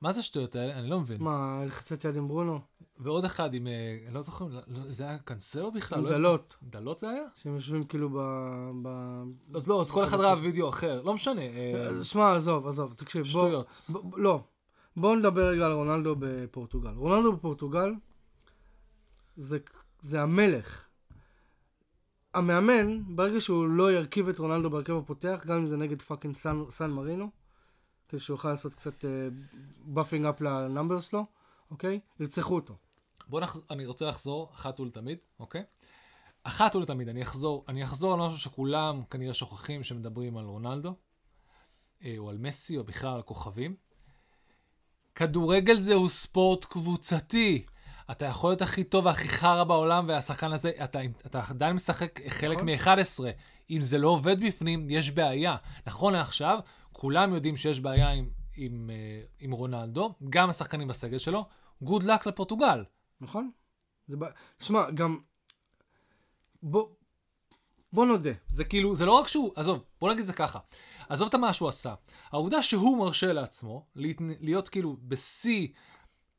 מה 0.00 0.12
זה 0.12 0.20
השטויות 0.20 0.56
האלה? 0.56 0.78
אני 0.78 0.90
לא 0.90 1.00
מבין. 1.00 1.22
מה, 1.22 1.62
לחצת 1.66 2.04
יד 2.04 2.16
עם 2.16 2.28
ברונו? 2.28 2.60
ועוד 2.98 3.24
אחד 3.24 3.54
עם, 3.54 3.66
אה, 3.66 3.98
אני 4.06 4.14
לא 4.14 4.22
זוכר, 4.22 4.44
לא- 4.44 4.60
לא- 4.66 4.92
זה 4.92 5.04
היה 5.04 5.18
קנסלו 5.18 5.72
בכלל? 5.72 5.98
עם 5.98 6.04
לא- 6.04 6.10
דלות, 6.10 6.56
דלות 6.62 6.98
זה 6.98 7.10
היה? 7.10 7.22
שהם 7.34 7.54
יושבים 7.54 7.84
כאילו 7.84 8.10
ב... 8.10 8.16
ב- 8.82 9.56
אז 9.56 9.68
לא, 9.68 9.80
אז 9.80 9.90
כל 9.90 10.04
אחד 10.04 10.20
ראה 10.20 10.34
וידאו 10.42 10.68
אחר, 10.68 11.02
לא 11.02 11.14
משנה. 11.14 11.40
אה, 11.42 12.04
שמע, 12.04 12.32
עזוב, 12.36 12.66
עזוב, 12.66 12.94
תקשיב. 12.94 13.24
שטויות. 13.24 13.82
לא. 14.16 14.40
בואו 14.96 15.14
נדבר 15.16 15.48
רגע 15.48 15.66
על 15.66 15.72
רונלדו 15.72 16.16
בפורטוגל. 16.18 16.90
רונלדו 16.90 17.32
בפורטוגל 17.32 17.94
זה, 19.36 19.58
זה 20.00 20.22
המלך. 20.22 20.84
המאמן, 22.34 23.02
ברגע 23.16 23.40
שהוא 23.40 23.66
לא 23.68 23.92
ירכיב 23.92 24.28
את 24.28 24.38
רונלדו 24.38 24.70
בהרכב 24.70 24.96
הפותח, 24.96 25.44
גם 25.46 25.56
אם 25.58 25.66
זה 25.66 25.76
נגד 25.76 26.02
fucking 26.02 26.36
סן, 26.36 26.62
סן 26.70 26.90
מרינו, 26.90 27.30
כדי 28.08 28.20
שהוא 28.20 28.34
יוכל 28.34 28.48
לעשות 28.48 28.74
קצת 28.74 29.04
buffing 29.84 30.26
up 30.26 30.40
ל 30.40 30.48
numbers 30.48 31.00
שלו, 31.00 31.26
אוקיי? 31.70 32.00
ירצחו 32.20 32.54
אותו. 32.54 32.76
בוא 33.28 33.40
נחזור, 33.40 33.64
אני 33.70 33.86
רוצה 33.86 34.06
לחזור 34.06 34.50
אחת 34.54 34.80
ולתמיד, 34.80 35.18
אוקיי? 35.40 35.62
אחת 36.42 36.76
ולתמיד, 36.76 37.08
אני 37.08 37.22
אחזור, 37.22 37.64
אני 37.68 37.84
אחזור 37.84 38.14
על 38.14 38.20
משהו 38.20 38.38
שכולם 38.38 39.02
כנראה 39.10 39.34
שוכחים 39.34 39.84
שמדברים 39.84 40.36
על 40.36 40.44
רונלדו, 40.44 40.94
אה, 42.04 42.14
או 42.18 42.30
על 42.30 42.38
מסי, 42.38 42.78
או 42.78 42.84
בכלל 42.84 43.14
על 43.14 43.22
כוכבים. 43.22 43.76
כדורגל 45.14 45.80
זהו 45.80 46.08
ספורט 46.08 46.64
קבוצתי. 46.64 47.66
אתה 48.10 48.26
יכול 48.26 48.50
להיות 48.50 48.62
הכי 48.62 48.84
טוב 48.84 49.06
והכי 49.06 49.28
חרא 49.28 49.64
בעולם, 49.64 50.04
והשחקן 50.08 50.52
הזה, 50.52 50.70
אתה, 50.84 50.98
אתה 51.26 51.40
עדיין 51.50 51.74
משחק 51.74 52.20
חלק 52.28 52.56
נכון. 52.56 52.68
מ-11. 52.68 53.24
אם 53.70 53.80
זה 53.80 53.98
לא 53.98 54.08
עובד 54.08 54.40
בפנים, 54.40 54.90
יש 54.90 55.10
בעיה. 55.10 55.56
נכון 55.86 56.12
לעכשיו, 56.12 56.58
כולם 56.96 57.34
יודעים 57.34 57.56
שיש 57.56 57.80
בעיה 57.80 58.10
עם, 58.10 58.28
עם, 58.56 58.90
אה, 58.90 59.22
עם 59.38 59.52
רונלדו, 59.52 60.14
גם 60.30 60.50
השחקנים 60.50 60.88
בסגל 60.88 61.18
שלו. 61.18 61.44
גוד 61.82 62.02
לק 62.02 62.26
לפורטוגל. 62.26 62.84
נכון? 63.20 63.50
זה 64.08 64.16
בא... 64.16 64.28
שמע, 64.60 64.90
גם... 64.90 65.18
בוא... 66.62 66.88
בוא 67.92 68.06
נודה. 68.06 68.30
זה 68.48 68.64
כאילו, 68.64 68.94
זה 68.94 69.04
לא 69.04 69.12
רק 69.12 69.28
שהוא, 69.28 69.52
עזוב, 69.56 69.84
בוא 70.00 70.12
נגיד 70.12 70.24
זה 70.24 70.32
ככה. 70.32 70.58
עזוב 71.08 71.28
את 71.28 71.34
מה 71.34 71.52
שהוא 71.52 71.68
עשה. 71.68 71.94
העובדה 72.30 72.62
שהוא 72.62 72.98
מרשה 72.98 73.32
לעצמו 73.32 73.86
להיות, 73.96 74.16
להיות 74.40 74.68
כאילו 74.68 74.96
בשיא, 75.02 75.68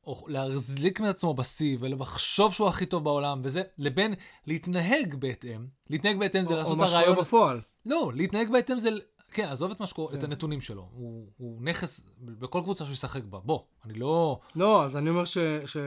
או 0.03 0.25
להחזיק 0.27 0.99
מעצמו 0.99 1.33
בשיא, 1.33 1.77
ולחשוב 1.79 2.53
שהוא 2.53 2.67
הכי 2.67 2.85
טוב 2.85 3.03
בעולם, 3.03 3.41
וזה, 3.43 3.61
לבין 3.77 4.13
להתנהג 4.45 5.15
בהתאם. 5.15 5.67
להתנהג 5.89 6.17
בהתאם 6.17 6.43
זה 6.43 6.53
או- 6.53 6.59
לעשות 6.59 6.71
או 6.71 6.75
את 6.75 6.79
מה 6.81 6.87
שקורה 6.87 7.01
הרעיון... 7.01 7.21
בפועל. 7.21 7.61
לא, 7.85 8.11
להתנהג 8.15 8.51
בהתאם 8.51 8.77
זה... 8.77 8.89
כן, 9.31 9.47
עזוב 9.47 9.71
את 9.71 9.79
מה 9.79 9.87
שקורה, 9.87 10.13
את 10.15 10.19
כן. 10.19 10.25
הנתונים 10.25 10.61
שלו. 10.61 10.87
הוא, 10.93 11.27
הוא 11.37 11.61
נכס 11.61 12.05
בכל 12.21 12.61
קבוצה 12.63 12.85
שהוא 12.85 12.93
ישחק 12.93 13.23
בה. 13.23 13.39
בוא, 13.39 13.59
אני 13.85 13.93
לא... 13.93 14.39
לא, 14.55 14.85
אז 14.85 14.97
אני 14.97 15.09
אומר 15.09 15.25
ש... 15.25 15.37
ש... 15.65 15.77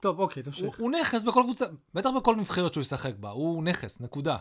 טוב, 0.00 0.18
אוקיי, 0.20 0.42
הוא, 0.42 0.52
תמשיך. 0.52 0.78
הוא 0.80 0.90
נכס 0.90 1.24
בכל 1.24 1.42
קבוצה, 1.44 1.64
בטח 1.94 2.10
בכל 2.16 2.36
נבחרת 2.36 2.72
שהוא 2.72 2.80
ישחק 2.82 3.14
בה. 3.14 3.30
הוא 3.30 3.62
נכס, 3.64 4.00
נקודה. 4.00 4.36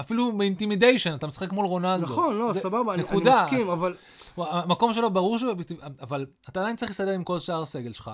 אפילו 0.00 0.36
ב 0.38 0.43
intimidation, 0.43 1.14
אתה 1.14 1.26
משחק 1.26 1.52
מול 1.52 1.66
רונלדו. 1.66 2.02
נכון, 2.02 2.34
לא, 2.38 2.52
זה- 2.52 2.60
סבבה, 2.60 2.94
אני, 2.94 3.02
אני. 3.02 3.20
מסכים, 3.30 3.68
אבל... 3.70 3.96
הוא- 4.34 4.46
המקום 4.46 4.92
שלו 4.92 5.10
ברור 5.10 5.38
שהוא, 5.38 5.52
אבל 6.00 6.26
אתה 6.50 6.60
עדיין 6.60 6.76
צריך 6.76 6.90
להסתדר 6.90 7.10
עם 7.10 7.24
כל 7.24 7.38
שאר 7.38 7.62
הסגל 7.62 7.92
שלך. 7.92 8.10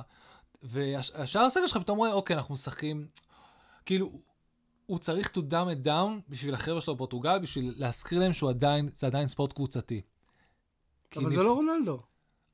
והשאר 0.63 1.41
הסגל 1.43 1.67
שלך 1.67 1.77
פתאום 1.77 1.99
רואה, 1.99 2.13
אוקיי, 2.13 2.37
אנחנו 2.37 2.55
משחקים, 2.55 3.07
כאילו, 3.87 4.11
הוא 4.87 4.99
צריך 4.99 5.29
to 5.29 5.41
dumb 5.41 5.83
it 5.83 5.87
down 5.87 6.11
בשביל 6.29 6.55
החבר'ה 6.55 6.81
שלו 6.81 6.95
בפורטוגל, 6.95 7.39
בשביל 7.39 7.75
להזכיר 7.77 8.19
להם 8.19 8.33
שהוא 8.33 8.51
עדיין, 8.51 8.89
זה 8.95 9.07
עדיין 9.07 9.29
ספורט 9.29 9.53
קבוצתי. 9.53 10.01
אבל 11.17 11.25
נפ- 11.25 11.29
זה 11.35 11.43
לא 11.43 11.55
רונלדו, 11.55 12.01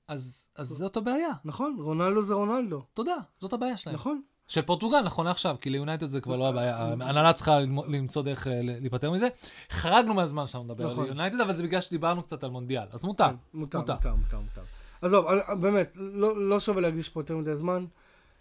אז, 0.09 0.49
אז 0.57 0.67
זאת 0.69 0.97
הבעיה. 0.97 1.31
נכון? 1.45 1.77
רונלדו 1.81 2.23
זה 2.23 2.35
רונלדו. 2.35 2.83
תודה, 2.95 3.17
זאת 3.41 3.53
הבעיה 3.53 3.77
שלהם. 3.77 3.95
נכון? 3.97 4.23
של 4.49 4.63
פורטוגל, 4.63 5.01
נכון 5.01 5.27
לעכשיו, 5.27 5.57
כי 5.61 5.71
ליונייטד 5.71 6.07
זה 6.07 6.21
כבר 6.21 6.37
לא 6.37 6.49
הבעיה, 6.49 6.77
ההנהלה 6.77 7.33
צריכה 7.33 7.61
למצוא 7.89 8.23
דרך 8.23 8.47
אה, 8.47 8.61
להיפטר 8.63 9.11
מזה. 9.11 9.29
חרגנו 9.71 10.15
מהזמן 10.15 10.47
שלנו 10.47 10.65
לדבר 10.65 10.85
על 10.85 10.91
נכון. 10.93 11.07
יונייטד, 11.07 11.41
אבל 11.41 11.53
זה 11.53 11.63
בגלל 11.63 11.81
שדיברנו 11.81 12.23
קצת 12.23 12.45
על 12.45 12.51
מונדיאל, 12.51 12.87
אז 12.91 13.05
מותר. 13.05 13.25
כן, 13.29 13.35
מותר, 13.55 13.79
מותר. 13.81 14.11
מותר. 14.15 14.61
עזוב, 15.03 15.27
אני- 15.27 15.61
באמת, 15.61 15.97
לא 16.01 16.49
לא 16.49 16.61
שווה 16.61 16.81
להקדיש 16.83 17.09
פה 17.09 17.21
יותר 17.21 17.37
מדי 17.37 17.57
זמן. 17.57 17.85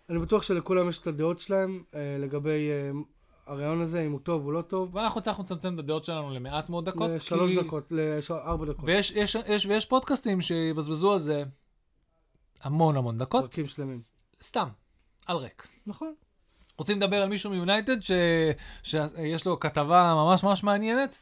אני 0.10 0.20
בטוח 0.20 0.44
שלכולם 0.44 0.90
יש 0.90 1.00
את 1.00 1.08
הדעות 1.08 1.40
שלהם 1.40 1.84
אה, 1.96 2.18
לגבי 2.20 2.70
אה, 2.70 2.92
הרעיון 3.52 3.82
הזה, 3.82 4.02
אם 4.06 4.12
הוא 4.12 4.20
טוב 4.20 4.46
או 4.46 4.52
לא 4.52 4.62
טוב. 4.62 4.96
ואנחנו 4.96 5.20
הצלחנו 5.20 5.44
לצמצם 5.44 5.74
את 5.74 5.80
הדעות 5.80 6.06
שלנו 6.06 6.30
למעט 6.34 6.70
מאוד 6.70 6.86
דקות. 6.90 7.10
לשלוש 7.12 7.52
כי- 7.52 7.62
דקות, 7.64 7.92
לארבע 8.30 8.66
דקות. 8.66 8.86
ויש 8.88 9.12
יש, 9.12 9.36
יש, 9.48 9.66
ויש 9.66 9.86
פודקאסטים 9.86 10.42
שיבזבזו 10.42 11.14
על 11.14 11.20
זה 11.20 11.44
המון 12.64 12.98
המון 12.98 13.18
דקות, 13.18 13.42
פרקים 13.42 13.68
שלמים. 13.68 14.02
סתם, 14.44 14.68
על 15.26 15.38
ריק. 15.38 15.68
נכון. 15.88 16.14
רוצים 16.78 16.98
לדבר 16.98 17.22
על 17.22 17.30
מישהו 17.30 17.52
מיונייטד 17.52 18.02
ש... 18.02 18.12
שיש 18.84 19.46
לו 19.48 19.60
כתבה 19.60 20.14
ממש 20.16 20.44
ממש 20.44 20.64
מעניינת? 20.64 21.18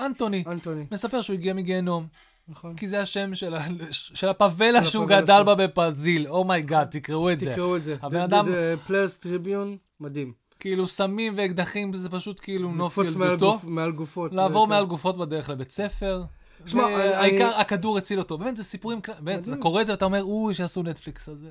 אנטוני. 0.00 0.44
אנטוני, 0.46 0.86
מספר 0.92 1.20
שהוא 1.22 1.34
הגיע 1.34 1.54
מגיהנום, 1.54 2.06
נכון. 2.48 2.76
כי 2.76 2.86
זה 2.86 3.00
השם 3.00 3.34
של, 3.34 3.54
ה... 3.54 3.60
של 3.90 4.28
הפאבלה 4.28 4.84
של 4.84 4.90
שהוא 4.90 5.06
גדל. 5.06 5.42
בה 5.42 5.54
בפרזיל. 5.54 6.26
oh 6.28 6.43
my 6.43 6.58
god, 6.58 6.88
תקראו 6.90 7.30
את 7.32 7.40
זה. 7.40 7.52
תקראו 7.52 7.76
את 7.76 7.84
זה. 7.84 7.96
הבן 8.02 8.20
אדם- 8.20 8.44
Players' 8.86 9.14
Tribune, 9.18 9.76
מדהים. 10.00 10.41
כאילו 10.62 10.88
סמים 10.88 11.34
ואקדחים, 11.36 11.94
זה 11.94 12.10
פשוט 12.10 12.40
כאילו 12.42 12.72
נוף. 12.72 12.98
לקפוץ 12.98 13.16
מעל 13.16 13.28
ילדותו. 13.30 13.52
גוף- 13.52 13.64
מעל 13.64 13.92
גופות. 13.92 14.32
לעבור. 14.32 14.66
מעל 14.66 14.86
גופות 14.86 15.18
בדרך 15.18 15.48
לבית 15.50 15.70
ספר. 15.70 16.22
שמע, 16.66 16.82
אני- 17.20 17.42
הכדור 17.44 17.98
הציל 17.98 18.18
אותו. 18.18 18.38
באמת, 18.38 18.56
זה 18.56 18.64
סיפורים, 18.64 19.00
באמת, 19.20 19.48
אתה. 19.48 19.56
קורא 19.56 19.80
את 19.82 19.86
זה 19.86 19.92
ואתה 19.92 20.04
אומר, 20.04 20.22
אוי, 20.22 20.54
שיעשו 20.54 20.82
נטפליקס 20.82 21.28
על 21.28 21.34
זה. 21.34 21.50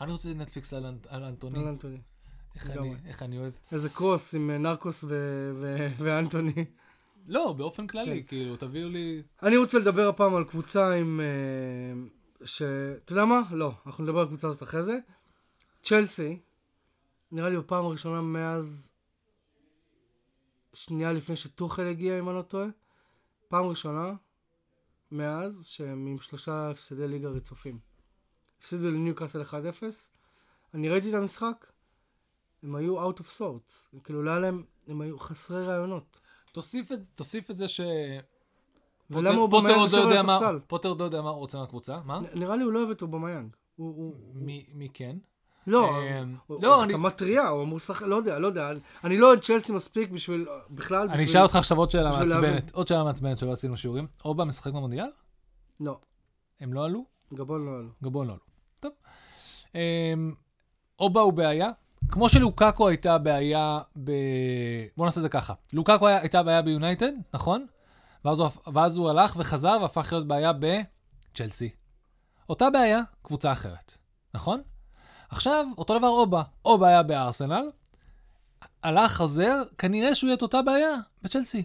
אני 0.00 0.12
רוצה 0.12 0.28
נטפליקס 0.34 0.74
על 0.74 0.86
אנ- 0.86 1.06
על 1.08 1.22
אנטוני. 1.24 1.58
על 1.58 1.68
אנטוני. 1.68 1.96
איך 3.06 3.22
אני- 3.22 3.38
אוהב. 3.38 3.52
איזה 3.72 3.88
קרוס 3.88 4.34
עם 4.34 4.50
אה, 4.50 4.58
נרקוס 4.58 5.04
ו- 5.08 5.08
ו- 5.60 5.88
ואנטוני. 5.98 6.64
לא, 7.28 7.52
באופן 7.56 7.86
כללי, 7.86 8.22
כן. 8.22 8.28
כאילו, 8.28 8.56
תביאו 8.56 8.88
לי... 8.88 9.22
אני 9.42 9.56
רוצה 9.56 9.78
לדבר 9.78 10.08
הפעם 10.08 10.34
על 10.34 10.44
קבוצה 10.44 10.94
עם... 10.94 11.20
אה, 11.20 12.06
ש... 12.46 12.62
אתה 13.04 13.12
יודע 13.12 13.24
מה? 13.24 13.40
לא, 13.50 13.72
אנחנו 13.86 14.04
נדבר 14.04 14.18
על 14.18 14.24
הקבוצה 14.24 14.48
הזאת 14.48 14.62
אחרי 14.62 14.82
זה. 14.82 14.98
צ'לסי, 15.82 16.38
נראה 17.34 17.48
לי 17.48 17.58
בפעם 17.58 17.84
הראשונה 17.84 18.20
מאז... 18.20 18.90
שנייה 20.72 21.12
לפני 21.12 21.36
שטוחל 21.36 21.86
הגיע, 21.86 22.18
אם 22.18 22.28
אני 22.28 22.36
לא 22.36 22.42
טועה. 22.42 22.66
פעם 23.48 23.64
ראשונה 23.66 24.12
מאז 25.10 25.66
שהם 25.66 26.06
עם 26.06 26.18
שלושה 26.18 26.70
הפסדי 26.70 27.08
ליגה 27.08 27.28
רצופים. 27.28 27.78
הפסידו 28.58 28.90
לניוקאסל 28.90 29.42
1-0. 29.42 29.52
אני 30.74 30.88
ראיתי 30.88 31.08
את 31.10 31.14
המשחק, 31.14 31.66
הם 32.62 32.74
היו 32.74 33.10
out 33.10 33.16
of 33.16 33.24
sorts. 33.38 33.98
כאילו, 34.04 34.22
לא 34.22 34.30
היה 34.30 34.38
להם... 34.38 34.64
הם 34.86 35.00
היו 35.00 35.18
חסרי 35.18 35.66
רעיונות. 35.66 36.20
תוסיף 36.52 36.92
את, 36.92 36.98
תוסיף 37.14 37.50
את 37.50 37.56
זה 37.56 37.68
ש... 37.68 37.80
ולמה 39.10 39.36
הוא 39.38 39.50
פוטר, 39.50 39.62
אובמיינג 39.62 39.80
עוד 39.80 39.90
לא 39.90 39.96
יושב 39.96 40.06
על 40.08 40.10
יודע 40.12 40.22
מה- 40.22 40.36
הספסל? 40.36 40.60
פוטר 40.66 40.88
עוד 40.88 41.00
לא 41.00 41.04
יודע 41.04 41.22
מה 41.22 41.30
הוא 41.30 41.38
רוצה 41.38 41.58
מהקבוצה, 41.58 42.00
מה? 42.04 42.20
נראה 42.34 42.56
לי 42.56 42.64
הוא 42.64 42.72
לא 42.72 42.78
אוהב 42.78 42.90
את 42.90 43.02
אובמיאנג. 43.02 43.56
מי 44.74 44.88
כן? 44.94 45.16
לא, 45.66 45.98
אמ, 46.22 46.34
לא, 46.62 46.84
אני- 46.84 46.92
החתמה 46.92 47.10
טריה, 47.10 47.48
הוא 47.48 47.62
אמור 47.62 47.76
לשחק, 47.76 48.02
לא 48.06 48.16
יודע, 48.16 48.38
לא 48.38 48.46
יודע. 48.46 48.70
אני- 48.70 48.80
אני 49.04 49.18
לא 49.18 49.26
אוהד 49.26 49.38
צ'לסי 49.40 49.72
מספיק 49.72 50.10
בשביל, 50.10 50.46
בכלל, 50.70 50.98
אני 51.08 51.12
בשביל... 51.12 51.28
אשאל 51.28 51.42
אותך 51.42 51.56
עכשיו 51.56 51.78
עוד 51.78 51.90
שאלה. 51.90 52.10
מעצבנת. 52.18 52.70
עוד 52.74 52.88
שאלה 52.88 53.04
מעצבנת 53.04 53.38
שלא 53.38 53.52
עשינו 53.52 53.76
שיעורים. 53.76 54.06
אובה 54.24 54.44
משחק 54.44 54.72
במונדיאל? 54.72 55.06
לא, 55.80 55.98
הם 56.60 56.72
לא 56.72 56.84
עלו? 56.84 57.04
גבון 57.34 57.64
לא 57.66 57.70
עלו. 57.78 57.88
גבון 58.02 58.26
לא 58.26 58.32
עלו. 58.32 58.42
טוב. 58.80 58.92
אמ, 59.74 60.34
אובה 61.00 61.20
הוא 61.20 61.32
בעיה. 61.32 61.70
כמו 62.08 62.28
שלוקאקו 62.28 62.88
הייתה 62.88 63.18
בעיה 63.18 63.80
ב... 64.04 64.10
בוא 64.96 65.04
נעשה 65.04 65.20
את 65.20 65.22
זה 65.22 65.28
ככה. 65.28 65.54
לוקאקו 65.72 66.08
הייתה 66.08 66.42
בעיה 66.42 66.62
ביונייטד, 66.62 67.12
נכון? 67.34 67.66
ואז 68.24 68.38
הוא, 68.40 68.48
ואז 68.74 68.96
הוא 68.96 69.10
הלך 69.10 69.34
וחזר 69.38 69.76
והפך 69.82 70.12
להיות 70.12 70.26
בעיה 70.28 70.52
בצ'לסי. 70.52 71.70
אותה 72.48 72.70
בעיה, 72.70 73.00
קבוצה 73.22 73.52
אחרת, 73.52 73.98
נכון? 74.34 74.62
עכשיו, 75.34 75.66
אותו 75.78 75.98
דבר 75.98 76.08
אובה. 76.08 76.42
אובה 76.64 76.88
היה 76.88 77.02
בארסנל, 77.02 77.70
הלך, 78.82 79.16
חוזר, 79.16 79.62
כנראה 79.78 80.14
שהוא 80.14 80.28
יהיה 80.28 80.36
את 80.36 80.42
אותה 80.42 80.62
בעיה 80.62 80.94
בצ'לסי. 81.22 81.62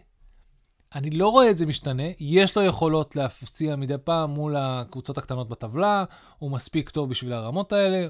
אני 0.95 1.09
לא 1.09 1.29
רואה 1.29 1.49
את 1.49 1.57
זה 1.57 1.65
משתנה, 1.65 2.03
יש 2.19 2.57
לו 2.57 2.63
יכולות 2.63 3.15
להפציע 3.15 3.75
מדי 3.75 3.95
פעם 4.03 4.29
מול 4.29 4.55
הקבוצות 4.57 5.17
הקטנות 5.17 5.49
בטבלה, 5.49 6.03
הוא 6.39 6.51
מספיק 6.51 6.89
טוב 6.89 7.09
בשביל 7.09 7.33
הרמות 7.33 7.73
האלה. 7.73 8.07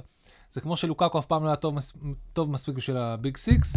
זה 0.51 0.61
כמו 0.61 0.77
שלוקאקו 0.77 1.19
אף 1.19 1.25
פעם 1.25 1.43
לא 1.43 1.47
היה 1.47 1.55
טוב, 1.55 1.75
מס- 1.75 1.93
טוב 2.33 2.51
מספיק 2.51 2.75
בשביל 2.75 2.97
ה 2.97 3.07
big 3.07 3.37
six, 3.37 3.75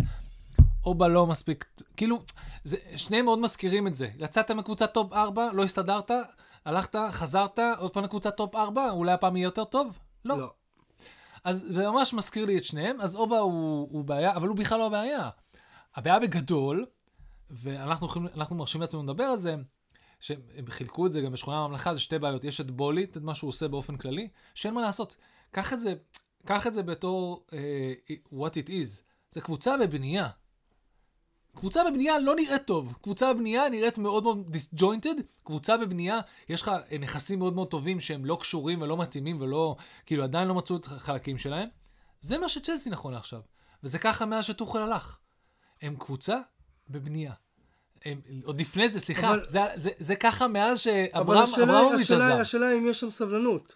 אובה 0.85 1.09
לא 1.09 1.27
מספיק, 1.27 1.65
כאילו, 1.97 2.23
זה, 2.65 2.77
שניהם 2.97 3.25
מאוד 3.25 3.39
מזכירים 3.39 3.87
את 3.87 3.95
זה. 3.95 4.09
יצאת 4.19 4.51
מקבוצת 4.51 4.95
top 4.95 5.13
4, 5.13 5.49
לא 5.53 5.65
הסתדרת, 5.65 6.11
הלכת, 6.65 6.97
חזרת, 7.11 7.59
עוד 7.79 7.91
פעם 7.91 8.05
לקבוצת 8.05 8.37
top 8.37 8.55
4, 8.55 8.91
אולי 8.91 9.13
הפעם 9.13 9.37
יהיה 9.37 9.45
יותר 9.47 9.65
טוב? 9.65 9.99
לא. 10.25 10.39
לא. 10.39 10.51
אז 11.45 11.67
זה 11.69 11.91
ממש 11.91 12.15
מזכיר 12.15 12.45
לי 12.45 12.59
את 12.59 12.65
שניהם, 12.65 13.01
אז 13.01 13.17
אובה 13.17 13.39
הוא, 13.39 13.89
הוא 13.91 14.05
בעיה, 14.05 14.37
אבל 14.37 14.49
הוא 14.49 14.57
בכלל 14.57 14.79
לא 14.79 14.87
הבעיה. 14.87 15.31
הבעיה 15.95 16.19
בגדול, 16.19 16.87
ואנחנו 17.51 18.57
מרשים 18.57 18.81
לעצמנו 18.81 19.03
לדבר 19.03 19.25
על 19.25 19.39
זה, 19.39 19.57
שהם 20.21 20.67
חילקו 20.69 21.07
את 21.07 21.13
זה 21.13 21.21
גם 21.21 21.33
בשכונה 21.33 21.59
הממלכה, 21.59 21.95
זה 21.95 22.01
שתי 22.01 22.19
בעיות. 22.19 22.45
יש 22.45 22.61
את 22.61 22.71
בולי, 22.71 23.05
את 23.05 23.17
מה 23.17 23.35
שהוא 23.35 23.49
עושה 23.49 23.69
באופן 23.69 23.97
כללי, 23.97 24.29
שאין 24.55 24.75
מה 24.75 24.83
לעשות. 24.83 25.17
קח 25.51 25.73
את 25.73 25.81
זה, 25.81 25.95
קח 26.47 26.67
את 26.67 26.75
זה 26.75 26.83
בתור 26.83 27.47
uh, 27.49 28.13
what 28.33 28.53
it 28.65 28.69
is. 28.69 29.03
זה 29.31 29.41
קבוצה 29.41 29.77
בבנייה. 29.77 30.29
קבוצה 31.57 31.85
בבנייה 31.91 32.19
לא 32.19 32.35
נראית 32.37 32.63
טוב. 32.67 32.95
קבוצה 33.03 33.33
בבנייה 33.35 33.69
נראית 33.69 33.99
מאוד 33.99 34.23
מאוד 34.23 34.51
דיסג'וינטד. 34.51 35.15
קבוצה 35.45 35.77
בבנייה, 35.77 36.21
יש 36.49 36.63
לך 36.63 36.69
אה, 36.93 36.99
נכסים 36.99 37.39
מאוד 37.39 37.55
מאוד 37.55 37.69
טובים 37.69 38.01
שהם 38.01 38.25
לא 38.25 38.37
קשורים 38.41 38.83
ולא 38.83 38.97
מתאימים 38.97 39.41
ולא, 39.41 39.77
כאילו 40.07 40.25
עדיין 40.25 40.49
לא 40.49 40.55
מצאו 40.55 40.77
את 40.77 40.87
החלקים 40.87 41.39
שלהם. 41.39 41.69
זה 42.21 42.39
מה 42.39 42.49
שצ'לסי 42.49 42.91
נכון 42.91 43.13
לעכשיו. 43.13 43.41
וזה 43.85 43.99
ככה 43.99 44.27
מאז 44.27 44.45
שטוחל 44.45 44.79
הלך. 44.79 45.19
הם 45.83 45.97
קבוצה 45.99 46.39
בבנייה. 46.89 47.33
הם- 48.05 48.21
עוד 48.45 48.61
לפני 48.61 48.89
זה, 48.89 49.01
סליחה, 49.01 49.31
אבל- 49.31 49.45
זה, 49.49 49.61
זה, 49.75 49.91
זה 49.99 50.17
ככה 50.17 50.49
מאז 50.49 50.69
אבל 50.71 50.77
שאברהם 50.77 51.43
השאלה, 51.43 51.65
אברמוביץ' 51.79 52.01
השאלה, 52.01 52.27
עזב. 52.29 52.41
השאלה 52.41 52.73
אם 52.75 52.87
יש 52.89 53.01
שם 53.01 53.11
סבלנות. 53.11 53.75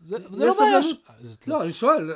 זה, 0.00 0.16
יש 0.16 0.22
זה 0.30 0.46
לא 0.46 0.54
בעיה. 0.58 0.82
סבלנות? 0.82 1.00
ש- 1.42 1.48
לא, 1.48 1.62
אני 1.62 1.72
שואל, 1.72 2.10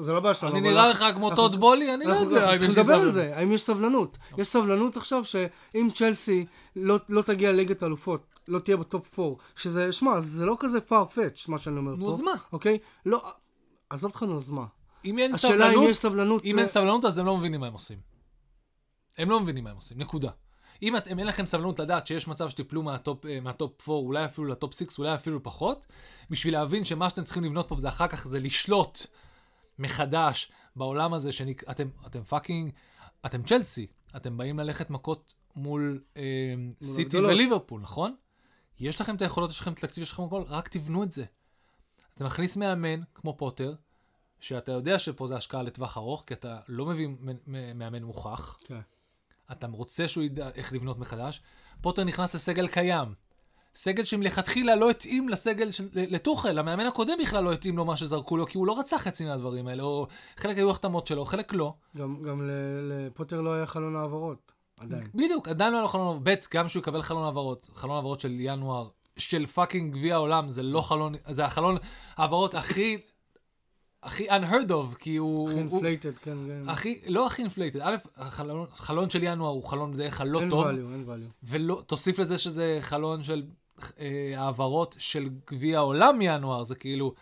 זה 0.00 0.12
לא 0.12 0.20
בעיה 0.20 0.34
שלנו. 0.34 0.52
אני 0.56 0.60
נראה 0.60 0.88
לך 0.88 1.04
כמו 1.14 1.34
טוד 1.36 1.60
בולי? 1.60 1.94
אני 1.94 2.04
לא 2.04 2.14
יודע 2.14 2.50
אנחנו 2.50 2.58
צריכים 2.58 2.82
לדבר 2.82 2.94
על 2.94 2.98
סבלנות. 3.00 3.14
זה, 3.14 3.36
האם 3.36 3.52
יש 3.52 3.62
סבלנות. 3.62 4.18
יש 4.38 4.48
סבלנות 4.48 4.96
עכשיו 4.96 5.24
שאם 5.24 5.88
צ'לסי 5.94 6.46
לא 6.76 6.96
לא 7.08 7.22
תגיע 7.22 7.52
לליגת 7.52 7.82
האלופות, 7.82 8.26
לא 8.48 8.58
תהיה 8.58 8.76
בטופ 8.76 9.18
4, 9.18 9.34
שזה, 9.56 9.92
שמע, 9.92 10.20
זה 10.20 10.46
לא 10.46 10.56
כזה 10.60 10.78
farfetch 10.90 11.44
מה 11.48 11.58
שאני 11.58 11.78
אומר 11.78 11.92
פה. 11.92 11.98
נו, 11.98 12.08
אז 12.08 12.20
מה? 12.20 12.32
אוקיי? 12.52 12.78
לא, 13.06 13.22
עזוב 13.90 14.10
אותך 14.10 14.22
נו, 14.22 14.36
אז 14.36 14.50
מה? 14.50 14.64
אם 15.04 15.18
אין 15.18 15.34
השאלה 15.34 15.66
אם 15.66 15.70
סבלנות, 15.72 15.90
יש 15.90 15.96
סבלנות... 15.96 16.44
אם 16.44 16.58
אין 16.58 16.66
סבלנות, 16.66 17.04
אז 17.04 17.18
הם 17.18 17.26
לא 17.26 17.36
מבינים 17.36 17.60
מה 17.60 17.66
הם 17.66 17.72
עושים. 17.72 17.98
הם 19.18 19.30
לא 19.30 19.40
מבינים 19.40 19.64
מה 19.64 19.70
הם 19.70 19.76
עושים, 19.76 19.98
נקודה. 19.98 20.30
אם 20.82 20.96
את- 20.96 21.08
אם 21.08 21.18
אין 21.18 21.26
לכם 21.26 21.46
סבלנות 21.46 21.78
לדעת 21.78 22.06
שיש 22.06 22.28
מצב 22.28 22.48
שתיפלו 22.48 22.82
מה 22.82 22.97
top, 22.97 23.26
אה, 23.26 23.40
מה 23.40 23.59
top 23.59 23.88
4, 23.88 23.98
אולי 23.98 24.24
אפילו 24.24 24.46
ל 24.46 24.53
top 24.53 24.74
6, 24.74 24.98
אולי 24.98 25.14
אפילו 25.14 25.42
פחות, 25.42 25.86
בשביל 26.30 26.54
להבין 26.54 26.84
שמה 26.84 27.10
שאתם 27.10 27.24
צריכים 27.24 27.44
לבנות 27.44 27.68
פה 27.68 27.76
זה 27.78 27.88
אחר 27.88 28.08
כך 28.08 28.26
זה 28.28 28.40
לשלוט 28.40 28.98
מחדש 29.78 30.52
בעולם 30.76 31.14
הזה 31.14 31.32
שאתם 31.32 31.88
אתם 32.06 32.22
fucking, 32.24 32.70
אתם 33.26 33.42
צ'לסי, 33.42 33.86
אתם 34.16 34.36
באים 34.36 34.58
ללכת 34.58 34.90
מכות 34.90 35.34
מול 35.56 36.00
אה, 36.16 36.22
סיטי. 36.82 37.16
וליברפול, 37.32 37.80
נכון? 37.80 38.16
יש 38.80 39.00
לכם 39.00 39.16
את 39.16 39.22
היכולות, 39.22 39.50
יש 39.50 39.60
לכם 39.60 39.72
את 39.72 39.78
התקציב, 39.78 40.02
יש 40.02 40.12
לכם 40.12 40.22
הכל, 40.22 40.42
רק 40.46 40.68
תבנו 40.68 41.02
את 41.02 41.12
זה. 41.12 41.24
אתה 42.14 42.24
מכניס 42.24 42.56
מאמן 42.56 43.00
כמו 43.14 43.36
פוטר, 43.36 43.74
שאתה 44.40 44.72
יודע 44.72 44.98
שפה 44.98 45.26
זה 45.26 45.36
השקעה 45.36 45.62
לטווח 45.62 45.96
ארוך, 45.98 46.24
כי 46.26 46.34
אתה 46.34 46.58
לא 46.68 46.86
מביא 46.86 47.08
מאמן 47.74 48.02
מוכח, 48.02 48.56
כן. 48.64 48.80
אתה 49.52 49.66
רוצה 49.66 50.08
שהוא 50.08 50.24
ידע 50.24 50.50
איך 50.54 50.72
לבנות 50.72 50.98
מחדש. 50.98 51.42
פוטר 51.80 52.04
נכנס 52.04 52.34
לסגל 52.34 52.68
קיים. 52.68 53.14
סגל 53.74 54.04
שמלכתחילה 54.04 54.76
לא 54.76 54.90
התאים 54.90 55.28
לסגל 55.28 55.70
של, 55.70 55.88
לטוחל, 55.94 56.58
המאמן 56.58 56.86
הקודם 56.86 57.14
בכלל 57.22 57.44
לא 57.44 57.52
התאים 57.52 57.76
לו 57.76 57.84
מה 57.84 57.96
שזרקו 57.96 58.36
לו, 58.36 58.46
כי 58.46 58.58
הוא 58.58 58.66
לא 58.66 58.78
רצה 58.78 58.98
חצי 58.98 59.24
מהדברים 59.24 59.66
האלה, 59.66 59.82
או 59.82 60.06
חלק 60.36 60.56
היו 60.56 60.70
החתמות 60.70 61.06
שלו, 61.06 61.24
חלק 61.24 61.52
לא. 61.52 61.74
גם, 61.96 62.22
גם 62.22 62.50
לפוטר 62.90 63.40
לא 63.40 63.52
היה 63.52 63.66
חלון 63.66 63.96
העברות, 63.96 64.52
עדיין. 64.80 65.08
בדיוק, 65.14 65.48
עדיין 65.48 65.72
לא 65.72 65.76
היה 65.76 65.82
לו 65.82 65.88
חלון 65.88 66.06
העברות. 66.06 66.22
ב', 66.24 66.34
גם 66.56 66.68
שהוא 66.68 66.80
יקבל 66.80 67.02
חלון 67.02 67.24
העברות, 67.24 67.70
חלון 67.74 67.96
העברות 67.96 68.20
של 68.20 68.36
ינואר, 68.40 68.88
של 69.18 69.46
fucking 69.46 69.94
גביע 69.94 70.14
העולם, 70.14 70.48
זה 70.48 70.62
לא 70.62 70.80
חלון, 70.80 71.14
זה 71.30 71.44
החלון 71.44 71.76
העברות 72.16 72.54
הכי, 72.54 72.98
הכי 74.02 74.30
unheard 74.30 74.68
of, 74.68 74.96
כי 74.98 75.16
הוא... 75.16 75.50
הכי 75.50 75.58
inflated, 75.58 76.16
כן, 76.16 76.36
כן. 76.46 76.68
הכי, 76.68 77.00
לא 77.06 77.26
הכי 77.26 77.42
inflated, 77.42 77.80
א', 77.80 77.96
החלון, 78.16 78.66
חלון 78.74 79.10
של 79.10 79.22
ינואר 79.22 79.50
הוא 79.50 79.64
חלון 79.64 79.92
בדרך 79.92 80.18
כלל 80.18 80.28
לא 80.28 80.40
אין 80.40 80.50
טוב, 80.50 80.66
value, 80.66 80.92
אין 80.92 81.04
value. 81.06 81.32
ולא, 81.42 81.82
תוסיף 81.86 82.18
לזה 82.18 82.38
שזה 82.38 82.78
חלון 82.80 83.22
של 83.22 83.42
אה, 84.00 84.32
העברות 84.36 84.96
של 84.98 85.28
גביע 85.50 85.78
העולם 85.78 86.18
מינואר, 86.18 86.64
זה 86.64 86.74
כאילו, 86.74 87.14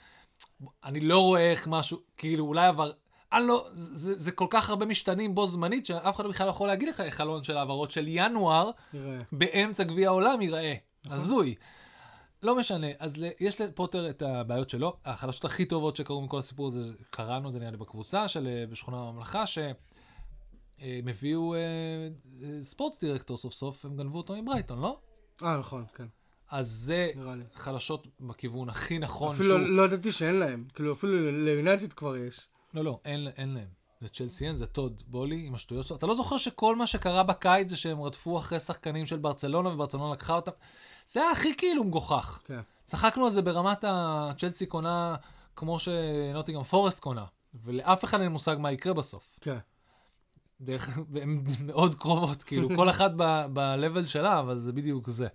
אני 0.84 1.00
לא 1.00 1.18
רואה 1.18 1.50
איך 1.50 1.68
משהו, 1.68 1.98
כאילו 2.16 2.44
אולי 2.44 2.66
עבר, 2.66 2.92
אני 3.32 3.46
לא, 3.46 3.66
זה, 3.74 4.14
זה 4.14 4.32
כל 4.32 4.46
כך 4.50 4.70
הרבה 4.70 4.86
משתנים 4.86 5.34
בו 5.34 5.46
זמנית, 5.46 5.86
שאף 5.86 6.16
אחד 6.16 6.26
בכלל 6.26 6.46
לא 6.46 6.50
יכול 6.50 6.68
להגיד 6.68 6.88
לך 6.88 7.00
איך 7.00 7.14
חלון 7.14 7.42
של 7.42 7.56
העברות 7.56 7.90
של 7.90 8.04
ינואר 8.08 8.70
נראה. 8.92 9.18
באמצע 9.32 9.84
גביע 9.84 10.08
העולם 10.08 10.42
ייראה. 10.42 10.74
הזוי. 11.10 11.54
לא 12.44 12.56
משנה, 12.56 12.86
אז 12.98 13.24
יש 13.40 13.60
לפוטר 13.60 14.10
את 14.10 14.22
הבעיות 14.22 14.70
שלו. 14.70 14.96
החדשות 15.04 15.44
הכי 15.44 15.64
טובות 15.64 15.96
שקרו 15.96 16.22
מכל 16.22 16.38
הסיפור 16.38 16.66
הזה, 16.66 16.92
קראנו, 17.10 17.50
זה 17.50 17.58
נראה 17.58 17.70
לי 17.70 17.76
בקבוצה 17.76 18.28
של 18.28 18.46
אה, 18.46 18.66
בשכונה 18.66 18.96
הממלכה, 18.96 19.46
שהם 19.46 19.74
הביאו 21.08 21.54
אה, 21.54 21.58
אה, 21.58 22.62
ספורטס 22.62 23.00
דירקטור 23.00 23.36
סוף 23.36 23.52
סוף, 23.52 23.84
הם 23.84 23.96
גנבו 23.96 24.18
אותו 24.18 24.42
מברייטון, 24.42 24.80
לא? 24.80 24.98
אה, 25.42 25.56
נכון, 25.56 25.84
כן, 25.94 26.06
אז 26.50 26.68
זה. 26.68 27.10
חדשות 27.54 28.06
בכיוון 28.20 28.68
הכי 28.68 28.98
נכון 28.98 29.34
אפילו 29.34 29.58
לא 29.58 29.82
ידעתי 29.82 30.12
שאין 30.12 30.34
להם. 30.34 30.64
כאילו, 30.74 30.92
אפילו 30.92 31.30
ליונייטד 31.30 31.92
כבר 31.92 32.16
יש. 32.16 32.48
לא, 32.74 32.84
לא, 32.84 33.00
אין, 33.04 33.28
אין 33.36 33.54
להם. 33.54 33.84
זה 34.00 34.46
אין, 34.46 34.54
זה 34.54 34.66
טוד 34.66 35.02
בולי 35.06 35.46
עם 35.46 35.54
השטויות 35.54 35.86
שלו. 35.86 35.96
אתה 35.96 36.06
לא 36.06 36.14
זוכר 36.14 36.36
שכל 36.36 36.76
מה 36.76 36.86
שקרה 36.86 37.22
בקיץ 37.22 37.68
זה 37.68 37.76
שהם 37.76 38.02
רדפו 38.02 38.38
אחרי 38.38 38.60
שחקנים 38.60 39.06
של 39.06 39.18
ברצלונה 39.18 39.68
וברצלונה 39.68 40.12
לקחה 40.12 40.34
אותם? 40.34 40.52
זה 41.06 41.20
היה 41.20 41.30
הכי 41.30 41.56
כאילו 41.56 41.84
מגוחך. 41.84 42.40
כן. 42.44 42.60
צחקנו 42.84 43.24
על 43.24 43.30
זה 43.30 43.42
ברמת 43.42 43.84
הצ'לסי 43.88 44.66
קונה 44.66 45.16
כמו 45.56 45.78
שנוטיגם 45.78 46.62
פורסט 46.62 47.00
קונה, 47.00 47.24
ולאף 47.64 48.04
אחד 48.04 48.20
אין 48.20 48.32
מושג 48.32 48.56
מה 48.58 48.72
יקרה 48.72 48.94
בסוף. 48.94 49.38
כן. 49.40 49.58
דרך, 50.60 50.98
והן 51.10 51.42
מאוד 51.64 51.94
קרובות, 51.94 52.42
כאילו, 52.42 52.68
כל 52.76 52.90
אחת 52.90 53.10
ב- 53.16 53.46
ב-level 53.52 54.06
שלה, 54.06 54.40
אבל 54.40 54.56
זה 54.56 54.72
בדיוק 54.72 55.08
זה. 55.08 55.28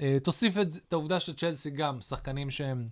אה, 0.00 0.16
תוסיף 0.22 0.58
את, 0.58 0.68
את 0.88 0.92
העובדה 0.92 1.20
שצ'לסי 1.20 1.70
גם 1.70 2.00
שחקנים 2.00 2.50
שהם 2.50 2.88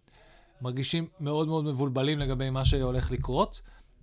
מרגישים 0.60 1.08
מאוד 1.20 1.48
מאוד 1.48 1.64
מבולבלים 1.64 2.18
לגבי 2.18 2.50
מה 2.50 2.64
שהולך 2.64 3.10
לקרות, 3.10 3.60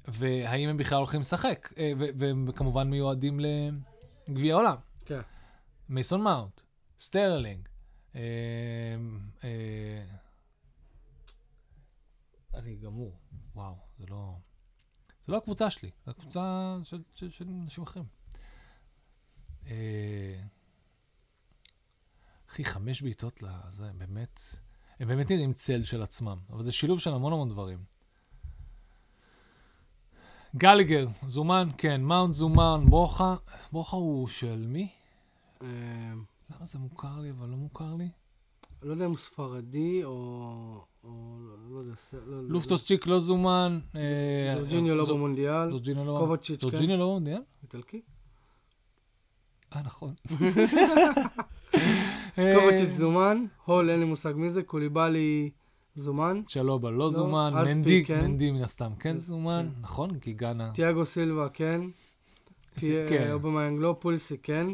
והאם 0.08 0.70
הם 0.70 0.78
בכלל 0.78 0.98
הולכים 0.98 1.20
לשחק, 1.20 1.74
ו- 2.00 2.06
והם 2.18 2.52
כמובן 2.56 2.90
מיועדים 2.90 3.40
לגביע 4.30 4.54
העולם. 4.54 4.76
כן. 5.06 5.22
מייסון 5.90 6.22
מאונט, 6.22 6.62
סטרלינג, 7.00 7.68
אני 12.54 12.76
גמור, 12.82 13.18
וואו, 13.56 13.76
זה 14.00 14.06
לא... 14.10 14.36
זה 15.26 15.32
לא 15.32 15.38
הקבוצה 15.38 15.70
שלי, 15.70 15.90
זה 16.06 16.12
הקבוצה 16.12 16.78
של, 16.84 17.02
של, 17.14 17.32
של 17.32 17.48
אנשים 17.48 17.84
אחרים. 17.84 18.06
אה, 19.66 20.42
אחי, 22.50 22.64
חמש 22.64 23.02
בעיטות 23.02 23.42
לזה, 23.42 23.92
באמת, 23.98 24.42
הם 25.00 25.08
באמת 25.08 25.32
נראים 25.32 25.54
צל 25.54 25.84
של 25.84 26.02
עצמם, 26.04 26.38
אבל 26.50 26.64
זה 26.64 26.72
שילוב 26.72 27.00
של 27.00 27.14
המון 27.14 27.34
המון 27.34 27.50
דברים. 27.50 27.84
גליגר, 30.56 31.08
זומן, 31.28 31.70
כן, 31.78 32.02
מאונט 32.02 32.34
זומן, 32.34 32.86
ברוכה, 32.90 33.36
ברוכה 33.72 33.98
הוא 33.98 34.28
של 34.28 34.66
מי? 34.68 34.90
אה, 36.52 36.56
למה 36.58 36.66
זה 36.66 36.80
מוכר 36.80 37.20
לי, 37.22 37.30
אבל 37.32 37.48
לא 37.50 37.56
מוכר 37.58 37.94
לי? 37.96 38.08
לא 38.84 38.92
יודע 38.92 39.06
אם 39.06 39.10
הוא 39.10 39.18
ספרדי 39.18 40.04
או... 40.04 40.12
או 41.04 41.10
לא- 41.42 41.56
לא 41.72 41.80
יודע. 41.80 41.94
לא- 42.14 42.44
לא- 42.44 42.50
לופטוס 42.50 42.86
צ'יק 42.86 43.08
לא 43.08 43.20
זומן. 43.20 43.80
אה, 43.96 44.56
ג'ורג'יניו 44.58 44.96
לא 44.96 45.06
במונדיאל. 45.06 45.70
ג'ורג'יניו 45.70 46.06
לא... 46.06 46.18
קובצ'יץ', 46.26 46.62
כן. 46.62 46.70
ג'ורג'יניו 46.70 46.98
לא 46.98 47.06
במונדיאל? 47.06 47.42
איטלקי. 47.64 48.02
אה, 49.76 49.82
נכון. 49.82 50.14
קובאצ'יץ' 52.56 52.90
זומן. 52.92 53.46
הול, 53.66 53.90
אין 53.90 54.00
לי 54.00 54.06
מושג 54.06 54.34
מי 54.36 54.50
זה. 54.50 54.64
קוליבאלי 54.64 55.50
זומן. 55.96 56.42
צ'אלובה 56.48 56.92
לא 56.92 57.10
זומן. 57.10 57.54
אספי, 57.58 57.74
מנדי, 57.74 58.06
כן. 58.06 58.22
מנדי 58.26 58.52
מן 58.52 58.64
הסתם 58.64 58.92
כן 59.00 59.14
כן. 59.14 59.20
זומן. 59.20 59.70
נכון, 59.82 60.20
כי 60.20 60.34
גאנה... 60.34 60.72
תיאגו 60.74 61.06
סילבה, 61.06 61.50
כן. 61.50 61.82
זה- 62.76 63.06
כן. 63.10 63.30
אובמיינג 63.32 63.80
לא. 63.82 63.96
פוליסיק, 64.00 64.38
כן. 64.44 64.68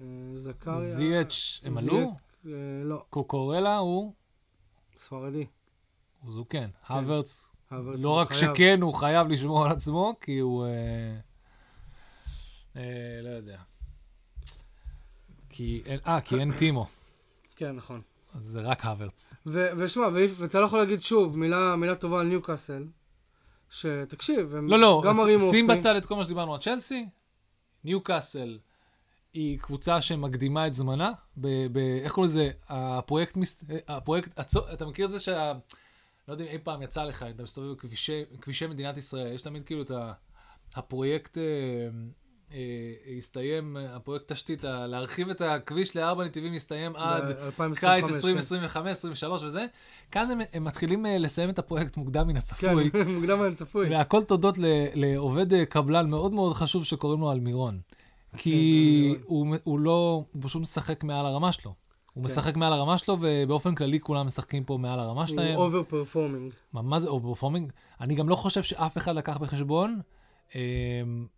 אה, 0.00 0.40
זכריה. 0.40 0.80
זייץ', 0.80 1.60
הם 1.64 1.78
עלו? 1.78 2.14
אה, 2.46 2.50
לא, 2.84 3.04
קוקורלה 3.10 3.76
הוא... 3.76 4.12
ספרדי. 4.98 5.46
הוא 6.22 6.32
זו 6.32 6.44
כן. 6.50 6.70
האברץ, 6.88 7.50
האברץ 7.70 8.00
לא 8.02 8.10
רק. 8.10 8.34
שכן, 8.34 8.82
הוא 8.82 8.94
חייב 8.94 9.28
לשמור 9.28 9.64
על 9.64 9.70
עצמו, 9.72 10.14
כי 10.20 10.38
הוא... 10.38 10.66
אה, 12.76 12.82
לא 13.22 13.28
יודע. 13.28 13.58
כי 15.48 15.82
אין... 15.86 16.00
אה, 16.06 16.20
כי 16.20 16.38
אין 16.38 16.56
טימו. 16.56 16.86
כן, 17.56 17.72
נכון. 17.72 18.00
אז 18.34 18.42
זה 18.42 18.60
רק 18.60 18.84
הוורץ. 18.84 19.34
ושמע, 19.46 20.08
ואתה 20.38 20.60
לא 20.60 20.66
יכול 20.66 20.78
להגיד 20.78 21.02
שוב 21.02 21.38
מילה, 21.38 21.76
מילה 21.76 21.94
טובה 21.94 22.20
על 22.20 22.26
ניוקאסל, 22.26 22.86
שתקשיב, 23.70 24.54
הם 24.54 24.68
לא, 24.68 24.78
לא, 24.78 25.02
גם 25.04 25.16
מראים 25.16 25.40
אופי. 25.40 25.50
שים 25.50 25.66
בצד 25.66 25.96
את 25.96 26.06
כל 26.06 26.16
מה 26.16 26.24
שדיברנו 26.24 26.54
על 26.54 26.60
צ'לסי. 26.60 27.08
ניוקאסל 27.84 28.58
היא 29.34 29.58
קבוצה 29.58 30.00
שמקדימה 30.00 30.66
את 30.66 30.74
זמנה. 30.74 31.12
ב- 31.36 31.66
ב- 31.72 31.98
איך 32.04 32.12
קוראים 32.12 32.30
לזה? 32.30 32.50
הפרויקט, 32.68 33.36
מס- 33.36 33.64
הפרויקט, 33.88 34.38
הצו- 34.38 34.72
אתה 34.72 34.86
מכיר 34.86 35.06
את 35.06 35.10
זה 35.10 35.20
שה... 35.20 35.52
לא 36.28 36.32
יודע 36.32 36.44
אם 36.44 36.50
אי 36.50 36.58
פעם 36.58 36.82
יצא 36.82 37.04
לך, 37.04 37.26
אתה 37.34 37.42
מסתובב 37.42 37.72
בכבישי 37.72 38.22
כבישי 38.40 38.66
מדינת 38.66 38.96
ישראל, 38.96 39.32
יש 39.32 39.42
תמיד 39.42 39.62
כאילו 39.62 39.82
את 39.82 39.90
ה... 39.90 40.12
הפרויקט... 40.74 41.38
אה, 41.38 41.42
אה, 42.52 42.58
הסתיים, 43.18 43.76
הפרויקט 43.90 44.32
תשתית, 44.32 44.64
ה- 44.64 44.86
להרחיב 44.86 45.30
את 45.30 45.40
הכביש 45.40 45.96
לארבע 45.96 46.24
נתיבים 46.24 46.54
הסתיים 46.54 46.96
עד 46.96 47.22
ב- 47.22 47.26
קיץ 47.26 47.44
2025, 47.44 48.14
2025, 48.14 48.86
2023 48.96 49.42
וזה. 49.42 49.66
כאן 50.10 50.30
הם, 50.30 50.38
הם 50.52 50.64
מתחילים 50.64 51.06
אה, 51.06 51.18
לסיים 51.18 51.50
את 51.50 51.58
הפרויקט 51.58 51.96
מוקדם 51.96 52.26
מן 52.26 52.32
כן, 52.32 52.38
הצפוי. 52.38 52.90
כן, 52.90 53.08
מוקדם 53.14 53.40
היה 53.42 53.52
צפוי. 53.54 53.88
והכל 53.90 54.24
תודות 54.24 54.58
ל- 54.58 54.64
לעובד 54.94 55.64
קבלן 55.64 56.10
מאוד 56.10 56.32
מאוד 56.32 56.52
חשוב 56.52 56.84
שקוראים 56.84 57.20
לו 57.20 57.32
אלמירון. 57.32 57.80
כי 58.36 59.14
כן, 59.16 59.22
הוא, 59.26 59.56
הוא 59.64 59.78
לא, 59.78 60.24
הוא 60.32 60.42
פשוט 60.42 60.62
משחק 60.62 61.04
מעל 61.04 61.26
הרמה 61.26 61.52
שלו. 61.52 61.74
הוא 62.14 62.22
כן. 62.22 62.24
משחק 62.24 62.56
מעל 62.56 62.72
הרמה 62.72 62.98
שלו, 62.98 63.16
ובאופן 63.20 63.74
כללי 63.74 64.00
כולם 64.00 64.26
משחקים 64.26 64.64
פה 64.64 64.76
מעל 64.76 65.00
הרמה 65.00 65.20
הוא 65.20 65.26
שלהם. 65.26 65.56
over 65.56 65.82
performing. 65.82 66.52
מה, 66.72 66.82
מה 66.82 66.98
זה 66.98 67.08
over 67.08 67.28
performing? 67.28 67.72
אני 68.00 68.14
גם 68.14 68.28
לא 68.28 68.34
חושב 68.34 68.62
שאף 68.62 68.96
אחד 68.96 69.14
לקח 69.14 69.36
בחשבון 69.36 70.00
אה, 70.54 70.60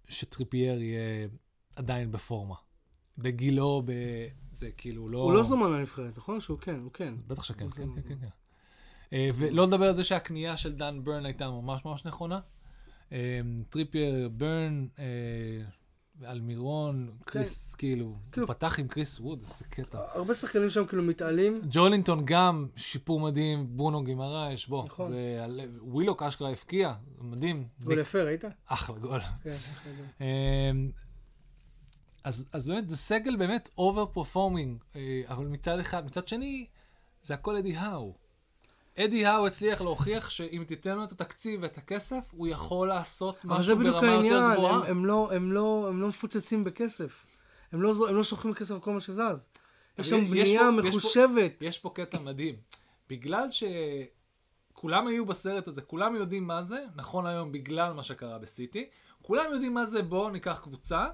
שטריפייר 0.09 0.83
יהיה 0.83 1.29
עדיין 1.77 2.13
בפורמה. 2.13 2.55
בגילו, 3.19 3.83
ב... 3.85 3.93
זה 4.51 4.71
כאילו 4.77 5.09
לא... 5.09 5.19
הוא 5.19 5.33
לא 5.33 5.43
זומן 5.43 5.73
לנבחרת, 5.73 6.19
נכון? 6.19 6.41
שהוא 6.41 6.59
כן, 6.59 6.81
הוא 6.83 6.93
כן. 6.93 7.15
בטח 7.27 7.45
שכן, 7.45 7.65
הוא 7.65 7.73
כן. 7.73 7.83
כן, 7.95 8.03
כן, 8.09 8.15
כן. 8.21 8.29
אה, 9.13 9.31
ולא 9.35 9.67
לדבר 9.67 9.87
על 9.87 9.95
זה 9.95 10.05
שהקנייה 10.05 10.57
של 10.57 10.73
דן 10.73 11.01
ברן 11.05 11.27
הייתה 11.27 11.51
ממש 11.51 11.85
ממש 11.85 12.05
נכונה. 12.05 12.41
אה, 13.13 13.41
טריפייר, 13.71 14.29
ברן, 14.29 14.87
אה, 16.25 16.31
אלמירון, 16.31 17.11
כריס, 17.25 17.75
כאילו, 17.75 18.05
הוא 18.07 18.15
כאילו- 18.33 18.47
פתח 18.47 18.79
עם 18.79 18.89
כריס 18.89 19.21
ווד, 19.21 19.41
איזה 19.43 19.65
קטע. 19.65 19.99
הרבה 20.15 20.35
שחקנים 20.35 20.71
שם 20.71 20.87
כאילו 20.87 21.03
מתעלים. 21.03 21.61
ג'ואלינטון 21.71 22.23
גם, 22.25 22.67
שיפור 22.77 23.21
מדהים, 23.21 23.77
ברונו 23.77 24.05
גימרייש, 24.05 24.69
בוא, 24.69 24.85
נכון. 24.85 25.11
זה, 25.11 25.47
ווילוק 25.83 26.23
אשכרה 26.23 26.51
הפקיע, 26.51 26.95
מדהים. 27.21 27.69
גול 27.85 27.99
יפה, 27.99 28.23
ראית? 28.23 28.45
אחלה 28.67 28.99
גול. 28.99 29.21
כן. 29.43 29.51
אמ, 30.21 30.89
אז, 32.25 32.49
אז 32.53 32.69
באמת, 32.69 32.89
זה 32.89 32.97
סגל 32.97 33.37
באמת 33.37 33.69
over 33.79 34.07
performing, 34.07 34.79
אבל 35.29 35.47
מצד 35.47 35.79
אחד, 35.79 36.07
מצד 36.07 36.29
שני, 36.29 36.67
זה 37.23 37.35
הכל 37.35 37.57
אדי 37.57 37.77
האו. 37.77 38.15
אדי 38.99 39.27
האו 39.27 39.47
הצליח 39.47 39.81
להוכיח 39.81 40.31
שאם 40.31 40.65
תיתן 40.67 40.97
לו 40.97 41.05
את 41.05 41.13
התקציב 41.13 41.61
ואת 41.63 41.79
הכסף, 41.79 42.25
הוא 42.33 42.49
יכול 42.49 42.89
לעשות 42.89 43.45
אבל 43.45 43.55
זה 43.55 43.59
משהו 43.61 43.79
בדיוק 43.79 43.95
ברמה 43.95 44.07
יותר 44.07 44.17
העניין, 44.17 44.55
גבוהה. 44.55 44.75
הם, 44.75 44.83
הם, 44.87 45.07
לא, 45.07 45.29
הם, 45.33 45.53
לא, 45.53 45.87
הם 45.89 46.01
לא 46.01 46.09
מפוצצים 46.09 46.65
בכסף. 46.65 47.25
הם 47.73 47.83
לא, 47.83 47.93
הם 48.09 48.17
לא 48.17 48.25
שוכרים 48.25 48.55
כסף 48.55 48.71
על 48.75 48.81
כל 48.81 48.93
מה 48.93 49.01
שזז. 49.01 49.47
יש 49.99 50.09
שם 50.11 50.17
יש 50.17 50.31
בנייה 50.31 50.61
פה- 50.61 50.89
יש 50.89 50.93
פה- 50.95 50.99
מחושבת. 50.99 51.63
יש 51.63 51.79
פה 51.79 51.91
קטע 51.95 52.19
מדהים. 52.19 52.55
בגלל 53.11 53.47
שכולם 54.73 55.07
היו 55.07 55.27
בסרט 55.27 55.69
הזה, 55.69 55.83
כולם 55.83 56.17
יודעים 56.17 56.45
מה 56.47 56.63
זה, 56.63 56.85
נכון 56.97 57.27
היום 57.27 57.53
בגלל 57.53 57.93
מה 57.93 58.03
שקרה 58.03 58.39
בסיטי, 58.39 58.89
כולם 59.23 59.45
יודעים 59.53 59.75
מה 59.75 59.87
זה 59.87 60.03
בואו 60.03 60.31
ניקח 60.31 60.59
קבוצה, 60.63 61.07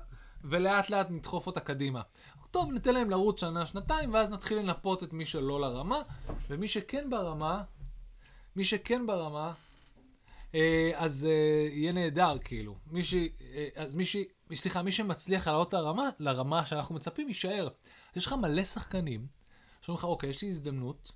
ולאט 0.44 0.90
לאט 0.90 1.06
נדחוף 1.10 1.46
אותה 1.46 1.60
קדימה. 1.60 2.00
טוב, 2.52 2.72
ניתן 2.72 2.94
להם 2.94 3.10
לרוץ 3.10 3.40
שנה, 3.40 3.66
שנתיים, 3.66 4.14
ואז 4.14 4.30
נתחיל 4.30 4.58
לנפות 4.58 5.02
את 5.02 5.12
מי 5.12 5.24
שלא 5.24 5.60
לרמה, 5.60 6.02
ומי 6.50 6.68
שכן 6.68 7.10
ברמה, 7.10 7.62
מי 8.56 8.64
שכן 8.64 9.06
ברמה, 9.06 9.52
אה, 10.54 10.90
אז 10.94 11.28
אה, 11.30 11.68
יהיה 11.72 11.92
נהדר, 11.92 12.36
כאילו. 12.44 12.76
מי 12.86 13.02
ש... 13.02 13.14
אה, 13.14 13.68
אז 13.74 13.96
מי 13.96 14.04
ש... 14.04 14.16
סליחה, 14.54 14.82
מי 14.82 14.92
שמצליח 14.92 15.48
לעלות 15.48 15.68
את 15.68 15.74
הרמה, 15.74 16.08
לרמה 16.18 16.66
שאנחנו 16.66 16.94
מצפים, 16.94 17.28
יישאר. 17.28 17.68
אז 18.12 18.16
יש 18.16 18.26
לך 18.26 18.32
מלא 18.32 18.64
שחקנים, 18.64 19.26
שאומרים 19.80 19.98
לך, 19.98 20.04
אוקיי, 20.04 20.30
יש 20.30 20.42
לי 20.42 20.48
הזדמנות 20.48 21.12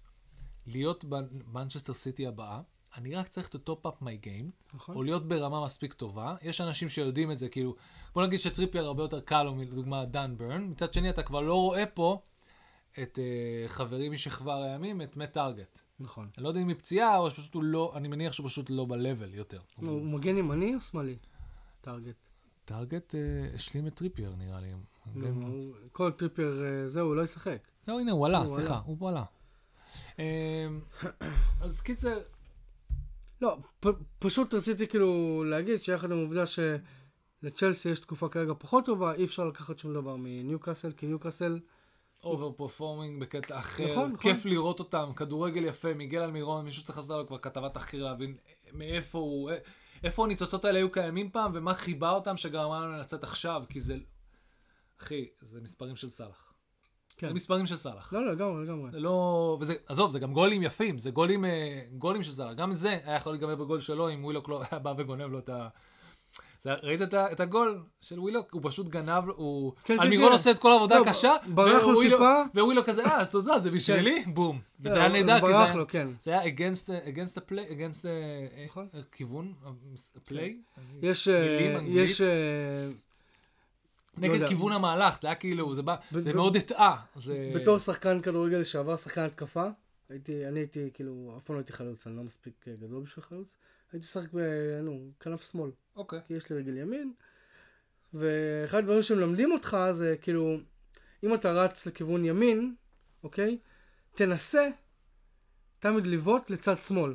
להיות 0.66 1.04
במנצ'סטר 1.04 1.92
סיטי 1.92 2.26
הבאה, 2.26 2.60
אני 2.96 3.14
רק 3.14 3.28
צריך 3.28 3.48
to 3.48 3.70
top 3.70 3.86
up 3.88 4.02
my 4.02 4.24
game, 4.24 4.74
נכון. 4.74 4.96
או 4.96 5.02
להיות 5.02 5.28
ברמה 5.28 5.64
מספיק 5.64 5.92
טובה. 5.92 6.36
יש 6.42 6.60
אנשים 6.60 6.88
שיודעים 6.88 7.30
את 7.30 7.38
זה, 7.38 7.48
כאילו, 7.48 7.74
בוא 8.14 8.26
נגיד 8.26 8.40
שטריפייר 8.40 8.84
הרבה 8.86 9.02
יותר 9.02 9.20
קל 9.20 9.42
לו, 9.42 9.54
לדוגמה, 9.60 10.04
דן 10.04 10.34
ברן. 10.36 10.64
מצד 10.70 10.94
שני, 10.94 11.10
אתה 11.10 11.22
כבר 11.22 11.40
לא 11.40 11.54
רואה 11.54 11.86
פה 11.86 12.20
את 13.02 13.18
uh, 13.18 13.68
חברי 13.68 14.08
משכבר 14.08 14.62
הימים, 14.62 15.02
את 15.02 15.16
מאט 15.16 15.32
טארגט. 15.32 15.80
נכון. 16.00 16.28
אני 16.36 16.44
לא 16.44 16.48
יודע 16.48 16.60
אם 16.60 16.68
היא 16.68 16.76
פציעה, 16.76 17.18
או 17.18 17.30
שפשוט 17.30 17.54
הוא 17.54 17.62
לא, 17.64 17.92
אני 17.96 18.08
מניח 18.08 18.32
שהוא 18.32 18.48
פשוט 18.48 18.70
לא 18.70 18.84
ב-level 18.84 19.34
יותר. 19.34 19.60
הוא 19.76 19.88
הוא 19.88 20.02
מגן 20.02 20.36
ימני 20.36 20.74
או 20.74 20.80
שמאלי? 20.80 21.16
טארגט. 21.80 22.14
טארגט 22.64 23.14
uh, 23.14 23.54
השלים 23.54 23.86
את 23.86 23.94
טריפייר, 23.94 24.34
נראה 24.38 24.60
לי. 24.60 24.72
לא, 25.14 25.28
גם- 25.28 25.42
הוא- 25.42 25.74
כל 25.92 26.10
טריפייר 26.12 26.62
אה, 26.64 26.88
זהו, 26.88 27.06
הוא 27.06 27.16
לא 27.16 27.22
ישחק. 27.22 27.58
לא, 27.88 28.00
הנה, 28.00 28.12
הוא 28.12 28.26
עלה, 28.26 28.48
סליחה. 28.48 28.80
הוא 28.84 29.08
עלה. 29.08 29.24
אמ, 30.18 30.24
אז 31.60 31.80
קיצר, 31.80 32.18
לא, 33.40 33.58
פ, 33.80 33.86
פשוט 34.18 34.54
רציתי 34.54 34.86
כאילו 34.86 35.44
להגיד 35.44 35.82
שיחד 35.82 36.12
עם 36.12 36.18
העובדה 36.18 36.44
שלצ'לסי 36.46 37.88
יש 37.88 38.00
תקופה 38.00 38.28
כרגע 38.28 38.52
פחות 38.58 38.84
טובה, 38.84 39.14
אי 39.14 39.24
אפשר 39.24 39.44
לקחת 39.44 39.78
שום 39.78 39.94
דבר 39.94 40.16
מניוקאסל, 40.16 40.92
כי 40.92 41.06
ניוקאסל, 41.06 41.60
over 42.24 42.52
performing 42.52 43.22
בקטע 43.22 43.58
אחר, 43.58 43.84
נכון, 43.84 44.12
נכון. 44.12 44.16
כיף 44.16 44.46
לראות 44.46 44.78
אותם, 44.78 45.12
כדורגל 45.16 45.64
יפה, 45.64 45.94
מיגל 45.94 46.22
אלמירון, 46.22 46.64
מישהו 46.64 46.84
צריך 46.84 46.98
לעשות 46.98 47.10
עליו 47.10 47.26
כבר 47.26 47.38
כתבת 47.38 47.74
תחקיר 47.74 48.04
להבין 48.04 48.36
מאיפה 48.72 49.18
הוא, 49.18 49.50
איפה 50.04 50.24
הניצוצות 50.24 50.64
האלה 50.64 50.78
היו 50.78 50.92
קיימים 50.92 51.30
פעם, 51.30 51.52
ומה 51.54 51.74
כיבה 51.74 52.10
אותם 52.10 52.36
שגרמה 52.36 52.80
לנו 52.80 52.98
לצאת 52.98 53.24
עכשיו, 53.24 53.62
כי 53.68 53.80
זה, 53.80 53.96
אחי, 55.00 55.28
זה 55.40 55.60
מספרים 55.60 55.96
של 55.96 56.10
סאלח. 56.10 56.52
כן. 57.16 57.28
זה 57.28 57.34
מספרים 57.34 57.66
של 57.66 57.76
סאלח. 57.76 58.12
לא, 58.12 58.24
לא, 58.26 58.32
לגמרי, 58.32 58.64
לגמרי. 58.64 58.90
זה 58.90 59.00
לא, 59.00 59.56
וזה, 59.60 59.74
עזוב, 59.86 60.10
זה 60.10 60.18
גם 60.18 60.32
גולים 60.32 60.62
יפים, 60.62 60.98
זה 60.98 61.10
גולים, 61.10 61.44
אה, 61.44 61.80
גולים 61.98 62.22
של 62.22 62.32
סאלח. 62.32 62.54
גם 62.54 62.72
זה 62.72 62.98
היה 63.04 63.16
יכול 63.16 63.32
להיגמר 63.32 63.54
בגול 63.54 63.80
שלו, 63.80 64.10
אם 64.10 64.24
ווילוק 64.24 64.48
לא 64.48 64.62
היה 64.70 64.78
בא 64.80 64.94
וגונב 64.98 65.26
לו 65.32 65.38
את 65.38 65.48
ה... 65.48 65.68
זה, 66.60 66.74
ראית 66.82 67.02
את, 67.02 67.14
ה- 67.14 67.32
את 67.32 67.40
הגול 67.40 67.82
של 68.00 68.20
ווילוק? 68.20 68.52
הוא 68.52 68.60
פשוט 68.64 68.88
גנב, 68.88 69.22
הוא... 69.36 69.72
כן, 69.84 69.96
כן, 69.96 70.02
אלמירון 70.02 70.26
כן. 70.26 70.32
עושה 70.32 70.50
את 70.50 70.58
כל 70.58 70.72
העבודה 70.72 70.98
לא, 70.98 71.02
הקשה, 71.02 71.32
ברח 71.54 71.82
לו 71.82 71.88
ווילוק- 71.94 72.12
טיפה. 72.52 72.62
ווילוק 72.64 72.86
כזה, 72.86 73.04
אה, 73.04 73.24
תודה, 73.24 73.58
זה 73.58 73.70
בשבילי? 73.70 74.24
בום. 74.26 74.60
וזה 74.80 74.94
היה 74.98 75.08
לא, 75.08 75.14
נהדר, 75.14 75.46
כי 75.46 75.52
זה 75.52 75.64
היה... 75.64 75.74
לו, 75.74 75.86
כן. 75.88 76.08
זה 76.20 76.30
היה 76.40 76.54
against, 76.54 76.86
against 76.86 77.34
the 77.36 77.50
play, 77.50 77.70
against 77.72 78.02
the 78.02 78.08
נכון. 78.66 78.88
אה, 78.94 79.00
כיוון, 79.12 79.52
יש, 81.02 81.28
אה, 81.28 81.56
מילים 81.60 81.76
אנגלית. 81.76 82.10
יש, 82.10 82.20
לא 84.16 84.22
נגד 84.22 84.34
יודע. 84.34 84.48
כיוון 84.48 84.72
המהלך, 84.72 85.20
זה 85.20 85.28
היה 85.28 85.34
כאילו, 85.34 85.74
זה 85.74 85.82
בא, 85.82 85.96
ב- 86.12 86.18
זה 86.18 86.32
ב- 86.32 86.36
מאוד 86.36 86.56
הטעה. 86.56 87.04
זה- 87.16 87.52
בתור 87.54 87.78
שחקן 87.78 88.20
כדורגל 88.22 88.56
לשעבר, 88.56 88.96
שחקן 88.96 89.20
התקפה, 89.20 89.64
הייתי, 90.08 90.48
אני 90.48 90.58
הייתי 90.60 90.90
כאילו, 90.94 91.34
אף 91.38 91.42
פעם 91.42 91.56
לא 91.56 91.60
הייתי 91.60 91.72
חלוץ, 91.72 92.06
אני 92.06 92.16
לא 92.16 92.22
מספיק 92.22 92.64
אה, 92.68 92.72
גדול 92.80 93.02
בשביל 93.02 93.24
חלוץ, 93.24 93.48
הייתי 93.92 94.06
משחק 94.06 94.28
ב... 94.34 94.38
נו, 94.82 95.10
כנף 95.20 95.50
שמאל, 95.52 95.70
אוקיי. 95.96 96.20
כי 96.26 96.34
יש 96.34 96.50
לי 96.50 96.56
רגל 96.56 96.76
ימין, 96.76 97.12
ואחד 98.14 98.78
הדברים 98.78 99.02
שמלמדים 99.02 99.52
אותך 99.52 99.76
זה 99.90 100.16
כאילו, 100.22 100.56
אם 101.24 101.34
אתה 101.34 101.52
רץ 101.52 101.86
לכיוון 101.86 102.24
ימין, 102.24 102.74
אוקיי? 103.24 103.58
תנסה 104.14 104.68
תמיד 105.78 106.06
לבעוט 106.06 106.50
לצד 106.50 106.76
שמאל. 106.76 107.14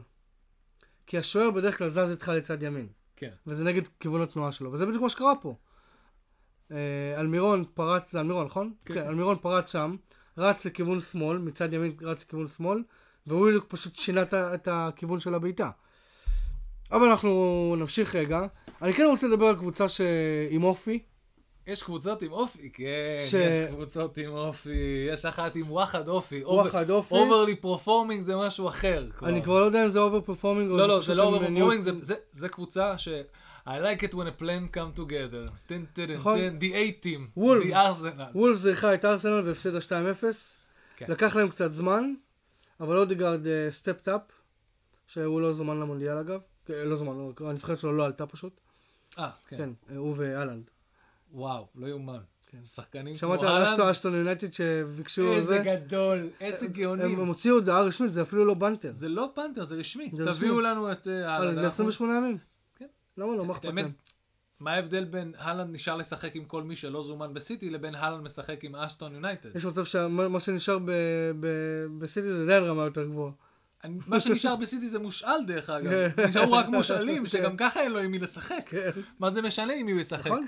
כי 1.08 1.18
השוער 1.18 1.52
בדרך 1.52 1.78
כלל 1.78 1.90
זז 1.90 2.12
איתך 2.12 2.28
לצד 2.28 2.64
ימין. 2.64 2.88
כן. 3.16 3.32
וזה 3.48 3.64
נגד 3.64 3.82
כיוון 4.00 4.22
התנועה 4.22 4.52
שלו, 4.52 4.72
וזה 4.72 4.86
בדיוק 4.86 5.02
מה 5.04 5.10
שקרה 5.10 5.34
פה. 5.42 5.56
אה, 6.72 6.78
אלמירון 7.20 7.64
פרץ, 7.74 8.12
זה 8.12 8.20
אלמירון, 8.20 8.46
נכון? 8.46 8.74
כן. 8.86 8.94
כן. 8.94 9.08
אלמירון 9.08 9.36
פרץ 9.42 9.72
שם, 9.72 9.96
רץ 10.38 10.66
לכיוון 10.66 11.00
שמאל, 11.00 11.38
מצד 11.38 11.74
ימין 11.74 11.92
רץ 12.02 12.24
לכיוון 12.26 12.48
שמאל, 12.48 12.84
ווילוק 13.28 13.66
פשוט 13.68 13.96
שינה 13.96 14.22
את 14.22 14.34
את 14.34 14.68
הכיוון 14.72 15.20
של 15.20 15.34
הבעיטה. 15.36 15.70
אבל 16.92 17.10
אנחנו 17.10 17.76
נמשיך 17.80 18.16
רגע. 18.16 18.42
אני 18.82 18.94
כן 18.94 19.06
רוצה 19.10 19.28
לדבר 19.28 19.46
על 19.46 19.56
קבוצה 19.56 19.90
ש... 19.90 20.02
עם 20.50 20.64
אופי. 20.64 21.00
יש 21.68 21.84
קבוצות 21.84 22.22
עם 22.22 22.32
אופי, 22.32 22.70
כן, 22.74 22.86
ש- 23.26 23.34
יש 23.34 23.70
קבוצות 23.70 24.18
עם 24.18 24.32
אופי, 24.32 24.70
יש 25.14 25.26
אחת 25.26 25.56
עם 25.56 25.72
וואחד 25.72 26.08
אופי. 26.10 26.44
וואחד 26.46 26.90
אופי. 26.90 27.16
overly 27.16 27.56
performing 27.56 28.22
זה 28.22 28.36
משהו 28.38 28.68
אחר. 28.68 29.08
כבר. 29.18 29.28
אני 29.28 29.44
כבר 29.44 29.60
לא 29.60 29.66
יודע 29.66 29.84
אם 29.84 29.90
זה 29.90 30.00
over 30.00 30.22
performing 30.22 30.72
או 30.72 30.78
לא, 30.78 30.88
לא, 30.88 30.94
פשוט 30.98 31.08
זה 31.08 31.16
לא 31.16 31.24
over 31.24 31.40
performing, 31.48 31.82
זה- 31.82 31.92
זה- 32.02 32.16
זה 32.32 32.50
קבוצה 32.50 32.98
ש... 32.98 33.08
I 33.68 33.70
like 33.70 34.04
it 34.04 34.14
when 34.14 34.28
a 34.28 34.42
plan 34.42 34.76
come 34.76 35.00
together. 35.00 35.52
טן 35.68 35.86
טן. 35.94 36.08
טן, 36.24 36.58
the 36.62 36.74
A-team, 36.74 37.40
Wolves. 37.40 37.72
the 37.72 37.74
Arsenal. 37.74 38.36
וולפס 38.36 38.66
אירחה 38.66 38.94
את 38.94 39.06
ארסנל 39.06 39.42
והפסידה 39.48 39.78
2-0. 39.82 40.24
כן. 40.98 41.06
לקח 41.10 41.36
להם 41.36 41.50
קצת 41.50 41.74
זמן, 41.74 42.14
אבל 42.80 42.98
אודיגרד 42.98 43.42
stepped 43.70 44.08
up, 44.08 44.22
שהוא 45.08 45.42
לא 45.42 45.54
זומן 45.54 45.80
למונדיאל 45.80 46.18
אגב. 46.18 46.40
אה, 46.70 46.84
לא 46.86 46.96
זומן, 46.96 47.14
לא, 47.40 47.50
הנבחרת 47.50 47.80
שלו 47.80 47.98
לא 47.98 48.06
עלתה 48.06 48.26
פשוט. 48.26 48.54
אה, 49.20 49.30
כן. 49.48 49.58
כן, 49.58 49.70
אה, 49.92 49.98
הוא 49.98 50.14
ואלנד. 50.18 50.64
וואו, 51.34 51.68
לא 51.76 51.88
יאומן. 51.88 52.18
כן. 52.52 52.58
שחקנים 52.66 53.18
כמו 53.18 53.36
שמעת 53.36 53.44
על 53.44 53.48
אהלן? 53.48 53.82
אשטון- 53.92 54.14
יונייטד 54.16 54.54
שביקשו 54.54 55.34
איזה 55.34 55.48
זה? 55.48 55.60
גדול, 55.66 56.30
איזה 56.42 56.68
גאונים. 56.68 57.20
הם 57.20 57.28
הוציאו 57.28 57.56
הודעה 57.56 57.82
רשמית, 57.82 58.14
זה 58.14 58.22
אפילו 58.22 58.46
לא 58.46 58.54
בנטר. 58.54 58.92
זה 58.92 59.10
לא 59.10 59.30
פנתר, 59.36 59.64
זה 59.64 59.76
רשמי. 59.76 60.10
תביאו. 60.10 60.62
לנו 60.62 60.92
את 60.92 61.08
אה, 61.08 61.28
אהלן. 61.34 61.56
זה 61.56 61.62
אנחנו- 61.62 61.68
28 61.68 62.18
ימים. 62.18 62.38
כן. 63.16 63.22
למה 63.22 63.36
לא? 63.36 63.46
מה 63.46 63.54
אכפת 63.54 63.66
להם? 63.66 63.88
מה 64.60 64.74
ההבדל 64.74 65.06
בין 65.06 65.34
הלנד 65.38 65.74
נשאר 65.76 65.98
לשחק 65.98 66.36
עם 66.36 66.46
כל 66.46 66.64
מי 66.64 66.76
שלא 66.76 67.04
זומן 67.04 67.34
בסיטי, 67.34 67.70
לבין 67.70 67.96
הלנד 67.96 68.24
משחק 68.24 68.64
עם 68.64 68.76
אשטון 68.76 69.14
יונייטד? 69.14 69.56
יש 69.56 69.66
מצב 69.66 69.86
שמה 69.86 70.28
מה 70.28 70.40
שנשאר 70.40 70.78
בסיטי 72.00 72.30
זה 72.34 72.44
עדיין 72.44 72.64
רמה 72.64 72.84
יותר 72.84 73.06
גבוהה. 73.06 73.32
מה 74.08 74.20
שנשאר 74.20 74.56
בסיטי 74.56 74.88
זה 74.88 75.00
מושאל 75.00 75.46
דרך 75.48 75.70
אגב. 75.70 76.20
נשארו 76.28 76.52
רק 76.52 76.68
מושאלים, 76.68 77.26
שגם 77.26 77.58
ככה 77.58 77.82
אין 77.82 77.92
לו 77.92 78.00
עם 78.00 78.12
מי 78.12 78.20
לשחק. 78.20 78.64
כן. 78.70 78.90
מה 79.20 79.32
זה 79.32 79.42
משנה 79.42 79.74
עם 79.74 79.86
מי 79.86 79.92
הוא 79.92 80.02
ישחק? 80.02 80.28
נכון. 80.28 80.48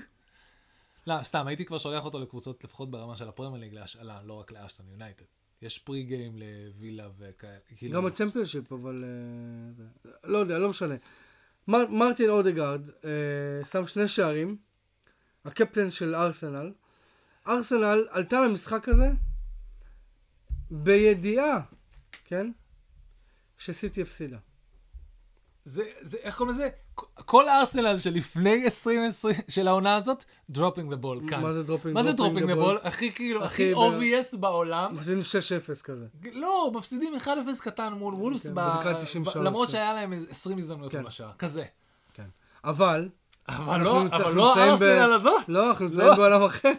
לא, 1.06 1.22
סתם, 1.22 1.46
הייתי 1.46 1.64
כבר 1.64 1.78
שולח 1.78 2.04
אותו 2.04 2.20
לקבוצות 2.20 2.64
לפחות 2.64 2.90
ברמה 2.90 3.16
של 3.16 3.28
הפרמייר 3.28 3.60
ליג 3.60 3.74
להשאלה, 3.74 4.20
לא 4.24 4.32
רק 4.32 4.52
לאשטון 4.52 4.86
יונייטד. 4.90 5.24
יש 5.62 5.78
פרי 5.78 6.02
גיים 6.02 6.32
לווילה 6.36 7.08
וכאלה. 7.18 7.52
כאילו- 7.76 7.94
גם 7.94 8.06
הצ'מפיונשיפ, 8.06 8.72
אבל... 8.72 9.04
אה, 9.04 10.10
לא 10.24 10.38
יודע, 10.38 10.58
לא 10.58 10.68
משנה. 10.68 10.94
מר- 11.68 11.90
מרטין 11.90 12.30
אודגרד 12.30 12.90
אה, 13.04 13.64
שם 13.64 13.86
שני 13.86 14.08
שערים, 14.08 14.56
הקפטן 15.44 15.90
של 15.90 16.14
ארסנל. 16.14 16.72
ארסנל 17.46 18.06
עלתה 18.10 18.40
למשחק 18.40 18.88
הזה 18.88 19.10
בידיעה, 20.70 21.60
כן? 22.24 22.52
שסיטי 23.58 24.02
הפסידה. 24.02 24.38
זה, 25.64 25.84
זה, 26.00 26.18
איך 26.18 26.36
קוראים 26.36 26.54
לזה? 26.54 26.68
כל 27.24 27.48
הארסנל 27.48 27.98
שלפני 27.98 28.64
2020, 28.64 29.34
של 29.48 29.68
העונה 29.68 29.96
הזאת, 29.96 30.24
dropping 30.50 30.90
the 30.90 30.96
ball 30.96 31.20
כאן. 31.28 31.42
מה 31.42 31.52
זה 31.52 31.62
dropping 31.62 31.94
מה 31.94 32.02
זה 32.02 32.12
dropping 32.12 32.40
the 32.40 32.46
the 32.46 32.54
ball? 32.54 32.64
בול? 32.64 32.78
הכי 32.82 33.12
כאילו, 33.12 33.44
הכי 33.44 33.74
obvious 33.74 34.36
בעולם. 34.36 34.98
עשינו 34.98 35.20
6-0 35.20 35.82
כזה. 35.82 36.06
לא, 36.32 36.70
מפסידים 36.74 37.14
1-0 37.14 37.28
קטן 37.62 37.92
מול 37.92 38.14
וולפס, 38.14 38.46
כן, 38.46 38.54
ב- 38.54 38.60
בדקה 38.60 38.94
93, 38.94 39.36
למרות 39.36 39.68
כן. 39.68 39.72
שהיה 39.72 39.92
להם 39.92 40.12
איזה 40.12 40.26
20 40.30 40.58
הזדמנויות 40.58 40.92
כן. 40.92 40.98
מול 40.98 41.06
השער, 41.06 41.32
כזה. 41.38 41.64
כן. 42.14 42.26
אבל, 42.64 43.08
אבל 43.48 43.80
לא, 43.80 44.02
אבל 44.12 44.34
לא 44.34 44.56
הארסנל 44.56 45.12
הזאת. 45.12 45.48
לא, 45.48 45.68
אנחנו 45.68 45.84
נמצאים 45.84 46.06
לא. 46.06 46.14
בעולם 46.14 46.42
אחר. 46.42 46.72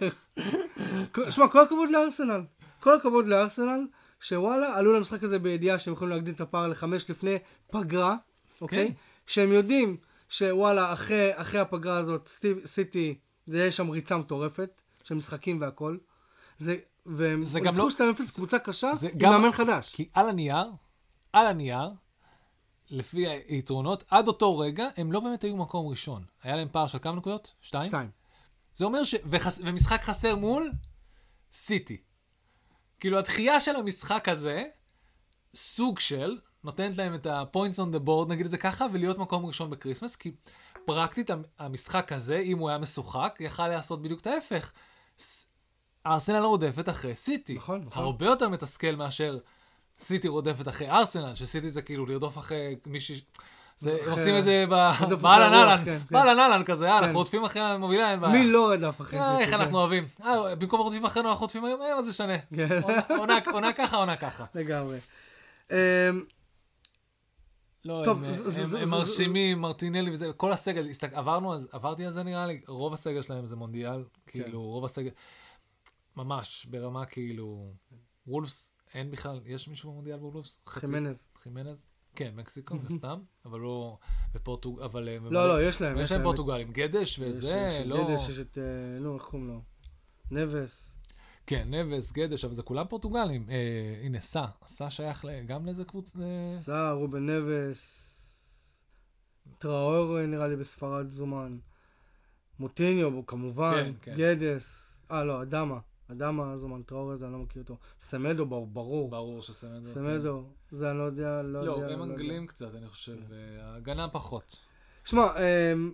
שמע, 1.36 1.48
כל 1.48 1.62
הכבוד 1.62 1.90
לארסנל. 1.90 2.42
כל 2.80 2.96
הכבוד 2.96 3.28
לארסנל, 3.28 3.86
שוואלה, 4.20 4.76
עלו 4.76 4.94
למשחק 4.94 5.24
הזה 5.24 5.40
בידיעה 5.40 5.80
שהם 5.80 5.94
יכולים 5.94 6.14
להגדיל 6.14 6.34
את 6.34 6.42
הפער 6.42 6.68
לחמש 6.68 7.10
לפני 7.10 7.38
פגרה, 7.72 8.16
אוקיי? 8.62 8.88
כן. 8.88 8.94
שהם 9.28 9.52
יודעים 9.52 9.98
שוואלה, 10.30 10.94
אחרי, 10.94 11.32
אחרי 11.36 11.60
הפגרה 11.60 11.98
הזאת, 11.98 12.28
סטי- 12.28 12.66
סיטי, 12.68 13.20
זה 13.46 13.58
יהיה 13.58 13.72
שם 13.72 13.90
ריצה 13.90 14.18
מטורפת, 14.18 14.70
של 15.04 15.16
משחקים 15.16 15.62
והכל. 15.62 15.98
זה, 16.60 16.76
והם 17.06 17.46
זה 17.46 17.60
גם 17.60 17.66
ניצחו 17.66 18.04
לא- 18.04 18.12
2-0 18.14 18.36
קבוצה 18.36 18.60
קשה, 18.60 18.94
זה 18.94 19.08
עם 19.10 19.18
גם- 19.18 19.32
מאמן 19.32 19.52
חדש. 19.52 19.96
כי 19.96 20.10
על 20.14 20.30
הנייר, 20.30 20.66
על 21.34 21.48
הנייר, 21.48 21.90
לפי 22.90 23.28
היתרונות, 23.28 24.04
עד 24.10 24.28
אותו 24.28 24.58
רגע, 24.60 24.88
הם 24.98 25.12
לא 25.12 25.20
באמת 25.20 25.44
היו 25.44 25.56
מקום 25.58 25.88
ראשון. 25.88 26.26
היה 26.44 26.56
להם 26.56 26.68
פער 26.72 26.88
של 26.88 27.00
כמה 27.00 27.16
נקודות? 27.16 27.54
שתיים? 27.62 27.86
שתיים. 27.86 28.10
זה 28.74 28.86
אומר 28.86 29.04
ש... 29.04 29.16
וחס... 29.30 29.62
ומשחק 29.64 30.02
חסר 30.04 30.36
מול 30.36 30.72
סיטי. 31.54 31.98
כאילו, 33.00 33.18
הדחייה 33.20 33.60
של 33.60 33.76
המשחק 33.76 34.30
הזה, 34.30 34.64
סוג 35.56 36.00
של, 36.00 36.40
נותנת 36.66 36.98
להם 36.98 37.16
את 37.16 37.26
ה-points 37.26 37.76
on 37.78 37.96
the 37.96 38.08
board, 38.08 38.30
נגיד 38.30 38.46
את 38.46 38.52
זה 38.52 38.58
ככה, 38.58 38.86
ולהיות 38.94 39.18
מקום 39.18 39.46
ראשון 39.46 39.70
בקריסמס, 39.70 40.16
כי 40.16 40.32
פרקטית 40.86 41.30
המ- 41.30 41.44
המשחק 41.60 42.12
הזה, 42.12 42.38
אם 42.38 42.58
הוא 42.58 42.70
היה 42.70 42.78
משוחק, 42.78 43.38
יכל 43.40 43.68
לעשות 43.68 44.02
בדיוק 44.02 44.22
את 44.22 44.28
ההפך. 44.28 44.72
ארסנל 46.06 46.44
רודפת 46.46 46.90
אחרי 46.90 47.16
סיטי. 47.16 47.54
נכון, 47.56 47.84
נכון. 47.86 48.04
הרבה 48.04 48.26
יותר 48.26 48.50
מתסכל 48.50 48.96
מאשר 48.96 49.38
סיטי 50.00 50.28
רודפת 50.28 50.68
אחרי 50.68 50.90
ארסנל, 50.90 51.36
שסיטי 51.36 51.70
זה 51.70 51.82
כאילו 51.82 52.06
לרדוף 52.06 52.38
אחרי 52.38 52.76
מישהי... 52.86 53.22
זה, 53.78 53.98
אחרי- 54.02 54.12
עושים 54.12 54.38
את 54.38 54.44
זה 54.44 54.66
באהלן 55.22 55.54
אהלן, 55.54 55.78
כן, 55.78 55.84
כן. 55.86 56.00
באהלן 56.12 56.40
אהלן 56.40 56.64
כזה, 56.64 56.86
יאללה, 56.86 57.00
כן. 57.00 57.04
אנחנו 57.04 57.20
רודפים 57.20 57.44
אחרי 57.46 57.62
המובילה, 57.62 58.12
אין 58.12 58.22
בעיה. 58.22 58.34
מי 58.34 58.48
לא 58.52 58.70
רדף 58.72 59.02
אחרי 59.02 59.20
אה, 59.20 59.34
זה? 59.36 59.40
איך 59.40 59.54
אנחנו 59.54 59.78
אוהבים. 59.80 60.06
אה, 60.26 60.56
במקום 60.56 60.80
רודפים 60.82 61.06
אחרינו, 61.06 61.30
אנחנו 61.30 61.42
רודפים 61.42 61.66
היום, 61.66 61.82
אה, 61.82 61.96
מה 61.96 62.02
זה 62.02 62.14
שונה? 62.14 62.34
כן. 62.56 62.82
עונה- 63.52 63.74
ככה, 63.74 63.98
עונה 63.98 64.16
ככה. 64.16 64.46
לגמרי. 64.56 64.98
לא, 67.86 68.02
טוב, 68.06 68.24
הם, 68.24 68.32
זה- 68.36 68.44
הם- 68.44 68.50
זה- 68.68 68.80
הם 68.80 68.86
זה- 68.86 68.92
מרשימים, 68.92 69.62
מרטינלי 69.62 70.12
וזה, 70.12 70.34
כל 70.34 70.52
הסגל, 70.52 70.90
הסתק- 70.90 71.14
עברנו, 71.14 71.54
אז- 71.56 71.68
עברתי 71.72 72.06
על 72.06 72.12
זה 72.12 72.24
נראה 72.24 72.48
לי, 72.48 72.62
רוב 72.68 72.94
הסגל 72.94 73.22
שלהם 73.22 73.46
זה 73.46 73.56
מונדיאל, 73.56 74.04
כן. 74.26 74.44
כאילו, 74.44 74.62
רוב 74.62 74.86
הסגל, 74.86 75.10
ממש, 76.16 76.66
ברמה 76.70 77.06
כאילו, 77.06 77.74
וולפס, 78.28 78.72
אין 78.94 79.12
בכלל, 79.12 79.40
יש 79.46 79.68
מישהו 79.68 79.92
במונדיאל 79.92 80.18
בוולפס? 80.18 80.60
חימנז. 80.68 81.18
חימנז? 81.38 81.88
כן, 82.16 82.32
מקסיקו, 82.36 82.76
מן 82.76 82.86
הסתם, 82.86 83.20
אבל 83.46 83.60
לא, 83.60 83.98
בפורטוג... 84.34 84.80
אבל... 84.82 85.10
אה, 85.10 85.18
לא, 85.32 85.48
לא, 85.48 85.64
יש 85.68 85.82
להם. 85.82 85.98
יש 85.98 86.12
להם 86.12 86.24
פורטוגלים, 86.24 86.72
גדש 86.72 87.02
יש- 87.02 87.20
וזה, 87.20 87.68
יש 87.70 87.82
את 87.82 87.86
לא... 87.88 88.04
גדש, 88.08 88.30
יש 88.30 88.40
את, 88.40 88.58
אה, 88.58 88.64
נו, 89.00 89.16
איך 89.16 89.24
קוראים 89.24 89.48
לו? 89.48 89.62
נבס. 90.32 90.95
כן, 91.48 91.68
נבס, 91.74 92.12
גדש, 92.12 92.46
אבל 92.46 92.54
זה 92.54 92.64
כולם 92.64 92.86
פורטוגלים. 92.90 93.50
אה, 93.50 94.02
הנה, 94.04 94.20
סע, 94.20 94.46
סע 94.66 94.90
שייך 94.90 95.26
גם 95.48 95.66
לאיזה 95.66 95.84
קבוצה... 95.86 96.20
אה, 96.20 96.58
סער, 96.60 96.94
רובן 96.94 97.30
נבס. 97.30 98.02
טראור 99.60 100.20
אה, 100.20 100.26
נראה 100.26 100.48
לי 100.48 100.56
בספרד 100.56 101.08
זומן. 101.08 101.58
מוטיניו 102.60 103.26
כמובן. 103.26 103.74
כן, 103.84 103.94
כן. 104.02 104.16
גדס. 104.18 104.98
אה, 105.12 105.24
לא, 105.24 105.42
אדמה. 105.42 105.80
אדמה 106.12 106.58
זומן. 106.58 106.82
טראור 106.84 107.12
הזה, 107.12 107.26
אני 107.26 107.34
לא 107.34 107.40
מכיר 107.40 107.62
אותו. 107.62 107.78
סמדו, 108.02 108.46
בר- 108.46 108.66
ברור. 108.66 109.10
ברור 109.10 109.42
שסמדו. 109.42 109.86
סמדו. 109.90 110.44
זה 110.72 110.90
אני 110.92 110.98
לא 110.98 111.04
יודע, 111.04 111.42
לא 111.42 111.60
יודע. 111.60 111.70
לא, 111.70 111.76
הם 111.76 112.00
לא 112.00 112.04
יודע. 112.04 112.04
אנגלים 112.04 112.48
קצת, 112.48 112.76
אני 112.76 112.88
חושב. 112.90 113.18
אה, 113.32 113.38
ההגנה 113.72 114.10
פחות. 114.10 114.56
שמע, 115.06 115.28
אמ, 115.38 115.94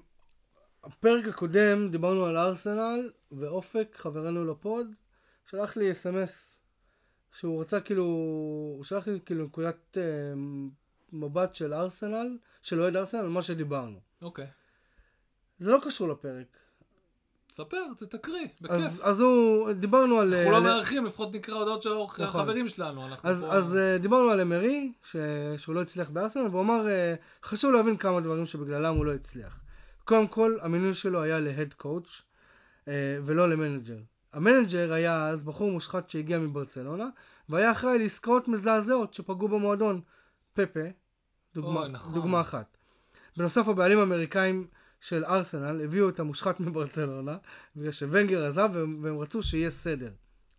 הפרק 0.84 1.28
הקודם 1.28 1.90
דיברנו 1.92 2.26
על 2.26 2.38
ארסנל, 2.38 3.10
ואופק, 3.32 3.88
חברנו 3.98 4.46
לפוד, 4.46 4.88
שלח 5.46 5.76
לי 5.78 5.92
אס.אם.אס, 5.92 6.56
שהוא 7.32 7.62
רצה 7.62 7.80
כאילו, 7.80 8.04
הוא 8.04 8.84
שלח 8.84 9.08
לי 9.08 9.20
כאילו 9.26 9.46
נקודת 9.46 9.98
אמ, 10.34 10.70
מבט 11.14 11.56
של 11.56 11.74
ארסנל, 11.74 12.38
של 12.62 12.82
אוהד 12.82 12.96
ארסנל, 12.96 13.20
על 13.22 13.30
מה 13.30 13.42
שדיברנו. 13.42 14.00
אוקיי. 14.22 14.48
זה 15.60 15.72
לא 15.72 15.80
קשור 15.86 16.10
לפרק. 16.10 16.48
ספר, 17.52 17.78
תקריא, 18.10 18.48
בכיף. 18.62 18.76
אז, 18.76 19.02
אז 19.04 19.22
הוא, 19.22 19.72
דיברנו 19.72 20.20
על... 20.20 20.34
אנחנו 20.34 20.52
לא 20.52 20.58
על- 20.58 20.64
מארחים, 20.64 21.06
לפחות 21.06 21.36
נקרא 21.36 21.56
הודעות 21.56 21.84
של 21.84 21.90
נכון. 22.04 22.26
החברים 22.26 22.68
שלנו. 22.68 23.08
אז, 23.24 23.44
פה- 23.46 23.54
אז 23.54 23.76
uh, 23.98 24.02
דיברנו 24.02 24.30
על 24.30 24.42
אמרי, 24.42 24.92
ש... 25.04 25.16
שהוא 25.58 25.76
לא 25.76 25.82
הצליח 25.82 26.10
בארסנל, 26.10 26.48
והוא 26.48 26.62
אמר, 26.62 26.86
uh, 26.86 27.46
חשוב 27.48 27.72
להבין 27.74 27.98
כמה 27.98 28.22
דברים 28.22 28.46
שבגללם 28.46 28.96
הוא 28.96 29.06
לא 29.06 29.14
הצליח. 29.14 29.60
קודם 30.04 30.28
כל, 30.28 30.58
המינוי 30.62 30.94
שלו 30.94 31.22
היה 31.22 31.40
ל 31.40 31.46
head 31.46 31.74
coach, 31.74 32.22
uh, 32.86 32.90
ולא 33.26 33.50
ל 33.50 33.55
manager. 33.55 33.98
ה 34.34 34.41
manager 34.41 34.94
היה 34.94 35.30
אז 35.30 35.44
בחור 35.44 35.72
מושחת 35.72 36.10
שהגיע 36.10 36.40
מברצלונה, 36.40 37.06
והיה 37.50 37.72
אחראי 37.72 38.00
לעסקאות 38.00 38.48
מזעזעות 38.48 39.14
שפגעו 39.14 39.48
במועדון. 39.48 40.02
פפה, 40.54 40.80
דוגמה, 41.54 41.80
אוי, 41.80 41.90
נכון. 41.90 42.14
דוגמה 42.14 42.42
אחת. 42.42 42.78
בנוסף, 43.38 43.68
הבעלים 43.68 44.00
האמריקאים 44.00 44.68
של 45.02 45.26
ארסנל 45.26 45.82
הביאו 45.84 46.10
את 46.10 46.20
המושחת 46.20 46.60
מברצלונה, 46.60 47.38
בגלל 47.76 47.92
שוונגר 47.92 48.46
עזב 48.46 48.70
והם, 48.74 49.00
והם 49.02 49.18
רצו 49.18 49.44
שיהיה 49.44 49.72
סדר. 49.72 50.12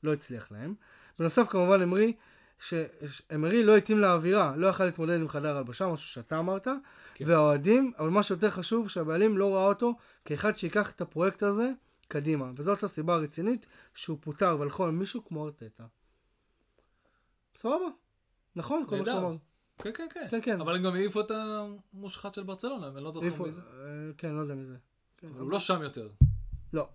לא 0.03 0.12
הצליח 0.12 0.53
להם. 0.53 0.75
בנוסף, 1.18 1.47
כמובן, 1.49 1.83
אמרי, 1.83 2.12
שאמרי 2.59 3.64
לא 3.64 3.77
התאים 3.77 3.99
לאווירה, 3.99 4.57
לא 4.57 4.66
יכל 4.66 4.85
להתמודד 4.85 5.20
עם 5.20 5.29
חדר 5.29 5.57
הלבשה, 5.57 5.89
משהו 5.89 6.09
שאתה 6.09 6.39
אמרת, 6.39 6.68
כן. 7.14 7.25
והאוהדים, 7.29 7.93
אבל 7.99 8.09
מה 8.09 8.23
שיותר 8.23 8.51
חשוב, 8.51 8.89
שהבעלים 8.89 9.39
לא 9.39 9.55
ראה 9.55 9.64
אותו 9.64 9.95
כאחד 10.25 10.57
שיקח 10.57 10.91
את 10.91 11.01
הפרויקט 11.01 11.43
הזה 11.43 11.70
קדימה. 12.13 12.51
וזאת 12.57 12.83
הסיבה 12.83 13.15
הרצינית 13.15 13.67
שהוא 13.95 14.19
פוטר 14.21 14.57
והלכו 14.61 14.85
על 14.85 14.91
מישהו 14.91 15.25
כמו 15.25 15.45
ארטטה. 15.47 15.85
סבבה. 17.57 17.77
נכון, 18.57 18.85
כל 18.89 18.97
מה 18.97 18.99
נהדר. 19.03 19.13
שהוא 19.13 19.29
אמר. 19.29 19.37
כן, 19.79 19.91
כן, 19.95 20.07
כן. 20.15 20.27
כן, 20.31 20.41
כן. 20.43 20.61
אבל 20.61 20.77
הם 20.77 20.83
גם 20.83 20.95
העיפו 20.95 21.21
את 21.21 21.31
המושחת 21.31 22.35
של 22.35 22.43
ברצלונה, 22.43 22.89
אני 22.89 23.05
לא 23.05 23.13
זוכר 23.13 23.27
איפה- 23.27 23.45
מי 23.45 23.53
זה. 23.53 23.61
אה, 23.63 23.67
כן, 24.19 24.35
לא 24.35 24.41
יודע 24.41 24.55
מי 24.55 24.65
זה. 24.65 24.77
כן. 25.17 25.29
אבל 25.29 25.41
הוא 25.41 25.51
לא 25.51 25.59
שם 25.61 25.83
יותר. 25.83 26.09
לא. 26.73 26.89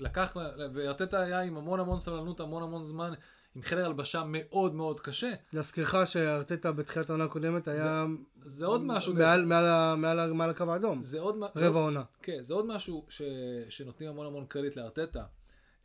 לקח, 0.00 0.36
וארטטה 0.74 1.20
היה 1.20 1.40
עם 1.40 1.56
המון 1.56 1.80
המון 1.80 2.00
סבלנות, 2.00 2.40
המון 2.40 2.62
המון 2.62 2.84
זמן, 2.84 3.12
עם 3.54 3.62
חדר 3.62 3.86
הלבשה 3.86 4.22
מאוד 4.26 4.74
מאוד 4.74 5.00
קשה. 5.00 5.32
להזכירך 5.52 5.94
שארטטה 6.04 6.72
בתחילת 6.72 7.10
העונה 7.10 7.24
הקודמת 7.24 7.68
היה... 7.68 8.04
זה 8.42 8.66
עוד 8.66 8.82
משהו, 8.84 9.14
מעל- 9.14 9.44
מעל 9.44 9.66
ה- 9.66 9.94
מעל 9.96 10.18
ה- 10.18 10.32
מעל 10.32 10.50
הקו 10.50 10.72
האדום. 10.72 11.02
זה 11.02 11.20
עוד, 11.20 11.36
רבע 11.56 11.78
עונה. 11.80 12.02
כן, 12.22 12.42
זה 12.42 12.54
עוד 12.54 12.66
משהו 12.66 13.06
ש... 13.08 13.22
שנותנים 13.68 14.10
המון 14.10 14.26
המון 14.26 14.46
קרדיט 14.46 14.76
לארטטה. 14.76 15.24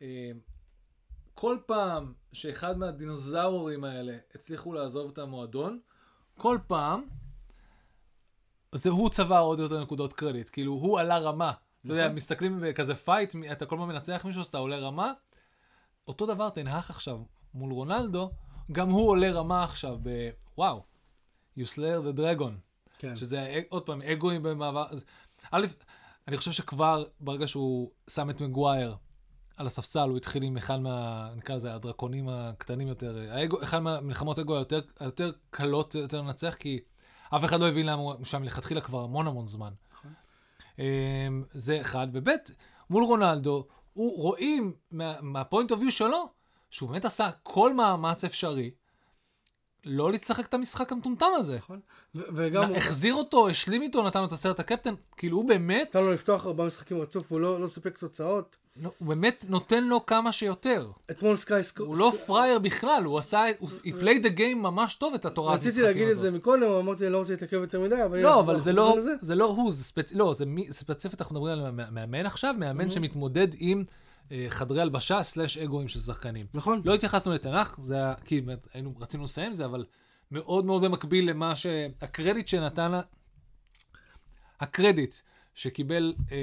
אה, 0.01 0.32
כל 1.34 1.57
פעם 1.65 2.13
שאחד 2.34 2.78
מהדינוזאורים 2.78 3.84
האלה 3.84 4.17
הצליחו 4.36 4.74
לעזוב 4.74 5.11
את 5.11 5.17
המועדון, 5.17 5.80
כל 6.38 6.57
פעם 6.67 7.03
זה 8.76 8.89
הוא 8.89 9.09
צבר 9.09 9.39
עוד 9.39 9.59
יותר 9.59 9.82
נקודות 9.82 10.13
קרדיט. 10.13 10.49
כאילו, 10.53 10.72
הוא 10.72 10.99
עלה 10.99 11.17
רמה. 11.17 11.51
אתה 11.86 11.93
יודע, 11.93 12.09
מסתכלים 12.09 12.59
בכזה 12.63 12.95
fight, 12.95 13.36
מ- 13.36 13.51
אתה 13.51 13.65
כל 13.65 13.76
פעם 13.78 13.88
מנצח 13.88 14.22
מישהו, 14.26 14.41
אז 14.41 14.45
אתה 14.47 14.57
עולה 14.57 14.78
רמה. 14.78 15.13
אותו 16.07 16.26
דבר 16.26 16.49
טן 16.49 16.65
האח 16.65 16.89
עכשיו 16.89 17.20
מול 17.53 17.71
רונלדו, 17.71 18.31
גם 18.71 18.89
הוא 18.89 19.09
עולה 19.09 19.31
רמה 19.31 19.63
עכשיו 19.63 19.97
ב... 20.03 20.29
וואו, 20.57 20.83
you 21.59 21.61
slayer 21.63 22.15
the 22.15 22.19
dragon. 22.19 22.51
כן. 22.99 23.15
שזה 23.15 23.39
אה, 23.39 23.61
עוד 23.69 23.85
פעם 23.85 24.01
אגואים 24.01 24.43
במעבר. 24.43 24.85
אז, 24.89 25.05
א', 25.51 25.65
אני 26.27 26.37
חושב 26.37 26.51
שכבר 26.51 27.03
ברגע 27.19 27.47
שהוא 27.47 27.91
שם 28.09 28.29
את 28.29 28.41
מגווייר 28.41 28.95
על 29.57 29.67
הספסל, 29.67 30.09
הוא 30.09 30.17
התחיל 30.17 30.43
עם 30.43 30.57
אחד 30.57 30.79
מה... 30.79 31.29
נקרא 31.35 31.55
לזה 31.55 31.75
הדרקונים 31.75 32.29
הקטנים 32.29 32.87
יותר, 32.87 33.27
האגו, 33.31 33.63
אחד 33.63 33.79
מהמלחמות 33.79 34.39
אגו 34.39 34.55
היותר, 34.55 34.81
היותר 34.99 35.31
קלות 35.49 35.95
יותר 35.95 36.21
לנצח, 36.21 36.55
כי 36.59 36.79
אף 37.35 37.45
אחד 37.45 37.59
לא 37.59 37.67
הבין 37.67 37.85
למה 37.85 38.01
הוא 38.01 38.25
שם 38.25 38.41
מלכתחילה 38.41 38.81
כבר 38.81 39.03
המון 39.03 39.27
המון 39.27 39.47
זמן. 39.47 39.73
נכון. 39.93 40.11
אמ, 40.79 41.43
זה 41.53 41.81
אחד, 41.81 42.07
וב' 42.13 42.29
מול 42.89 43.03
רונלדו, 43.03 43.67
הוא 43.93 44.21
רואים 44.21 44.73
מה- 44.91 45.21
מהפוינט 45.21 45.71
אוף 45.71 45.81
יו 45.81 45.91
שלו, 45.91 46.29
שהוא 46.70 46.89
באמת 46.89 47.05
עשה 47.05 47.30
כל 47.43 47.74
מאמץ 47.74 48.24
אפשרי, 48.24 48.72
לא 49.86 50.11
לשחק 50.11 50.45
את 50.45 50.53
המשחק 50.53 50.91
המטומטם 50.91 51.26
הזה. 51.38 51.57
נכון? 51.57 51.80
וגם 52.15 52.65
הוא 52.65 52.78
החזיר 52.78 53.13
אותו, 53.13 53.49
השלים 53.49 53.82
איתו, 53.82 54.03
נתן 54.03 54.20
לו 54.20 54.26
את 54.26 54.32
הסרט 54.32 54.59
הקפטן, 54.59 54.93
כאילו 55.17 55.38
הוא 55.38 55.47
באמת, 55.47 55.95
נתן 55.95 56.05
לו 56.05 56.13
לפתוח 56.13 56.45
ארבעה 56.45 56.67
משחקים 56.67 57.01
רצוף, 57.01 57.32
והוא 57.32 57.41
לא 57.41 57.61
לא 57.61 57.67
סיפק 57.67 57.97
תוצאות. 57.97 58.55
לא, 58.82 58.91
הוא 58.97 59.07
באמת 59.07 59.45
נותן 59.49 59.84
לו 59.84 60.05
כמה 60.05 60.32
שיותר. 60.32 60.91
אתמול 61.11 61.36
סקאי 61.36 61.63
סקו... 61.63 61.84
הוא 61.84 61.97
לא 61.97 62.11
פראייר 62.26 62.59
בכלל, 62.59 63.03
הוא 63.03 63.17
עשה, 63.17 63.43
הוא 63.59 63.70
played 63.86 64.24
the 64.24 64.38
game 64.38 64.55
ממש 64.55 64.95
טוב, 64.95 65.13
את 65.13 65.26
התורת 65.26 65.59
רציתי 65.59 65.82
להגיד 65.82 66.07
את 66.07 66.20
זה 66.20 66.32
מקודם, 66.32 66.63
אמרתי, 66.72 67.03
אני 67.03 67.13
לא 67.13 67.17
רוצה 67.17 67.34
להתעכב 67.34 67.57
יותר 67.57 67.80
מדי, 67.80 68.05
אבל... 68.05 68.20
לא, 68.20 68.39
אבל 68.39 68.59
זה 68.59 68.74
לא. 68.74 68.97
זה 69.22 69.36
לא 69.36 69.45
הוא, 69.45 69.72
זה. 69.72 70.03
לא, 70.15 70.34
ספציפית 70.70 71.22
אנחנו 71.22 71.36
מדברים 71.36 71.65
על 71.65 71.72
מא- 71.72 71.89
מאמן 71.91 72.26
עכשיו, 72.26 72.55
מאמן 72.57 72.91
שמתמודד 72.91 73.47
עם 73.59 73.84
חדרי 74.49 74.82
הלבשה 74.82 75.23
סלאש 75.23 75.57
אגואים 75.57 75.88
של 75.88 75.99
שחקנים. 75.99 76.45
נכון. 76.53 76.82
לא 76.86 76.95
התייחסנו 76.95 77.34
לתנ"ך, 77.34 77.80
זה 77.84 77.95
היה, 77.95 78.15
כי 78.25 78.41
באמת 78.41 78.67
היינו, 78.73 78.93
רצינו 78.99 79.23
לסיים 79.23 79.53
זה, 79.53 79.65
אבל 79.65 79.86
מאוד 80.32 80.65
מאוד 80.65 80.82
במקביל 80.82 81.30
למה 81.30 81.55
ש... 81.55 81.65
הקרדיט 82.01 82.47
שנתן 82.47 82.91
לה... 82.91 83.01
הקרדיט 84.59 85.15
שקיבל 85.55 86.13
אה, 86.32 86.38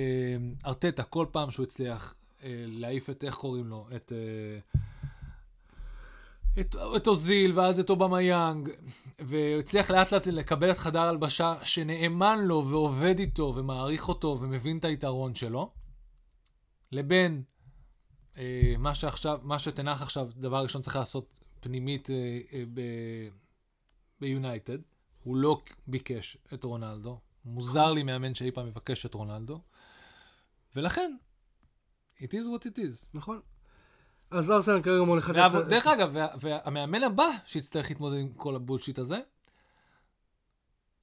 ארטטה 0.66 1.02
כל 1.02 1.26
פעם 1.32 1.50
שהוא 1.50 1.64
הצליח 1.64 2.14
אה, 2.42 2.64
להעיף 2.66 3.10
את, 3.10 3.24
איך 3.24 3.34
קוראים 3.34 3.66
לו? 3.66 3.88
את... 3.96 4.12
אה, 4.12 4.58
את, 6.60 6.76
את 6.96 7.06
אוזיל, 7.06 7.58
ואז 7.58 7.80
את 7.80 7.90
אובמה 7.90 8.22
יאנג, 8.22 8.70
והוא 9.18 9.60
הצליח 9.60 9.90
לאט 9.90 10.12
לאט 10.12 10.26
לקבל 10.26 10.70
את 10.70 10.78
חדר 10.78 11.00
הלבשה 11.00 11.54
שנאמן 11.62 12.38
לו 12.42 12.66
ועובד 12.68 13.18
איתו 13.18 13.52
ומעריך 13.56 14.08
אותו 14.08 14.38
ומבין 14.40 14.78
את 14.78 14.84
היתרון 14.84 15.34
שלו, 15.34 15.70
לבין 16.92 17.42
אה, 17.42 17.55
מה 18.78 18.94
שעכשיו, 18.94 19.40
מה 19.42 19.58
שתנח 19.58 20.02
עכשיו, 20.02 20.28
דבר 20.36 20.62
ראשון 20.62 20.82
צריך 20.82 20.96
לעשות 20.96 21.38
פנימית 21.60 22.10
אה, 22.10 22.40
אה, 22.52 22.62
ביונייטד. 24.20 24.78
הוא 25.22 25.36
לא 25.36 25.62
ביקש 25.86 26.38
את 26.54 26.64
רונלדו. 26.64 27.20
מוזר 27.44 27.92
לי 27.92 28.02
מאמן 28.02 28.34
שאי 28.34 28.50
פעם 28.50 28.66
יבקש 28.66 29.06
את 29.06 29.14
רונלדו. 29.14 29.60
ולכן, 30.76 31.16
it 32.18 32.26
is 32.28 32.44
what 32.46 32.66
it 32.66 32.78
is. 32.78 33.08
נכון. 33.14 33.40
אז 34.30 34.50
ארסנל 34.50 34.82
כרגע 34.82 35.02
מוליכת... 35.04 35.34
וה- 35.34 35.62
דרך 35.62 35.86
אגב, 35.86 36.10
וה- 36.12 36.34
והמאמן 36.40 37.02
הבא 37.02 37.28
שיצטרך 37.46 37.90
להתמודד 37.90 38.18
עם 38.18 38.32
כל 38.32 38.56
הבולשיט 38.56 38.98
הזה, 38.98 39.18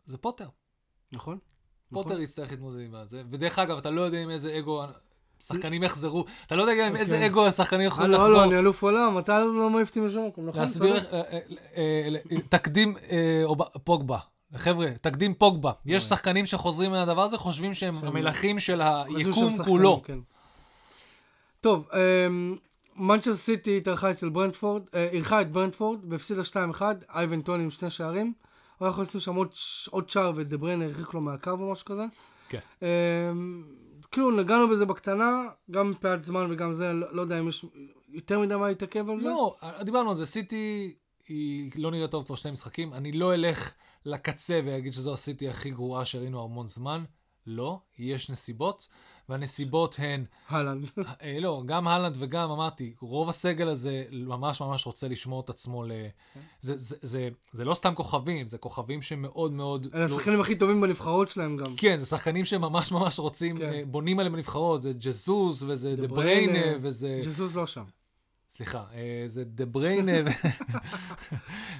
זה 0.05 0.17
פוטר. 0.17 0.49
נכון. 1.11 1.39
פוטר 1.93 2.09
נכון. 2.09 2.21
יצטרך 2.21 2.51
להתמודד 2.51 2.79
עם 2.79 2.95
זה. 3.05 3.23
ודרך 3.29 3.59
אגב, 3.59 3.77
אתה 3.77 3.89
לא 3.89 4.01
יודע 4.01 4.23
עם 4.23 4.29
איזה 4.29 4.59
אגו 4.59 4.84
שחקנים 5.47 5.83
יחזרו, 5.83 6.25
אתה 6.47 6.55
לא 6.55 6.61
יודע 6.61 6.73
גם 6.75 6.95
איזה 6.95 7.15
אוקיי. 7.15 7.27
אגו 7.27 7.45
השחקנים 7.45 7.87
יכולים 7.87 8.13
הלו, 8.13 8.23
הלו, 8.23 8.33
לחזור. 8.33 8.43
אני 8.43 8.59
אלוף 8.59 8.83
עולם, 8.83 9.17
אתה 9.19 9.39
לא 9.39 9.69
מעיף 9.69 9.89
אותי 9.89 9.99
משום 9.99 10.27
מקום, 10.27 10.47
נכון? 10.47 10.61
להסביר, 10.61 10.99
צודק. 10.99 11.13
אה, 11.13 11.21
אה, 11.21 11.39
אה, 11.77 12.15
אה, 12.31 12.37
תקדים 12.49 12.95
אה, 13.11 13.43
פוגבה. 13.83 14.17
חבר'ה, 14.55 14.87
תקדים 15.01 15.33
פוגבה. 15.33 15.71
יש 15.85 16.03
שחקנים 16.03 16.45
שחוזרים 16.45 16.91
מהדבר 16.91 17.21
הזה, 17.21 17.37
חושבים 17.37 17.73
שהם 17.73 17.95
המלכים 18.03 18.59
של 18.59 18.81
היקום 18.81 19.63
כולו. 19.63 20.01
כן. 20.05 20.19
טוב, 21.61 21.87
מנצ'ר 22.95 23.35
סיטי 23.35 23.77
התארחה 23.77 24.11
אצל 24.11 24.29
ברנדפורד, 24.29 24.83
אה, 24.95 25.09
אירחה 25.11 25.41
את 25.41 25.51
ברנדפורד 25.51 25.99
והפסידה 26.09 26.41
2-1, 26.43 26.81
אייבן 27.15 27.41
טוני 27.41 27.63
עם 27.63 27.69
שני 27.69 27.89
שערים. 27.89 28.33
הוא 28.77 28.85
היה 28.85 28.91
יכול 28.91 29.03
לשים 29.03 29.19
שם 29.19 29.35
עוד 29.89 30.09
שער 30.09 30.31
ודבריין 30.35 30.81
הרחיק 30.81 31.13
לו 31.13 31.21
מהקו 31.21 31.51
או 31.51 31.71
משהו 31.71 31.85
כזה. 31.85 32.05
כן. 32.49 32.59
כאילו 34.14 34.32
נגענו 34.32 34.70
בזה 34.70 34.86
בקטנה, 34.86 35.47
גם 35.72 35.89
מפאת 35.89 36.26
זמן 36.26 36.47
וגם 36.51 36.74
זה, 36.74 36.93
לא 36.93 37.07
לא 37.16 37.22
יודע 37.22 37.39
אם 37.39 37.47
יש 37.47 37.66
יותר 38.09 38.39
מדי 38.39 38.55
מה 38.55 38.68
להתעכב 38.68 39.09
על 39.09 39.22
זה. 39.22 39.30
לא, 39.30 39.55
דיברנו 39.82 40.09
על 40.09 40.16
זה, 40.16 40.26
סיטי 40.26 40.95
היא 41.28 41.72
לא 41.76 41.91
נראית 41.91 42.11
טוב 42.11 42.26
כבר 42.26 42.36
שני 42.36 42.51
משחקים. 42.51 42.93
אני 42.93 43.11
לא 43.11 43.34
אלך 43.34 43.72
לקצה 44.05 44.59
ואגיד 44.66 44.93
שזו 44.93 45.14
הסיטי 45.14 45.49
הכי 45.49 45.70
גרועה 45.70 46.05
שראינו 46.05 46.43
המון 46.43 46.68
זמן. 46.68 47.03
לא, 47.47 47.80
יש 47.99 48.30
נסיבות, 48.30 48.88
והנסיבות 49.30 49.95
הן, 49.99 50.26
אהלן. 50.51 50.82
אה, 51.21 51.38
לא, 51.39 51.63
גם 51.65 51.88
הלנד 51.88 52.15
וגם, 52.19 52.51
אמרתי, 52.51 52.93
רוב 52.99 53.30
הסגל 53.30 53.67
הזה 53.67 54.03
ממש 54.11 54.61
ממש 54.61 54.86
רוצה 54.86 55.07
לשמור 55.07 55.41
את 55.41 55.49
עצמו 55.49 55.84
ל... 55.84 55.91
זה, 56.61 56.78
זה, 56.78 56.95
זה, 57.01 57.30
זה 57.51 57.65
לא 57.65 57.74
סתם 57.74 57.95
כוכבים, 57.95 58.47
זה 58.47 58.57
כוכבים 58.57 59.01
שמאוד 59.01 59.51
מאוד... 59.51 59.88
אלה 59.93 60.07
לא- 60.07 60.15
השחקנים 60.15 60.41
הכי 60.41 60.55
טובים 60.55 60.82
בנבחרות 60.82 61.30
שלהם 61.30 61.57
גם. 61.57 61.76
כן, 61.78 61.99
זה 61.99 62.05
שחקנים 62.05 62.45
שממש 62.45 62.91
ממש 62.91 63.19
רוצים, 63.19 63.57
כן. 63.57 63.63
אה, 63.63 63.82
בונים 63.88 64.19
עליהם 64.19 64.34
בנבחרות, 64.34 64.82
זה 64.82 64.91
ג'סוס, 64.99 65.63
וזה 65.67 65.95
דה 65.95 66.07
בריינה, 66.07 66.78
וזה... 66.82 67.21
ג'סוס 67.24 67.55
לא 67.55 67.67
שם. 67.67 67.84
סליחה, 68.55 68.83
אה, 68.93 69.23
זה 69.25 69.43
דה 69.43 69.65
בריינה, 69.65 70.11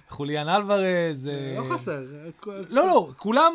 חוליאן 0.10 0.50
אלוורז, 0.50 1.28
אה, 1.28 1.56
לא 1.60 1.74
חסר. 1.74 2.06
לא, 2.46 2.88
לא, 2.88 3.10
כולם. 3.18 3.54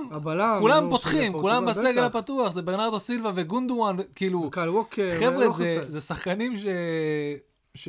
כולם 0.61 0.85
נו, 0.85 0.91
פותחים, 0.91 1.33
כולם 1.33 1.67
בסגל. 1.67 2.05
הפתוח, 2.05 2.53
זה 2.53 2.63
ברנרדו 2.63 3.01
סילבה 3.01 3.33
וגונדואן, 3.35 3.97
כאילו. 4.15 4.51
חבר'ה, 5.19 5.45
לא 5.45 5.53
זה, 5.89 6.01
שחקנים 6.01 6.57
ש... 6.57 6.67
ש... 7.75 7.89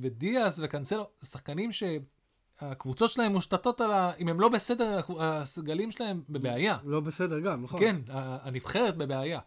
ודיאס 0.00 0.60
וקנסלו, 0.62 1.06
שחקנים 1.22 1.70
שהקבוצות 1.72 3.10
שלהם 3.10 3.32
מושתתות 3.32 3.80
על 3.80 3.92
ה... 3.92 4.12
אם 4.18 4.28
הם 4.28 4.40
לא 4.40 4.48
בסדר, 4.48 5.00
הסגלים 5.20 5.90
שלהם 5.90 6.22
בבעיה. 6.28 6.76
לא 6.84 7.00
בסדר 7.00 7.40
גם, 7.40 7.64
נכון. 7.64 7.80
כן, 7.80 7.96
הנבחרת 8.08 8.96
בבעיה. 8.96 9.40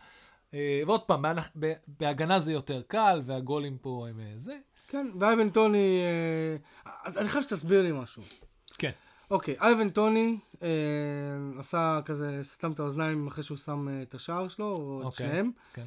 אה, 0.53 0.81
ועוד 0.87 1.01
פעם, 1.01 1.25
בהגנה 1.99 2.39
זה 2.39 2.53
יותר 2.53 2.81
קל, 2.87 3.21
והגולים 3.25 3.77
פה 3.77 4.07
הם 4.09 4.19
אה, 4.19 4.33
זה. 4.35 4.57
כן, 4.93 5.07
ואייבן 5.19 5.49
טוני, 5.49 5.99
אה, 6.85 6.91
אז 7.05 7.17
אני 7.17 7.29
חייב 7.29 7.43
שתסביר 7.43 7.81
לי 7.83 7.91
משהו. 7.93 8.23
כן. 8.73 8.91
אוקיי, 9.31 9.55
אייבן 9.61 9.89
טוני 9.89 10.37
אה, 10.63 10.67
עשה 11.59 11.99
כזה, 12.05 12.39
סתם 12.43 12.71
את 12.71 12.79
האוזניים 12.79 13.27
אחרי 13.27 13.43
שהוא 13.43 13.57
שם 13.57 13.87
אה, 13.89 14.01
את 14.01 14.15
השער 14.15 14.47
שלו, 14.47 14.65
או 14.65 14.99
את 15.01 15.05
אוקיי, 15.05 15.27
שניהם, 15.27 15.51
כן. 15.73 15.85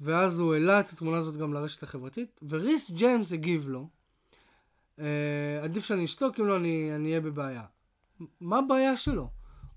ואז 0.00 0.40
הוא 0.40 0.54
העלה 0.54 0.80
את 0.80 0.92
התמונה 0.92 1.18
הזאת 1.18 1.36
גם 1.36 1.52
לרשת 1.52 1.82
החברתית, 1.82 2.40
וריס 2.48 2.90
ג'יימס 2.90 3.32
הגיב 3.32 3.68
לו, 3.68 3.88
אה, 4.98 5.04
עדיף 5.62 5.84
שאני 5.84 6.04
אשתוק, 6.04 6.40
אם 6.40 6.46
לא 6.46 6.56
אני 6.56 6.90
אני 6.96 7.08
אהיה 7.08 7.20
בבעיה. 7.20 7.62
מה 8.40 8.58
הבעיה 8.58 8.96
שלו? 8.96 9.28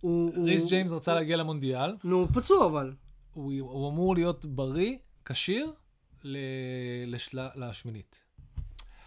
הוא- 0.02 0.32
הוא- 0.36 0.46
ריס 0.46 0.68
ג'יימס 0.70 0.92
רצה 0.92 1.14
להגיע 1.16 1.38
למונדיאל, 1.38 1.96
נו, 2.04 2.18
הוא 2.18 2.28
פצוע 2.34 2.66
אבל. 2.66 2.94
הוא, 3.34 3.54
הוא 3.60 3.90
אמור 3.90 4.16
להיות 4.16 4.46
בריא, 4.46 4.98
כשיר, 5.26 5.72
ל- 6.24 6.38
לשל... 7.08 7.40
לשמינית. 7.56 8.24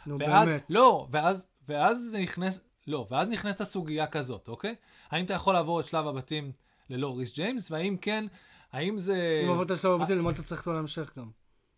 נו, 0.07 0.19
ואז, 0.21 0.49
באמת. 0.49 0.65
לא, 0.71 1.07
ואז, 1.11 1.47
ואז 1.69 1.99
זה 2.11 2.19
נכנס, 2.19 2.61
לא, 2.87 3.07
ואז 3.11 3.29
נכנסת 3.29 3.61
הסוגיה 3.61 4.07
כזאת, 4.07 4.49
אוקיי? 4.49 4.75
האם 5.11 5.25
אתה 5.25 5.35
יכול 5.35 5.55
לעבור 5.55 5.81
את 5.81 5.87
שלב 5.87 6.07
הבתים 6.07 6.53
ללא 6.91 7.19
ריס 7.19 7.35
ג'יימס, 7.35 7.71
והאם 7.71 7.97
כן, 8.01 8.27
האם 8.73 8.99
זה... 8.99 9.43
אם 9.47 9.51
עברת 9.51 9.71
לשלב 9.71 9.93
הבתים, 9.93 10.19
למה 10.19 10.31
אתה 10.31 10.43
צריך 10.43 10.61
אותו 10.61 10.73
להמשך 10.73 11.13
גם? 11.19 11.31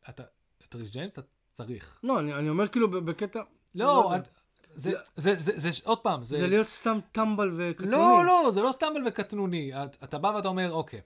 אתה, 0.09 0.23
את 0.69 0.75
ריס 0.75 0.91
ג'יימס 0.91 1.13
אתה 1.13 1.23
צריך. 1.53 2.01
לא, 2.05 2.21
אני 2.21 2.35
אני 2.35 2.49
אומר 2.49 2.69
כאילו 2.69 2.91
בקטע... 2.91 3.41
לא. 3.75 4.17
את- 4.17 4.29
זה, 4.75 4.91
זה, 5.17 5.35
זה, 5.35 5.59
זה, 5.59 5.71
זה, 5.71 5.81
עוד 5.85 5.99
פעם, 5.99 6.23
זה... 6.23 6.39
זה 6.39 6.47
להיות 6.47 6.69
סתם 6.69 6.99
טמבל 7.13 7.55
וקטנוני. 7.57 7.93
לא, 7.97 8.25
לא, 8.25 8.51
זה 8.51 8.63
לא 8.63 8.73
סטמבל 8.73 9.03
וקטנוני. 9.07 9.73
את- 9.85 9.97
אתה 10.05 10.19
בא 10.19 10.29
ואתה 10.29 10.49
אומר, 10.49 10.73
אוקיי, 10.73 11.01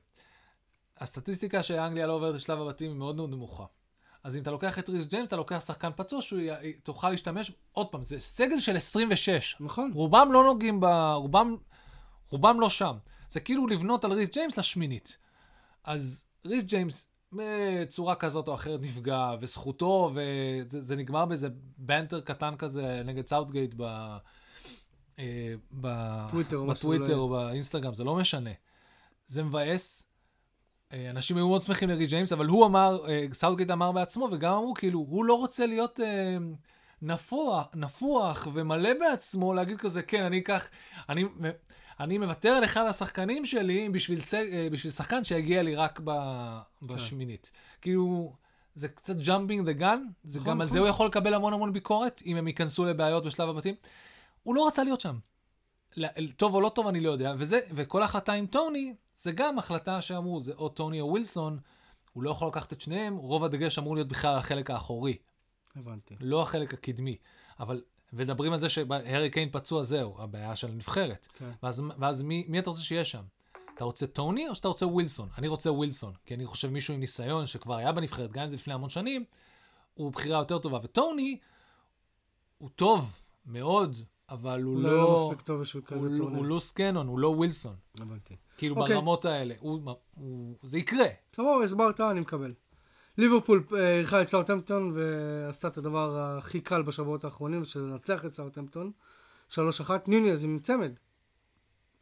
הסטטיסטיקה 0.99 1.63
שאנגליה 1.63 2.07
לא 2.07 2.13
עוברת 2.13 2.35
לשלב 2.35 2.61
הבתים 2.61 2.91
היא 2.91 2.99
מאוד 2.99 3.17
מאוד 3.17 3.31
נמוכה. 3.31 3.65
אז 4.25 4.37
אם 4.37 4.43
אתה 4.43 4.51
לוקח 4.51 4.79
את 4.79 4.89
ריס 4.89 5.07
ג'יימס, 5.07 5.29
אתה 5.29 5.37
לוקח 5.37 5.61
שחקן 5.61 5.91
פצוע 5.97 6.23
שהוא 6.23 6.41
י- 6.41 6.73
תוכל 6.83 7.11
להשתמש, 7.11 7.53
עוד 7.73 7.87
פעם, 7.87 8.03
זה 8.03 8.21
סגל 8.21 8.61
של 8.61 8.77
26. 8.77 9.57
נכון. 9.61 9.91
רובם 9.95 10.29
לא 10.33 10.45
נוגעים 10.45 10.81
ב... 10.81 10.85
רובם, 11.15 11.57
רובם 12.31 12.61
לא 12.61 12.71
שם. 12.71 12.97
זה 13.29 13.41
כאילו 13.41 13.67
לבנות 13.67 14.05
על 14.05 14.13
ריס 14.13 14.29
ג'יימס 14.29 14.59
לשמינית. 14.59 15.17
אז 15.85 16.27
ריס 16.47 16.63
ג'יימס 16.63 17.11
בצורה 17.33 18.15
כזאת 18.15 18.49
או 18.49 18.55
אחרת 18.55 18.81
נפגע, 18.83 19.31
וזכותו, 19.41 20.11
וזה 20.15 20.81
זה 20.81 20.97
נגמר 20.97 21.25
באיזה 21.27 21.49
banter 21.79 22.21
קטן 22.21 22.57
כזה 22.59 23.03
נגד 23.05 23.27
סאוטגייט 23.27 23.75
ב... 23.77 23.83
אה, 25.19 25.55
ב... 25.81 25.89
טוויטר 26.29 26.57
או 26.57 26.67
מה 26.67 26.75
שזה 26.75 26.87
לא 26.89 26.93
בטוויטר 26.95 27.13
יהיה. 27.13 27.23
או 27.23 27.29
באינסטגרם, 27.29 27.95
זה 27.95 28.05
לא 28.05 28.15
משנה. 28.15 28.51
זה 29.27 29.43
מבאס. 29.43 30.07
אה, 30.93 31.11
אנשים 31.11 31.37
היו 31.37 31.49
מאוד 31.49 31.63
שמחים 31.63 31.89
לריס 31.89 32.11
ג'יימס, 32.11 32.33
אבל 32.33 32.47
הוא 32.47 32.67
אמר, 32.67 33.09
אה, 33.09 33.27
סאוטגייט 33.33 33.71
אמר 33.71 33.93
בעצמו, 33.93 34.29
וגם 34.33 34.53
אמרו, 34.53 34.75
כאילו, 34.75 34.99
הוא 34.99 35.25
לא 35.25 35.35
רוצה 35.35 35.67
להיות 35.67 36.01
אה, 36.01 36.37
נפוח, 37.03 37.67
נפוח 37.75 38.49
ומלא 38.55 38.91
בעצמו, 39.01 39.55
להגיד 39.55 39.81
כזה, 39.81 40.03
כן, 40.03 40.23
אני 40.23 40.39
אקח, 40.39 40.71
אני, 41.09 41.25
אני 42.01 42.19
מוותר 42.19 42.49
על 42.49 42.65
אחד 42.65 42.87
השחקנים 42.87 43.47
שלי 43.47 43.89
בשביל, 43.89 44.21
ס- 44.21 44.35
אה, 44.35 44.69
בשביל 44.73 44.93
שחקן 44.93 45.25
שיגיע 45.25 45.63
לי 45.63 45.75
רק 45.75 46.01
ב, 46.05 46.11
בשמינית. 46.83 47.51
כאילו, 47.81 48.33
זה 48.75 48.89
קצת 48.89 49.17
gun, 49.81 49.99
זה 50.25 50.41
נכון, 50.41 50.51
גם 50.53 50.61
על 50.61 50.67
נכון. 50.67 50.69
זה 50.69 50.79
הוא 50.79 50.89
יכול 50.89 51.07
לקבל 51.07 51.35
המון 51.35 51.53
המון 51.53 51.73
ביקורת, 51.73 52.23
אם 52.27 52.37
הם 52.37 52.49
ייכנסו 52.49 52.85
לבעיות 52.85 53.25
בשלב 53.25 53.49
הבתים. 53.49 53.75
הוא 54.43 54.55
לא 54.55 54.67
רצה 54.67 54.85
להיות 54.85 55.01
שם. 55.01 55.19
טוב 56.37 56.55
או 56.55 56.61
לא 56.61 56.69
טוב, 56.69 56.87
אני 56.87 57.01
לא 57.01 57.11
יודע. 57.11 57.35
וזה, 57.39 57.61
וכל 57.75 58.03
החלטה 58.03 58.33
עם 58.33 58.47
טוני, 58.47 58.95
זה 59.17 59.33
גם 59.33 59.59
החלטה 59.59 60.03
שאמרו, 60.03 60.41
זה 60.41 60.53
או 60.53 60.69
טוני 60.69 61.01
או 61.01 61.07
ווילסון, 61.07 61.59
הוא 62.13 62.23
לא 62.23 62.31
יכול 62.31 62.49
לקחת 62.49 62.73
את 62.73 62.81
שניהם, 62.81 63.17
רוב 63.17 63.45
הדגש 63.45 63.79
אמור 63.79 63.95
להיות 63.95 64.09
בכלל 64.09 64.31
על 64.31 64.39
החלק 64.39 64.71
האחורי, 64.71 65.17
הבנתי. 65.77 66.15
לא 66.21 66.43
החלק 66.43 66.75
הקדמי. 66.75 67.17
אבל 67.61 67.83
ומדברים 68.13 68.53
על 68.53 68.59
זה 68.59 68.69
שהארי 68.69 69.31
קיין 69.31 69.49
פצוע, 69.53 69.83
זהו, 69.83 70.17
הבעיה 70.19 70.57
של 70.57 70.69
הנבחרת. 70.69 71.27
כן. 71.39 71.51
ואז, 71.63 71.83
ואז 71.99 72.23
מי, 72.23 72.45
מי 72.49 72.59
אתה 72.59 72.71
רוצה 72.71 72.83
שיהיה 72.83 73.05
שם? 73.05 73.23
אתה 73.75 73.85
רוצה 73.85 74.07
טוני 74.07 74.49
או 74.49 74.55
שאתה 74.55 74.69
רוצה 74.69 74.87
ווילסון? 74.87 75.29
אני 75.39 75.49
רוצה 75.49 75.73
ווילסון, 75.73 76.13
כי 76.27 76.35
אני 76.35 76.47
חושב 76.47 76.69
מישהו 76.69 76.95
עם 76.95 77.01
ניסיון 77.01 77.47
שכבר 77.47 77.77
היה 77.77 77.93
בנבחרת, 77.93 78.33
גם 78.33 78.43
אם 78.43 78.49
זה 78.49 78.57
לפני 78.57 78.75
המון 78.75 78.91
שנים, 78.91 79.25
הוא 79.95 80.13
בחירה 80.13 80.39
יותר 80.39 80.59
טובה. 80.59 80.79
וטוני, 80.83 81.39
הוא 82.59 82.71
טוב 82.77 83.17
מאוד, 83.47 83.97
אבל 84.31 84.63
הוא 84.63 84.83
לא... 84.83 84.97
לא 84.97 85.25
מספיק 85.25 85.47
טוב 85.47 85.61
בשביל 85.61 85.83
כזה 85.87 86.09
לא- 86.09 86.19
טורניר. 86.19 86.39
הוא 86.39 86.47
loose 86.47 86.73
cannon, 86.73 87.07
הוא 87.07 87.19
לא 87.19 87.29
ווילסון. 87.29 87.75
הבנתי. 88.01 88.37
כאילו 88.59 88.77
אוקיי. 88.77 88.97
ברמות 88.97 89.25
האלה. 89.25 89.55
הוא, 89.61 89.95
הוא, 90.15 90.55
זה 90.63 90.79
יקרה. 90.79 91.07
סבבה, 91.37 91.65
הסברת, 91.65 92.01
אני 92.01 92.21
מקבל. 92.21 92.55
ליברפול 93.19 93.65
אה, 93.75 93.97
אירחה 93.97 94.23
את 94.23 94.29
סאוטהמפטון 94.29 94.93
ועשתה 94.95 95.69
את 95.69 95.79
הדבר 95.79 96.37
הכי 96.39 96.61
קל 96.61 96.83
בשבועות 96.83 97.25
האחרונים, 97.25 97.65
שזה 97.65 97.87
לנצח 97.87 98.25
את 98.25 98.35
סאוטהמפטון. 98.35 98.93
3-1, 99.51 99.57
נונייז 100.07 100.45
עם 100.45 100.59
צמד. 100.63 100.93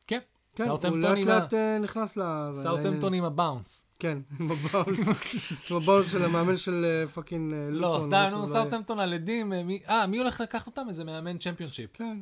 כן. 0.07 0.21
כן, 0.59 0.89
הוא 0.89 0.97
לאט 0.99 1.19
לאט 1.19 1.55
אה, 1.55 1.79
נכנס 1.79 2.17
ל... 2.17 2.23
סאוטהמפטון 2.63 3.15
עם 3.15 3.25
ה 3.25 3.32
bounce. 3.32 3.85
כן, 3.99 4.19
עם 4.41 4.47
ה 4.53 4.67
bounce. 4.68 5.71
עם 5.71 5.77
ה 5.77 5.82
bounce 5.82 6.13
של 6.13 6.25
המאמן 6.25 6.57
של 6.57 6.85
אה, 6.85 7.09
fucking 7.09 7.53
אה, 7.53 7.59
לא, 7.71 7.81
לוטון. 7.93 8.01
סתם, 8.01 8.27
או 8.33 8.37
נו, 8.37 8.41
לא 8.43 8.47
סאוטהמפטון 8.47 9.01
על 9.01 9.13
עדים. 9.15 9.53
אה, 9.89 10.07
מי- 10.07 10.19
הולך 10.19 10.41
לקחת 10.41 10.67
אותם? 10.67 10.87
איזה 10.89 11.05
מאמן 11.05 11.39
צ'מפיונשיפ. 11.39 11.91
כן, 11.93 12.19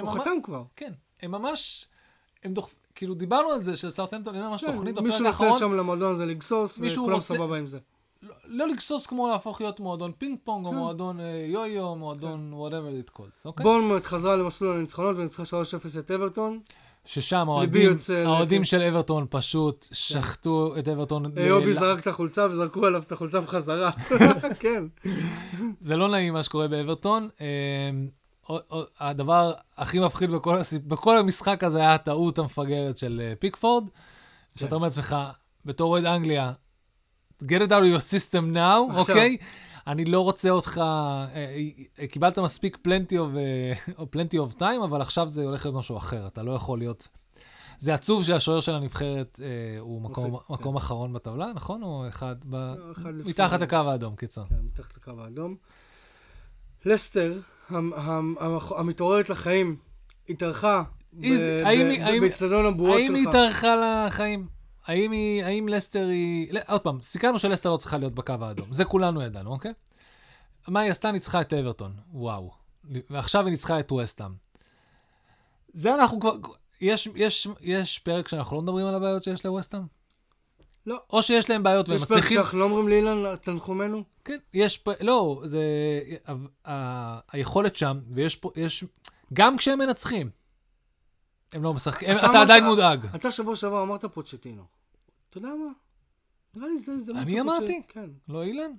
הוא. 0.00 0.10
חתם 0.10 0.30
כבר. 0.42 0.62
כן, 0.76 0.92
הם 1.22 1.30
ממש... 1.30 1.86
הם 2.44 2.54
דוחפ... 2.54 2.78
כאילו, 2.94 3.14
דיברנו 3.14 3.48
על 3.50 3.60
זה 3.60 3.76
שסאוטהמפטון, 3.76 4.34
אין 4.34 4.44
ממש 4.46 4.64
כן, 4.64 4.72
תוכנית 4.72 4.94
בפרק 4.94 5.04
מישהו 5.06 5.18
נותן 5.18 5.26
האחרון. 5.32 5.58
שם 5.58 5.72
למועדון 5.72 6.12
הזה 6.12 6.26
לגסוס, 6.26 6.78
וכולם 6.82 7.20
סבבה 7.20 7.58
עם 7.58 7.66
זה. 7.66 7.78
לא- 8.22 8.34
לא 8.46 8.68
לגסוס 8.68 9.06
כמו 9.06 9.28
להפוך 9.28 9.60
להיות 9.60 9.80
מועדון 9.80 10.12
פינג 10.18 10.38
פונג, 10.44 10.66
או 10.66 10.70
כן. 10.70 10.76
מועדון 10.76 11.18
יו-יו, 11.48 11.94
מועדון 11.94 12.54
whatever 12.54 13.08
it 13.08 13.18
calls, 13.18 13.42
אוקיי? 13.44 13.64
בורנמוט 13.64 14.04
חזרה 14.04 14.36
למסלול 14.36 14.76
הניצחונות 14.76 15.16
וניצחה 15.16 15.42
3-0 15.42 15.98
את 15.98 16.10
אברטון. 16.10 16.60
ששם 17.04 17.48
האוהדים, 17.48 17.92
כן. 18.60 18.64
של 18.64 18.82
אברטון 18.82 19.26
פשוט 19.30 19.86
שחטו 19.92 20.74
את 20.78 20.88
אברטון. 20.88 21.24
אה, 21.38 21.48
ל- 21.58 21.72
זרק 21.72 21.98
את 22.00 22.06
החולצה 22.06 22.46
וזרקו 22.50 22.86
עליו 22.86 23.02
את 23.06 23.12
החולצה 23.12 23.40
בחזרה. 23.40 23.90
כן. 24.60 24.84
זה 25.80 25.96
לא 25.96 26.08
נעים 26.08 26.32
מה 26.32 26.42
שקורה 26.42 26.68
באברטון. 26.68 27.28
אה, 27.40 27.46
או- 28.48 28.58
הדבר 29.00 29.52
הכי 29.76 29.98
מפחיד 30.00 30.30
בכל 30.30 30.58
הסיפ- 30.58 30.86
בכל 30.88 31.18
המשחק 31.18 31.64
הזה 31.64 31.78
היה 31.78 31.94
הטעות 31.94 32.38
המפגרת 32.38 32.98
של 32.98 33.20
אה, 33.24 33.32
פיקפורד, 33.38 33.88
שאתה 34.58 34.74
אומר 34.74 34.86
לעצמך, 34.86 35.16
בתור 35.64 35.90
אוהד 35.92 36.04
אנגליה, 36.04 36.52
get 37.42 37.46
it 37.46 37.68
out 37.68 37.82
of 37.82 37.98
your 37.98 38.02
system 38.02 38.54
now. 38.54 38.96
אוקיי? 38.96 39.36
אני 39.86 40.04
לא 40.04 40.20
רוצה 40.20 40.50
אותך, 40.50 40.78
אה, 40.78 41.26
אה, 41.98 42.06
קיבלת 42.06 42.38
מספיק 42.38 42.78
plenty 42.88 43.12
of, 43.14 43.36
אה, 43.36 43.72
או 43.98 44.06
plenty 44.16 44.50
of 44.50 44.58
time, 44.60 44.84
אבל 44.84 45.00
עכשיו 45.00 45.28
זה 45.28 45.44
הולך 45.44 45.64
להיות 45.66 45.76
משהו 45.78 45.96
אחר, 45.96 46.26
אתה 46.26 46.42
לא 46.42 46.52
יכול 46.52 46.78
להיות... 46.78 47.08
זה 47.78 47.94
עצוב 47.94 48.24
שהשוער 48.24 48.60
של 48.60 48.74
הנבחרת 48.74 49.40
אה, 49.42 49.46
הוא 49.80 50.02
מקום, 50.02 50.30
עושה- 50.32 50.44
מקום 50.52 50.76
אחרון 50.76 51.12
בטבלה, 51.12 51.46
נכון? 51.54 51.82
או 51.82 52.04
אחד, 52.08 52.36
ב... 52.44 52.54
לא, 52.54 52.92
אחד. 52.92 53.10
מתחת 53.24 53.60
לקו 53.60 53.76
האדום, 53.76 54.16
קיצר. 54.16 54.44
כן, 54.48 54.54
מתחת 54.64 54.96
לקו 54.96 55.10
האדום. 55.20 55.56
לסטר, 56.84 57.38
המ- 57.68 57.92
המ- 57.92 58.34
המ- 58.40 58.58
המתעוררת 58.76 59.30
לחיים, 59.30 59.76
האם- 62.06 62.20
באצטדיון 62.20 62.66
הבועות 62.66 63.00
האם 63.00 63.14
היא 63.14 63.24
שלך. 63.24 63.34
התארחה 63.34 63.74
לחיים? 64.06 64.46
האם 64.86 65.10
היא, 65.12 65.44
האם 65.44 65.68
לסטר 65.68 66.06
היא... 66.08 66.52
לא, 66.52 66.60
עוד 66.68 66.80
פעם, 66.80 67.00
סיכמנו 67.00 67.38
שלסטר 67.38 67.70
לא 67.70 67.76
צריכה 67.76 67.98
להיות 67.98 68.12
בקו 68.12 68.34
האדום, 68.40 68.72
זה 68.72 68.84
כולנו 68.84 69.22
ידענו, 69.22 69.50
אוקיי? 69.50 69.72
מה 70.68 70.80
היא 70.80 70.90
עשתה? 70.90 71.12
ניצחה 71.12 71.40
את 71.40 71.52
אברטון, 71.52 71.92
וואו. 72.12 72.50
ועכשיו 73.10 73.44
היא 73.44 73.50
ניצחה 73.50 73.80
את 73.80 73.92
ווסטהאם. 73.92 74.32
זה 75.72 75.94
אנחנו 75.94 76.20
כבר... 76.20 76.32
יש, 76.80 77.08
יש, 77.14 77.48
יש 77.60 77.98
פרק 77.98 78.28
שאנחנו 78.28 78.56
לא 78.56 78.62
מדברים 78.62 78.86
על 78.86 78.94
הבעיות 78.94 79.24
שיש 79.24 79.46
לווסטהאם? 79.46 79.82
לא. 80.86 81.00
או 81.10 81.22
שיש 81.22 81.50
להם 81.50 81.62
בעיות 81.62 81.88
והם 81.88 81.96
יש 81.96 82.04
פרק 82.04 82.10
מצליחים... 82.10 82.36
שאנחנו 82.36 82.58
לא 82.58 82.64
אומרים 82.64 82.88
לאילן 82.88 83.36
תנחומינו? 83.36 84.02
כן, 84.24 84.38
יש 84.54 84.78
פ... 84.78 84.88
לא, 85.00 85.42
זה... 85.44 85.62
ה... 86.26 86.32
ה... 86.70 87.18
היכולת 87.32 87.76
שם, 87.76 88.00
ויש 88.10 88.36
פה... 88.36 88.50
יש... 88.56 88.84
גם 89.32 89.56
כשהם 89.56 89.78
מנצחים, 89.78 90.30
הם 91.52 91.62
לא 91.62 91.74
משחקים, 91.74 92.18
אתה 92.18 92.30
אתה 92.30 92.40
עדיין 92.42 92.64
מודאג. 92.64 93.06
אתה 93.14 93.30
שבוע 93.30 93.56
שעבר 93.56 93.82
אמרת 93.82 94.04
פוצ'טינו. 94.04 94.62
אתה 95.30 95.38
יודע 95.38 95.48
מה? 95.48 95.72
נראה 96.54 96.68
לי 96.68 96.78
זה 96.78 96.92
הזדמנות 96.92 97.22
אני 97.22 97.40
אמרתי? 97.40 97.82
כן, 97.88 98.10
לא 98.28 98.42
אילן? 98.42 98.70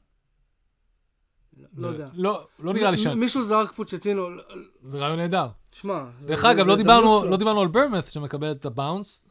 לא 1.77 1.87
יודע. 1.87 2.09
לא, 2.13 2.47
לא 2.59 2.73
נראה 2.73 2.91
לי 2.91 2.97
שם. 2.97 3.19
מישהו 3.19 3.43
זרק 3.43 3.71
פוצ'טינו, 3.71 4.29
לא- 4.29 4.43
זה 4.83 4.97
רעיון 4.97 5.19
נהדר. 5.19 5.47
שמע. 5.71 6.03
דרך 6.21 6.45
אגב, 6.45 6.67
לא 6.67 6.75
דיברנו. 6.75 7.25
לא 7.25 7.37
דיברנו 7.37 7.61
על 7.61 7.67
ברמת 7.67 8.05
שמקבל 8.05 8.51
את 8.51 8.65
הבאונס. 8.65 9.27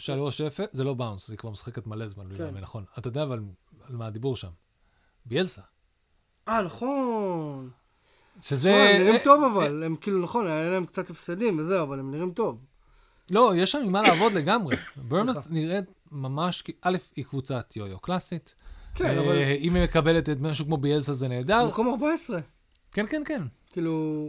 3-0, 0.00 0.02
זה 0.72 0.84
לא 0.84 0.94
באונס, 0.94 1.30
היא 1.30 1.38
כבר 1.38 1.50
משחקת 1.50 1.86
מלא 1.86 2.08
זמן, 2.08 2.28
בלי 2.28 2.38
כן. 2.38 2.56
נכון. 2.58 2.84
אתה 2.98 3.08
יודע 3.08 3.22
אבל 3.22 3.40
על 3.88 3.96
מה 3.96 4.06
הדיבור 4.06 4.36
שם. 4.36 4.48
ביאלסה. 5.26 5.62
אה, 6.48 6.62
נכון. 6.62 7.70
שזה... 8.42 8.68
שמע, 8.68 8.90
הם 8.90 9.02
נראים 9.02 9.14
אה, 9.14 9.24
טוב 9.24 9.44
אבל, 9.52 9.82
הם 9.82 9.96
כאילו, 9.96 10.22
נכון, 10.22 10.46
היה 10.46 10.70
להם 10.70 10.84
קצת 10.84 11.10
הפסדים 11.10 11.58
וזהו, 11.58 11.82
אבל 11.82 11.98
הם 11.98 12.10
נראים 12.10 12.30
טוב. 12.30 12.58
לא, 13.30 13.52
יש 13.56 13.72
שם 13.72 13.78
עם 13.84 13.92
מה 13.92 14.02
לעבוד 14.02 14.32
לגמרי. 14.32 14.76
סליחה. 15.08 15.40
נראית 15.50 15.84
ממש, 16.12 16.64
א', 16.82 16.96
היא 17.16 17.24
קבוצת 17.24 17.76
יו-יו 17.76 17.98
קלאסית. 17.98 18.54
כן, 18.94 19.04
אה, 19.04 19.20
אבל 19.20 19.36
אם 19.60 19.74
היא 19.74 19.84
מקבלת 19.84 20.28
את 20.28 20.40
משהו 20.40 20.64
כמו 20.64 20.76
ביאלסה 20.76 21.12
זה 21.12 21.28
נהדר. 21.28 21.68
מקום 21.68 21.88
14. 21.88 22.40
כן, 22.92 23.06
כן, 23.10 23.22
כן. 23.26 23.42
כאילו, 23.72 24.26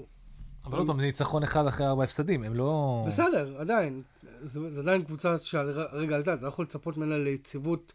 אבל 0.66 0.78
עוד 0.78 0.88
פעם, 0.88 1.00
זה 1.00 1.02
ניצחון 1.06 1.44
אחד 1.44 1.68
אחרי 1.68 1.88
ארבע 1.88 2.04
הפסדים, 2.04 2.44
הם 2.44 2.56
לא... 2.56 3.04
בסדר, 3.08 3.56
עדיין. 3.60 4.02
זה 4.42 4.74
זה 4.74 4.80
עדיין 4.80 5.04
קבוצה 5.04 5.40
שהרגע 5.40 6.16
עלתה, 6.16 6.34
אתה 6.34 6.44
לא 6.44 6.48
יכול 6.48 6.66
לצפות 6.66 6.98
ממנה 6.98 7.18
ליציבות 7.18 7.94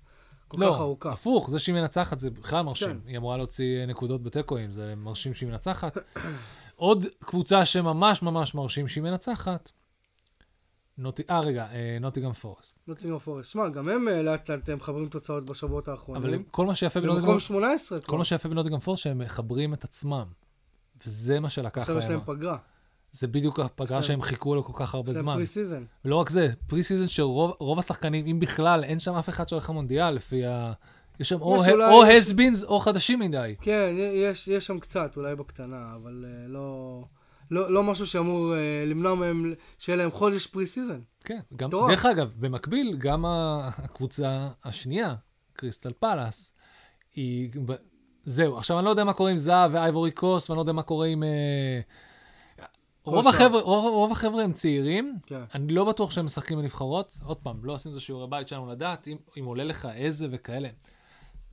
כל 0.49 0.57
כך 0.57 0.62
לא, 0.62 0.76
ארוכה. 0.80 1.12
הפוך, 1.12 1.51
זה 1.51 1.59
שהיא 1.59 1.74
מנצחת 1.74 2.20
זה 2.20 2.30
בכלל 2.30 2.62
מרשים. 2.62 2.88
כן. 2.88 2.97
היא 3.07 3.16
אמורה 3.18 3.36
להוציא 3.36 3.86
נקודות 3.86 4.22
בתיקואים, 4.22 4.72
זה 4.72 4.94
מרשים 4.97 5.34
שהיא 5.34 5.49
מנצחת. 5.49 5.99
עוד 6.76 7.07
קבוצה 7.20 7.64
שממש 7.64 8.22
ממש 8.22 8.55
מרשים 8.55 8.88
שהיא 8.88 9.05
מנצחת, 9.05 9.70
נוטי... 10.99 11.22
אה, 11.30 11.40
רגע, 11.40 11.66
אה, 11.72 11.99
נוטיגרם 12.01 12.32
פורסט. 12.32 12.78
נוטינגרם 12.86 13.18
פורסט. 13.18 13.51
שמע, 13.51 13.68
גם 13.68 13.88
הם 13.88 14.09
אה, 14.09 14.22
לאט 14.22 14.51
לאט 14.51 14.70
מחברים 14.70 15.09
תוצאות 15.09 15.44
בשבועות 15.44 15.88
אבל 15.88 15.97
האחרונים. 15.99 16.32
הם- 16.34 16.42
כל 16.51 16.66
מה 16.66 16.74
שיפה 16.74 17.01
בנוטינגהאם 17.01 17.22
במקום 17.26 17.40
18 17.40 18.01
כל. 18.01 18.18
מה 18.18 18.24
שיפה 18.24 18.49
בנוטינגהאם 18.49 18.78
פורסט 18.80 19.03
שהם 19.03 19.18
מחברים 19.18 19.74
את 19.74 19.84
עצמם. 19.84 20.24
וזה 21.07 21.40
מה 21.40 21.49
שלקח 21.49 21.78
עכשיו 21.80 21.99
יש 21.99 22.05
להם. 22.05 22.12
להם 22.12 22.20
פגרה. 22.26 22.59
זה 23.16 23.26
בדיוק 23.26 23.60
הפגרה 23.60 24.02
שהם 24.02 24.22
חיכו 24.22 24.54
לו 24.54 24.64
כל 24.64 24.72
כך 24.76 24.94
הרבה 24.94 25.12
זמן. 25.12 25.34
pre 25.34 25.47
season. 25.47 25.84
ולא 26.04 26.16
רק 26.16 26.30
זה, 26.30 26.48
pre 26.66 26.82
season 26.82 27.09
שרוב 27.08 27.52
רוב 27.58 27.78
השחקנים, 27.78 28.26
אם 28.26 28.40
בכלל, 28.40 28.84
אין 28.84 29.00
שם 29.00 29.14
אף 29.14 29.28
אחד 29.28 29.48
שהולך 29.48 29.70
למונדיאל, 29.70 30.10
לפי 30.10 30.46
ה... 30.46 30.72
יש 31.20 31.28
שם 31.28 31.40
או 31.40 32.04
has 32.05 32.27
beens 32.27 32.64
או 32.64 32.78
חדשים 32.78 33.18
מדי. 33.18 33.54
כן, 33.60 33.94
יש, 33.96 34.48
שם 34.48 34.78
קצת, 34.78 35.16
אולי 35.16 35.36
בקטנה, 35.36 35.92
אבל 35.94 36.24
אה, 36.28 36.48
לא, 36.48 37.04
לא, 37.50 37.72
לא 37.72 37.82
משהו 37.82 38.06
שאמור 38.06 38.54
אה, 38.54 38.84
למנוע 38.86 39.14
מהם, 39.14 39.54
שיהיה 39.78 39.96
להם 39.96 40.10
חודש 40.10 40.46
pre 40.47 40.66
season. 40.66 41.01
כן, 41.24 41.40
גם. 41.56 41.70
דרך 41.70 42.06
אגב, 42.06 42.30
במקביל, 42.36 42.96
גם 42.98 43.24
הקבוצה 43.26 44.48
השנייה, 44.64 45.14
קריסטל 45.52 45.92
פלאס, 46.00 46.52
היא... 47.14 47.50
זהו, 48.24 48.58
עכשיו 48.58 48.78
אני 48.78 48.84
לא 48.84 48.90
יודע 48.90 49.04
מה 49.04 49.12
קורה 49.12 49.30
עם 49.30 49.36
זאהה 49.36 49.70
ואייבורי 49.74 50.10
קוסט, 50.10 50.50
ואני 50.50 50.56
לא 50.56 50.62
יודע 50.62 50.72
מה 50.72 50.82
קורה 50.82 51.06
עם... 51.06 51.22
אה, 51.22 51.80
רוב. 53.07 53.28
החבר'ה, 53.28 53.61
רוב, 53.61 53.84
רוב 53.84 54.12
החבר'ה 54.12 54.42
הם 54.42 54.52
צעירים, 54.52 55.18
כן. 55.26 55.40
אני 55.54 55.72
לא 55.72 55.84
בטוח 55.84 56.11
שהם 56.11 56.24
משחקים 56.24 56.59
בנבחרות. 56.59 57.20
עוד 57.24 57.36
פעם, 57.36 57.64
לא 57.64 57.74
עשינו 57.74 57.94
את 57.94 58.00
השיעורי 58.00 58.26
בית 58.28 58.48
שלנו 58.48 58.72
לדעת 58.72 59.09
אם, 59.09 59.16
אם 59.38 59.44
אוליסה, 59.44 59.88
אזה 59.94 60.26
וכאלה. 60.30 60.68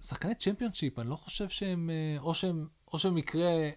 שחקני 0.02 0.36
צ'מפיונשיפ, 0.36 1.00
אני 1.00 1.10
לא 1.10 1.16
חושב 1.16 1.50
שהם, 1.50 1.90
אה, 1.90 2.22
או 2.22 2.34
שהם, 2.34 2.68
או 2.94 3.00
שהם 3.00 3.16
מקרה... 3.16 3.70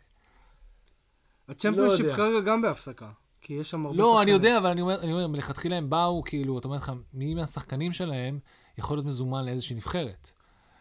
הצ'מפיונשיפ 1.48 2.06
לא. 2.06 2.16
כרגע 2.16 2.40
גם 2.40 2.62
בהפסקה, 2.62 3.10
כי 3.40 3.54
יש 3.54 3.70
שם 3.70 3.86
הרבה 3.86 3.98
לא, 3.98 4.04
שחקנים. 4.04 4.22
אני 4.22 4.30
יודע, 4.30 4.58
אבל 4.58 4.70
אני 4.70 4.80
אומר, 4.80 5.00
אני 5.00 5.12
אומר, 5.12 5.26
מלכתחילה 5.26 5.76
הם 5.76 5.90
באו, 5.90 6.22
כאילו, 6.24 6.58
אתה 6.58 6.68
אומר 6.68 6.76
לך, 6.76 6.92
מי 7.14 7.34
מהשחקנים 7.34 7.92
שלהם 7.92 8.38
יכול 8.78 8.96
להיות 8.96 9.06
מזומן 9.06 9.44
לאיזושהי 9.44 9.76
נבחרת. 9.76 10.32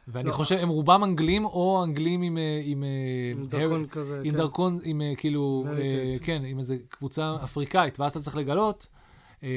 ואני 0.07 0.27
לא. 0.27 0.33
חושב, 0.33 0.55
הם 0.55 0.69
רובם 0.69 1.03
אנגלים, 1.03 1.45
או 1.45 1.83
אנגלים 1.83 2.21
עם... 2.21 2.37
אה, 2.37 2.61
עם, 2.63 2.83
אה, 2.83 2.89
עם 3.31 3.45
דרכון 3.47 3.81
הר- 3.81 3.87
כזה, 3.87 4.21
עם 4.23 4.31
כן. 4.31 4.37
דרכון, 4.37 4.79
עם 4.83 5.01
אה, 5.01 5.13
כאילו, 5.17 5.65
אה. 5.77 6.15
כן, 6.21 6.41
עם 6.45 6.57
איזה 6.59 6.77
קבוצה 6.89 7.35
אפריקאית, 7.43 7.99
ואז 7.99 8.11
אתה 8.11 8.19
צריך 8.19 8.35
לגלות 8.37 8.87
אה, 9.43 9.49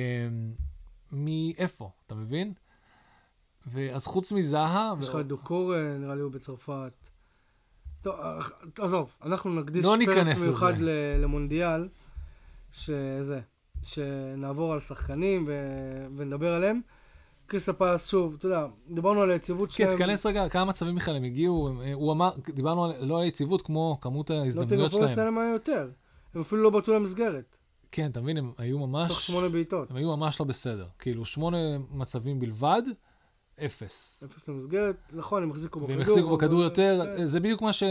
מאיפה, 1.12 1.90
אתה 2.07 2.14
מבין? 2.14 2.53
ואז 3.66 4.07
חוץ 4.07 4.32
מזהה... 4.32 4.94
יש 5.01 5.09
לך 5.09 5.14
ו- 5.14 5.20
את 5.20 5.26
דוקור, 5.26 5.74
אה, 5.74 5.96
נראה 5.99 6.14
לי 6.14 6.20
הוא 6.20 6.32
בצרפת. 6.32 6.92
טוב, 8.03 8.14
עזוב, 8.78 9.11
אנחנו 9.24 9.55
נקדיש 9.61 9.84
לא 9.84 9.96
פרק 10.07 10.26
מיוחד 10.44 10.74
למונדיאל, 11.22 11.88
שזה, 12.72 13.40
שנעבור 13.82 14.72
על 14.72 14.80
שחקנים 14.80 15.44
ו- 15.49 16.07
ונדבר 16.16 16.55
עליהם. 16.55 16.80
קריסטל 17.49 17.72
פלס, 17.72 18.11
שוב, 18.11 18.34
אתה 18.38 18.46
יודע, 18.46 18.66
דיברנו 18.90 19.22
על 19.22 19.30
היציבות 19.30 19.68
כן, 19.68 19.74
שלהם. 19.74 19.90
תיכנס 19.90 20.26
רגע, 20.26 20.49
כמה 20.49 20.64
מצבים 20.64 20.94
בכלל 20.94 21.16
הם 21.16 21.24
הגיעו, 21.24 21.68
הם- 21.68 21.80
הוא 21.94 22.12
אמר, 22.12 22.30
דיברנו 22.55 22.84
על, 22.84 23.05
לא 23.05 23.20
על 23.20 23.26
יציבות, 23.26 23.62
כמו 23.62 23.99
כמות 24.01 24.30
ההזדמנויות 24.30 24.92
פורסט 24.92 25.14
שלהם. 25.14 25.24
להם 25.26 25.38
היה 25.38 25.53
יותר. 25.53 25.90
הם 26.34 26.40
אפילו 26.40 26.62
לא 26.62 26.70
בעטו 26.70 26.94
למסגרת, 26.94 27.57
כן, 27.92 28.11
אתה 28.11 28.20
מבין, 28.20 28.36
הם 28.36 28.53
היו 28.59 28.78
ממש, 28.78 29.09
תוך 29.09 29.20
שמונה 29.20 29.49
בעיטות. 29.49 29.90
הם 29.90 29.96
היו 29.96 30.16
ממש 30.16 30.40
לא 30.40 30.46
בסדר. 30.46 30.86
כאילו, 30.99 31.24
שמונה 31.24 31.57
מצבים 31.90 32.40
בלבד, 32.40 32.82
אפס. 33.66 34.24
אפס 34.26 34.49
למסגרת, 34.49 34.96
נכון, 35.12 35.42
הם 35.42 35.51
החזיקו 35.51 35.80
בכדור. 35.80 35.96
והם 35.96 36.03
החזיקו 36.03 36.36
בכדור 36.36 36.59
אבל- 36.59 36.64
יותר, 36.64 37.03
כן. 37.16 37.24
זה 37.26 37.40
בדיוק 37.40 37.62
מה 37.62 37.72
ש... 37.72 37.82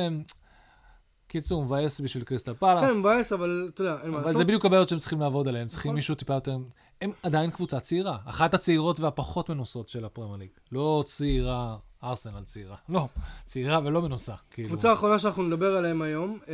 קיצור, 1.28 1.66
מבאס 1.66 2.02
בשביל 2.02 2.24
קריסטל 2.24 2.54
פלאס. 2.54 2.92
כן, 2.92 3.00
מבאס, 3.00 3.34
אבל 3.34 3.70
אתה 3.74 3.82
יודע, 3.82 3.98
אין 4.04 4.12
מה 4.12 4.18
אבל 4.18 4.26
לעשות. 4.26 4.38
זה 4.38 4.44
בדיוק 4.46 4.66
הבעיות 4.66 4.90
שהם 4.90 5.00
צריכים 5.00 5.20
לעבוד 5.20 5.48
עליהם, 5.48 5.68
צריכים 5.68 5.90
נכון. 5.90 5.96
מישהו 5.96 6.16
טיפה 6.16 6.34
יותר... 6.34 6.58
הם 7.02 7.12
עדיין 7.24 7.52
קבוצה 7.52 7.80
צעירה, 7.80 8.18
אחת 8.26 8.54
הצעירות 8.54 9.00
והפחות 9.00 9.50
מנוסות 9.50 9.90
של 9.90 10.06
הפרמייר 10.06 10.38
ליג. 10.38 10.50
לא 10.72 11.04
צעירה, 11.06 11.78
ארסנל 12.04 12.44
צעירה. 12.44 12.76
לא, 12.90 13.08
צעירה 13.46 13.80
ולא 13.84 14.02
מנוסה. 14.02 14.36
כאילו. 14.50 14.68
הקבוצה 14.68 14.90
האחרונה 14.90 15.20
שאנחנו 15.20 15.44
נדבר 15.44 15.76
עליהם 15.76 16.02
היום, 16.02 16.40
אה, 16.48 16.54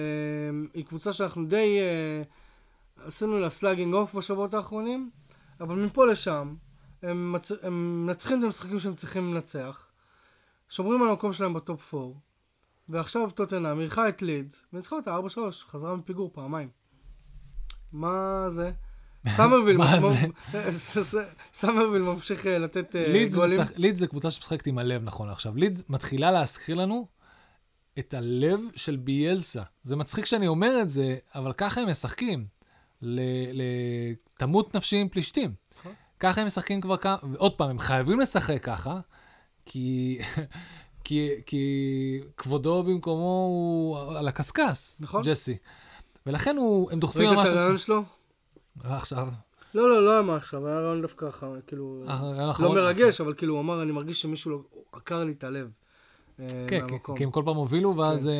היא 0.73 0.85
קבוצה 0.85 1.13
שאנחנו 1.13 1.45
די 1.45 1.79
אה, 1.79 2.23
עשינו 3.07 3.39
לה 3.39 3.49
slagging 3.49 3.93
off 3.93 4.15
בשבועות 4.15 4.53
האחרונים, 4.53 5.09
אבל 5.61 5.75
מפה 5.75 6.05
לשם. 6.05 6.55
הם 7.01 7.35
מנצחים 8.05 8.39
את 8.39 8.43
המשחקים 8.43 8.79
שהם 8.79 8.95
צריכים 8.95 9.33
לנצח, 9.33 9.87
שומרים 10.69 11.03
על 11.03 11.09
המקום 11.09 11.33
שלהם 11.33 11.53
ב 11.53 11.63
top 11.63 11.93
4, 11.93 12.05
ועכשיו 12.89 13.31
טוטנאם 13.31 13.79
אירחה 13.79 14.09
את 14.09 14.21
לידס, 14.21 14.65
וניצחה 14.73 14.95
אותה 14.95 15.17
4-3, 15.17 15.39
חזרה 15.51 15.95
מפיגור 15.95 16.29
פעמיים. 16.33 16.69
מה 17.91 18.45
זה? 18.47 18.71
סמרוויל? 19.29 19.77
סמרוויל 21.53 22.01
ממשיך 22.01 22.47
אה, 22.47 22.57
לתת 22.57 22.95
אה, 22.95 23.27
גולים. 23.35 23.59
לידס 23.75 23.99
זה 23.99 24.07
קבוצה 24.07 24.31
שמשחקת 24.31 24.67
עם 24.67 24.77
הלב 24.77 25.03
נכון 25.03 25.29
עכשיו. 25.29 25.55
לידס 25.55 25.83
מתחילה 25.89 26.31
להזכיר 26.31 26.75
לנו 26.75 27.07
את 27.99 28.13
הלב 28.13 28.59
של 28.75 28.95
ביאלסה. 28.95 29.63
זה 29.83 29.95
מצחיק 29.95 30.25
שאני 30.25 30.47
אומר 30.47 30.81
את 30.81 30.89
זה, 30.89 31.15
אבל 31.35 31.53
ככה 31.53 31.81
הם 31.81 31.89
משחקים. 31.89 32.45
לתמות 33.53 34.75
נפשי 34.75 34.97
עם 34.97 35.09
פלישתים. 35.09 35.53
נכון. 35.79 35.93
ככה 36.19 36.41
הם 36.41 36.47
משחקים 36.47 36.81
כבר 36.81 36.97
כמה, 36.97 37.17
ועוד 37.31 37.53
פעם, 37.53 37.69
הם 37.69 37.79
חייבים 37.79 38.19
לשחק 38.19 38.63
ככה, 38.63 38.99
כי, 39.65 40.19
כי, 41.03 41.29
כי 41.45 42.21
כבודו 42.37 42.83
במקומו 42.83 43.47
הוא 43.49 44.17
על 44.17 44.27
הקשקש, 44.27 44.95
נכון. 44.99 45.21
ג'סי. 45.25 45.57
ולכן 46.25 46.57
הוא, 46.57 46.91
הם 46.91 46.99
דוחפים 46.99 47.27
ראית 47.27 47.37
ממש... 47.37 47.47
את 47.47 47.53
הרעיון 47.53 47.77
שלו? 47.77 48.03
לא 48.83 48.89
עכשיו. 48.89 49.27
לא, 49.75 49.89
לא, 49.89 50.05
לא 50.05 50.11
היה 50.11 50.21
מה 50.21 50.35
עכשיו, 50.35 50.67
היה 50.67 50.79
ריאיון 50.79 51.01
דווקא 51.01 51.31
ככה, 51.31 51.47
כאילו, 51.67 52.03
הריאיון 52.07 52.37
לא 52.37 52.41
האחרון- 52.41 52.75
מרגש, 52.77 53.21
אבל 53.21 53.33
כאילו, 53.33 53.53
הוא 53.53 53.61
אמר, 53.61 53.81
אני 53.83 53.91
מרגיש 53.91 54.21
שמישהו 54.21 54.51
לא- 54.51 54.61
עקר 54.91 55.23
לי 55.23 55.31
את 55.31 55.43
הלב. 55.43 55.69
אה, 56.39 56.47
כן, 56.67 56.85
כי, 57.15 57.23
הם 57.23 57.31
כל 57.31 57.41
פעם 57.45 57.55
הובילו, 57.55 57.97
ואז 57.97 58.23
כן. 58.23 58.29
אה, 58.29 58.33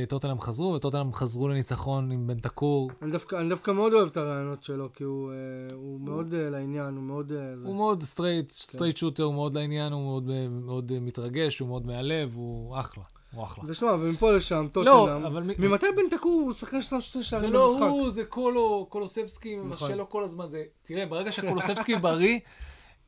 אה, 0.00 0.04
טוטנאם 0.08 0.40
חזרו, 0.40 0.72
וטוטנאם 0.72 1.12
חזרו 1.12 1.48
לניצחון 1.48 2.10
עם 2.10 2.26
בנטנקור. 2.26 2.90
אני 3.02 3.10
דווקא, 3.48 3.72
מאוד 3.72 3.92
אוהב 3.92 4.08
את 4.08 4.16
הראיונות 4.16 4.62
שלו, 4.64 4.88
כי 4.94 5.04
הוא, 5.04 5.30
אה, 5.30 5.34
הוא 5.74 6.00
מאוד 6.00 6.34
אה, 6.34 6.50
לעניין, 6.50 6.94
הוא 6.96 7.02
מאוד... 7.02 7.32
אה. 7.32 7.54
הוא 7.64 7.76
מאוד 7.76 8.02
סטרייט, 8.02 8.50
סטרייט 8.50 8.96
שוטר, 8.96 9.22
הוא 9.22 9.34
מאוד 9.34 9.54
לעניין, 9.54 9.92
הוא 9.92 10.02
מאוד, 10.02 10.30
אה, 10.30 10.46
אה, 10.94 11.00
מתרגש, 11.00 11.58
הוא 11.58 11.68
מאוד 11.68 11.86
מהלב, 11.86 12.32
הוא 12.34 12.78
אחלה, 12.80 13.04
הוא 13.34 13.44
אחלה. 13.44 13.64
ושמע, 13.66 13.92
ומפה 13.92 14.32
לשם, 14.32 14.62
לא, 14.64 14.68
טוטנאם, 14.72 15.24
אבל 15.26 15.42
מי- 15.42 15.54
ממתי 15.58 15.86
בנטנקור 15.96 16.32
הוא 16.32 16.52
שחקן 16.52 16.80
ששם 16.82 16.98
זה 17.00 17.24
שערים 17.24 17.52
לא 17.52 17.70
במשחק? 17.72 17.82
הוא, 17.88 18.10
זה 18.10 18.24
קולו, 18.24 18.86
קולוסבסקי 18.88 19.56
נכון. 19.56 19.68
מבשל 19.68 19.94
לו 19.94 20.08
כל 20.08 20.24
הזמן. 20.24 20.48
זה, 20.48 20.64
תראה, 20.82 21.06
ברגע 21.06 21.32
שקולוסבסקי 21.32 21.96
בריא, 22.02 22.38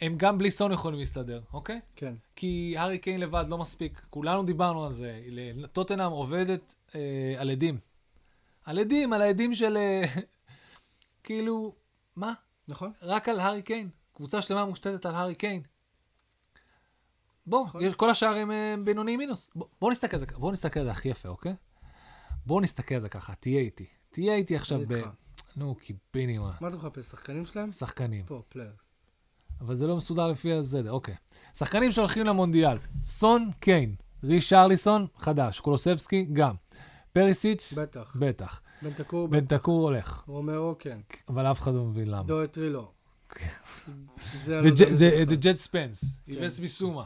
הם 0.00 0.14
גם 0.16 0.38
בלי 0.38 0.50
סון 0.50 0.72
יכולים 0.72 0.98
להסתדר, 0.98 1.40
אוקיי? 1.52 1.80
כן. 1.96 2.14
כי 2.36 2.74
הארי 2.78 2.98
קיין 2.98 3.20
לבד 3.20 3.44
לא 3.48 3.58
מספיק, 3.58 4.06
כולנו 4.10 4.42
דיברנו 4.44 4.84
על 4.84 4.92
זה. 4.92 5.20
טוטנאם 5.72 6.10
עובדת 6.10 6.74
אה, 6.94 7.00
על 7.38 7.50
עדים. 7.50 7.78
על 8.64 8.78
עדים, 8.78 9.12
על 9.12 9.22
העדים 9.22 9.54
של... 9.54 9.76
אה, 9.76 10.04
כאילו, 11.24 11.72
מה? 12.16 12.32
נכון? 12.68 12.92
רק 13.02 13.28
על 13.28 13.40
הארי 13.40 13.62
קיין. 13.62 13.88
קבוצה 14.14 14.42
שלמה 14.42 14.64
מושתתת 14.64 15.06
על 15.06 15.14
הארי 15.14 15.34
קיין. 15.34 15.62
בוא. 17.46 17.66
יש, 17.80 17.94
כל 17.94 18.10
השאר 18.10 18.36
הם 18.36 18.50
אה, 18.50 18.74
בינוני 18.84 19.16
מינוס. 19.16 19.50
בוא, 19.54 19.66
בוא 19.80 19.90
נסתכל 19.90 20.16
על 20.16 20.20
זה, 20.20 20.26
בוא 20.26 20.52
נסתכל 20.52 20.80
על 20.80 20.86
זה 20.86 20.92
הכי 20.92 21.08
יפה, 21.08 21.28
אוקיי? 21.28 21.54
בוא 22.46 22.60
נסתכל 22.62 22.94
על 22.94 23.00
זה 23.00 23.08
ככה, 23.08 23.34
תהיה 23.34 23.60
איתי. 23.60 23.86
תהיה 24.10 24.34
איתי 24.34 24.56
עכשיו 24.56 24.80
ב... 24.88 24.94
נו, 25.56 25.74
קיבינימה. 25.74 26.52
מה 26.60 26.68
אתה 26.68 26.76
מחפש, 26.76 27.06
שחקנים 27.06 27.46
שלהם? 27.46 27.72
שחקנים. 27.72 28.24
פה, 28.24 28.42
player. 28.48 28.72
אבל 29.60 29.74
זה 29.74 29.86
לא 29.86 29.96
מסודר 29.96 30.28
לפי 30.28 30.52
הסדר, 30.52 30.92
אוקיי. 30.92 31.14
שחקנים 31.54 31.92
שהולכים 31.92 32.26
למונדיאל. 32.26 32.78
סון, 33.04 33.50
קיין. 33.60 33.94
רישרליסון, 34.24 35.06
חדש. 35.16 35.60
קולוסבסקי, 35.60 36.26
גם. 36.32 36.54
פריסיץ', 37.12 37.72
בטח. 37.76 38.16
בטח. 38.18 38.60
בנטנקור, 38.82 39.28
בנטנקור 39.28 39.82
הולך, 39.82 40.24
רומרו, 40.26 40.74
כן. 40.78 41.00
אבל 41.28 41.50
אף 41.50 41.60
אחד 41.60 41.74
לא 41.74 41.84
מבין 41.84 42.08
למה. 42.08 42.22
דוהרטי, 42.22 42.70
לא. 42.70 42.90
כן. 43.28 43.48
זה 44.44 44.60
Spence, 45.56 46.20
כן. 46.26 46.32
איבס 46.32 46.58
ביסומה. 46.58 47.04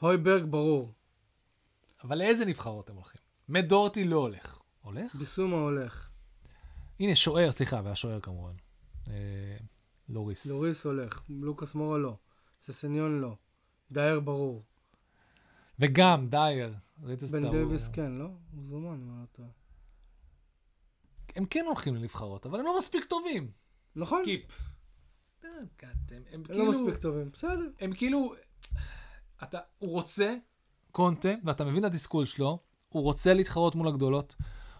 הויברג, 0.00 0.44
ברור. 0.44 0.92
אבל 2.04 2.18
לאיזה 2.18 2.44
נבחרות 2.44 2.90
הם 2.90 2.96
הולכים? 2.96 3.20
מאט 3.48 3.68
דוהרטי 3.68 4.04
לא 4.04 4.16
הולך. 4.16 4.60
הולך? 4.82 5.14
ביסומה 5.14 5.56
הולך. 5.56 6.08
הנה, 7.00 7.14
שוער, 7.14 7.52
סליחה, 7.52 7.80
והשוער 7.84 8.20
כמובן. 8.20 8.52
אה, 9.08 9.56
לוריס. 10.08 10.46
לוריס 10.46 10.84
הולך. 10.84 11.22
לוקאס 11.28 11.74
מורה, 11.74 11.98
לא. 11.98 12.16
ססניון, 12.62 13.20
לא. 13.20 13.36
דייר, 13.90 14.20
ברור. 14.20 14.64
וגם 15.78 16.28
דייר. 16.28 16.74
בן 16.96 17.18
זה? 17.18 17.40
דייוויס, 17.40 17.88
כן, 17.88 18.12
לא? 18.12 18.24
הוא 18.24 18.64
זומן, 18.64 19.00
אם 19.02 19.10
אני 19.10 19.20
לא 19.20 19.26
טועה. 19.32 19.48
הם 21.36 21.44
כן 21.44 21.64
הולכים 21.66 21.94
לנבחרות, 21.94 22.46
אבל 22.46 22.58
הם 22.58 22.66
לא 22.66 22.78
מספיק 22.78 23.04
טובים. 23.04 23.50
נכון. 23.96 24.22
סקיפ. 24.22 24.60
אה, 25.44 25.50
הם, 25.50 25.66
הם 26.10 26.22
הם 26.32 26.44
כאילו... 26.44 26.64
לא 26.64 26.70
מספיק 26.70 27.02
טובים. 27.02 27.30
בסדר. 27.30 27.70
הם 27.80 27.92
כאילו... 27.92 28.34
אתה, 29.42 29.58
הוא 29.78 29.90
רוצה, 29.90 30.34
קונטה, 30.92 31.28
ואתה 31.44 31.64
מבין 31.64 31.84
את 31.84 31.90
התסכול 31.90 32.24
שלו, 32.24 32.58
הוא 32.88 33.02
רוצה 33.02 33.34
להתחרות 33.34 33.74
מול 33.74 33.88
הגדולות, 33.88 34.34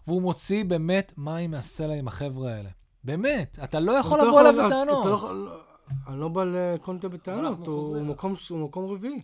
והוא 0.07 0.23
מוציא 0.23 0.65
באמת 0.65 1.13
מים 1.17 1.51
מהסלע 1.51 1.95
עם 1.95 2.09
החבר'ה 2.09 2.53
האלה. 2.55 2.71
באמת, 3.05 3.59
אתה 3.65 3.81
לא 3.81 3.93
יכול 3.93 4.19
אתה 4.21 4.27
לבוא 4.29 4.43
לא 4.43 4.51
אליו 4.51 4.67
אתה- 4.67 4.67
בטענות. 4.67 5.01
אתה 5.01 5.11
לא 5.11 5.15
יכול- 5.15 5.37
לא- 5.37 5.61
אני 6.09 6.21
לא 6.21 6.29
בא 6.29 6.45
לקונטה 6.45 7.09
בטענות, 7.09 7.67
הוא. 7.67 8.03
מקום- 8.03 8.35
הוא 8.51 8.59
מקום 8.69 8.85
רביעי. 8.93 9.23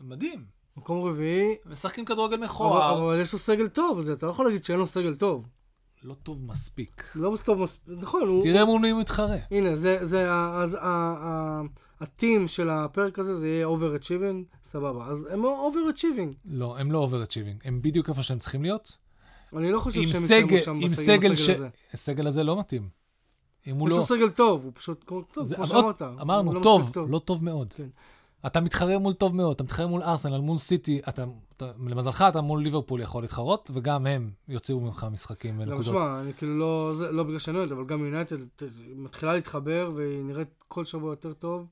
מדהים. 0.00 0.44
מקום 0.76 1.04
רביעי, 1.08 1.54
משחקים 1.66 2.04
כדורגל 2.04 2.34
אבל 2.36 2.44
מכוער. 2.44 2.98
אבל 3.06 3.20
יש 3.20 3.32
לו 3.32 3.38
סגל 3.38 3.68
טוב, 3.68 3.98
אז 3.98 4.10
אתה 4.10 4.26
לא 4.26 4.30
יכול 4.30 4.46
להגיד 4.46 4.64
שאין 4.64 4.78
לו 4.78 4.86
סגל 4.86 5.14
טוב. 5.16 5.46
לא 6.02 6.14
טוב 6.14 6.44
מספיק. 6.44 7.04
לא 7.14 7.36
טוב 7.44 7.58
מספיק, 7.60 7.94
נכון, 8.00 8.28
הוא... 8.28 8.42
תראה 8.42 8.64
מול 8.64 8.80
מי 8.80 8.90
הוא 8.90 9.00
מתחרה. 9.00 9.36
הנה, 9.50 9.76
זה, 9.76 9.98
זה, 10.02 10.32
ה- 10.32 10.62
אז 10.62 10.74
ה- 10.74 10.80
ה- 10.82 11.62
ה 12.00 12.08
theme 12.08 12.48
של 12.48 12.70
הפרק 12.70 13.18
הזה, 13.18 13.38
זה 13.40 13.48
יהיה 13.48 13.66
overachieving, 13.66 14.56
סבבה. 14.64 15.06
אז 15.06 15.28
הם 15.30 15.42
overachieving. 15.44 16.34
לא, 16.44 16.78
הם 16.78 16.92
לא 16.92 16.98
overachieving. 16.98 17.60
הם 17.64 17.82
בדיוק 17.82 18.08
איפה 18.08 18.22
שהם 18.22 18.38
צריכים 18.38 18.62
להיות. 18.62 18.96
אני 19.56 19.72
לא 19.72 19.80
חושב 19.80 20.02
שהם 20.02 20.10
יסיימו 20.24 20.58
שם 20.58 20.80
בסגל 20.80 20.94
סגל 20.94 21.34
ש... 21.34 21.48
הזה. 21.50 21.68
הסגל 21.94 22.26
הזה 22.26 22.44
לא 22.44 22.58
מתאים. 22.58 22.88
אם 23.66 23.76
הוא 23.76 23.88
יש 23.88 23.92
לא... 23.92 23.98
לו 23.98 24.04
סגל 24.04 24.30
טוב, 24.30 24.64
הוא 24.64 24.72
פשוט, 24.74 25.04
טוב, 25.04 25.44
זה- 25.46 25.56
כמו 25.56 25.66
שאמרת. 25.66 26.02
אמרנו, 26.02 26.54
לא 26.54 26.60
טוב, 26.62 26.82
מספיק 26.82 26.96
לא 27.08 27.18
טוב 27.18 27.44
מאוד. 27.44 27.74
כן. 27.76 27.88
אתה 28.46 28.60
מתחרה 28.60 28.98
מול 28.98 29.12
טוב 29.12 29.34
מאוד, 29.36 29.54
אתה 29.54 29.64
מתחרה 29.64 29.86
מול 29.86 30.02
ארסנל, 30.02 30.38
מול 30.40 30.58
סיטי, 30.58 31.00
אתה, 31.08 31.24
אתה, 31.56 31.70
למזלך 31.86 32.24
אתה 32.28 32.40
מול 32.40 32.62
ליברפול 32.62 33.00
יכול 33.00 33.22
להתחרות, 33.22 33.70
וגם 33.74 34.06
הם 34.06 34.30
יוציאו 34.48 34.80
ממך 34.80 35.06
משחקים 35.12 35.54
גם 35.54 35.60
ונקודות. 35.60 35.84
שמע, 35.84 36.20
אני 36.20 36.34
כאילו 36.34 36.58
לא, 36.58 36.92
זה, 36.96 37.12
לא 37.12 37.22
בגלל 37.22 37.38
שאני 37.38 37.58
אוהד, 37.58 37.72
אבל 37.72 37.84
גם 37.86 38.04
יונייטד 38.04 38.36
ת- 38.56 38.62
מתחילה 38.96 39.32
להתחבר, 39.32 39.92
והיא 39.94 40.24
נראית 40.24 40.48
כל 40.68 40.84
שבוע 40.84 41.10
יותר 41.10 41.32
טוב. 41.32 41.66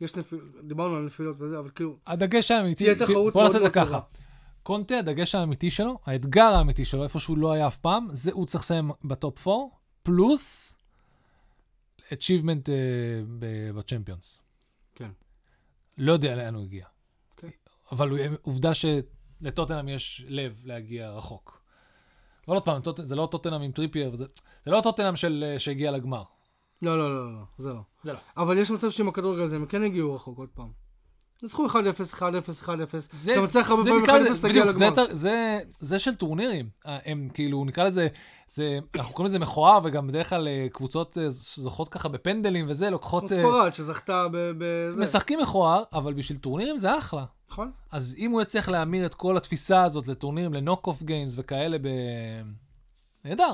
יש 0.00 0.16
נפיל, 0.16 0.38
דיברנו 0.64 0.96
על 0.96 1.02
נפילות 1.02 1.36
וזה, 1.40 1.58
אבל 1.58 1.70
כאילו, 1.74 1.96
הדגש 2.06 2.50
האמיתי, 2.50 2.84
תהיה 2.84 2.94
תחרות 3.06 3.32
בוא 3.32 3.42
מאוד 3.42 3.44
נעשה 3.52 3.56
את 3.58 3.62
זה 3.62 3.70
ככה. 3.70 4.00
קונטה, 4.62 4.98
הדגש 4.98 5.34
האמיתי 5.34 5.70
שלו, 5.70 5.98
האתגר 6.06 6.42
האמיתי 6.54 6.84
שלו, 6.84 7.02
איפה 7.04 7.18
שהוא 7.20 7.38
לא 7.38 7.52
היה 7.52 7.66
אף 7.66 7.76
פעם, 7.76 8.08
זה 8.12 8.32
הוא 8.32 8.46
צריך 8.46 8.64
לסיים 8.64 8.90
בטופ 9.04 9.48
4, 9.48 9.58
פלוס 10.02 10.76
achievement 12.08 12.66
uh, 12.66 12.70
בצ'מפיונס. 13.74 14.38
כן. 14.94 15.10
לא 15.98 16.12
יודע 16.12 16.36
לאן 16.36 16.54
הוא 16.54 16.62
הגיע. 16.64 16.86
כן. 17.36 17.48
אבל 17.92 18.10
הוא- 18.10 18.18
עובדה 18.42 18.70
שלטוטנאם 18.74 19.88
יש 19.88 20.24
לב 20.28 20.60
להגיע 20.64 21.10
רחוק. 21.10 21.62
אבל 22.48 22.56
עוד 22.56 22.64
פעם, 22.64 22.80
זה 23.02 23.16
לא 23.16 23.28
טוטנאם 23.30 23.62
עם 23.62 23.72
טריפייר, 23.72 24.10
וזה- 24.12 24.26
זה 24.64 24.70
לא 24.70 24.80
טוטנאם 24.80 25.16
של- 25.16 25.44
אה, 25.46 25.58
שהגיע 25.58 25.90
לגמר. 25.90 26.22
לא, 26.82 26.98
לא, 26.98 27.16
לא, 27.16 27.32
לא, 27.32 27.42
זה 27.58 27.72
לא. 27.72 27.80
זה 28.06 28.12
לא. 28.12 28.18
אבל 28.36 28.58
יש 28.58 28.70
מצב 28.70 28.90
שעם 28.90 29.08
הכדורגל 29.08 29.42
הזה 29.42 29.56
הם 29.56 29.66
כן 29.66 29.82
הגיעו 29.82 30.14
רחוק 30.14 30.38
עוד 30.38 30.48
פעם. 30.54 30.68
ניצחו 31.42 31.66
1-0, 31.66 31.72
1-0, 32.14 32.18
1-0. 32.64 32.68
זה, 33.12 33.32
אתה 33.32 33.40
מצליח 33.40 33.70
הרבה 33.70 33.82
פעמים 33.84 34.02
נקרא 34.02 34.18
1-0 34.18 34.30
לזה- 34.30 34.46
להגיע 34.48 34.64
לגמר. 34.64 35.14
זה, 35.14 35.58
זה 35.80 35.98
של 35.98 36.14
טורנירים. 36.14 36.68
אה, 36.86 36.98
הם 37.04 37.28
כאילו, 37.34 37.64
נקרא 37.64 37.84
לזה, 37.84 38.08
זה, 38.48 38.78
אנחנו 38.94 39.14
קוראים 39.14 39.28
לזה 39.28 39.38
מכוער, 39.38 39.80
וגם 39.84 40.06
בדרך 40.06 40.28
כלל 40.30 40.48
אה, 40.48 40.66
קבוצות 40.72 41.18
אה, 41.18 41.24
זוכות 41.30 41.88
ככה 41.88 42.08
בפנדלים 42.08 42.66
וזה, 42.68 42.90
לוקחות... 42.90 43.28
ספרד 43.28 43.74
שזכתה 43.74 44.26
ב- 44.32 44.52
בזה. 44.58 45.02
משחקים 45.02 45.38
מכוער, 45.40 45.82
אבל 45.92 46.12
בשביל 46.14 46.38
טורנירים 46.38 46.76
זה 46.76 46.98
אחלה. 46.98 47.24
נכון? 47.50 47.70
אז 47.92 48.14
אם 48.18 48.30
הוא 48.30 48.42
יצליח 48.42 48.68
להמיר 48.68 49.06
את 49.06 49.14
כל 49.14 49.36
התפיסה 49.36 49.84
הזאת 49.84 50.08
לטורנירים, 50.08 50.54
ל 50.54 50.86
knockout 50.86 51.02
games 51.02 51.34
וכאלה, 51.36 51.78
ב... 51.78 51.88
נהדר. 53.24 53.52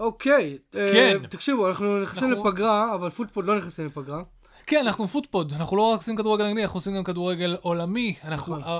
אוקיי. 0.00 0.58
אה, 0.76 0.92
כן. 0.92 1.26
תקשיבו, 1.30 1.68
אנחנו 1.68 2.00
נכנסים 2.02 2.28
אנחנו- 2.32 2.44
לפגרה, 2.50 2.94
אבל 2.94 3.10
פוטפוד 3.10 3.44
לא 3.46 3.56
נכנסים 3.58 3.86
לפגרה. 3.86 4.22
כן, 4.66 4.78
אנחנו 4.86 5.06
פוטפוד, 5.08 5.52
אנחנו 5.52 5.76
לא 5.76 5.82
רק 5.82 5.98
עושים 5.98 6.16
כדורגל 6.16 6.44
אנגלי, 6.44 6.62
אנחנו 6.62 6.76
עושים 6.76 6.96
גם 6.96 7.04
כדורגל 7.04 7.56
עולמי. 7.60 8.14
אנחנו, 8.24 8.56
נכון. 8.56 8.72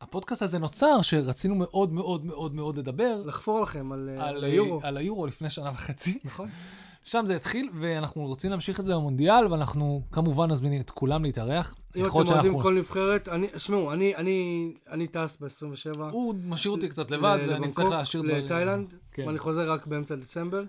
הפודקאסט 0.00 0.42
הזה 0.42 0.58
נוצר, 0.58 1.02
שרצינו 1.02 1.54
מאוד 1.54 1.92
מאוד 1.92 2.24
מאוד 2.24 2.54
מאוד 2.54 2.76
לדבר 2.76 3.22
לחפור 3.24 3.60
לכם 3.60 3.92
על 3.92 4.10
אה, 4.18 4.28
על 4.28 4.36
על 4.36 4.44
היורו. 4.44 4.80
על 4.82 4.96
היורו 4.96 5.26
לפני 5.26 5.50
שנה 5.50 5.70
וחצי. 5.74 6.18
נכון? 6.24 6.48
שם 7.04 7.26
זה 7.26 7.36
התחיל, 7.36 7.70
ואנחנו 7.80 8.22
רוצים 8.26 8.50
להמשיך 8.50 8.80
את 8.80 8.84
זה 8.84 8.94
במונדיאל, 8.94 9.52
ואנחנו 9.52 10.02
כמובן 10.12 10.50
מזמינים 10.50 10.80
את 10.80 10.90
כולם 10.90 11.22
להתארח. 11.24 11.74
אם 11.96 12.02
אתם 12.02 12.14
להיות 12.14 12.14
אוהדים 12.14 12.42
שאנחנו- 12.42 12.60
כל 12.62 12.74
נבחרת, 12.74 13.28
אני, 13.28 13.46
שמעו, 13.56 13.92
אני, 13.92 14.16
אני, 14.16 14.72
אני 14.90 15.06
טס 15.06 15.38
ב-27. 15.40 16.00
הוא 16.10 16.34
משאיר 16.44 16.72
אותי 16.72 16.88
קצת 16.88 17.10
לבד, 17.10 17.38
ואני 17.48 17.68
צריך 17.68 17.90
להשאיר 17.90 18.22
דברים. 18.22 18.44
לתאילנד, 18.44 18.94
כן. 19.12 19.26
ואני 19.26 19.38
חוזר 19.38 19.70
רק 19.70 19.86
באמצע 19.86 20.14
דצמבר. 20.14 20.62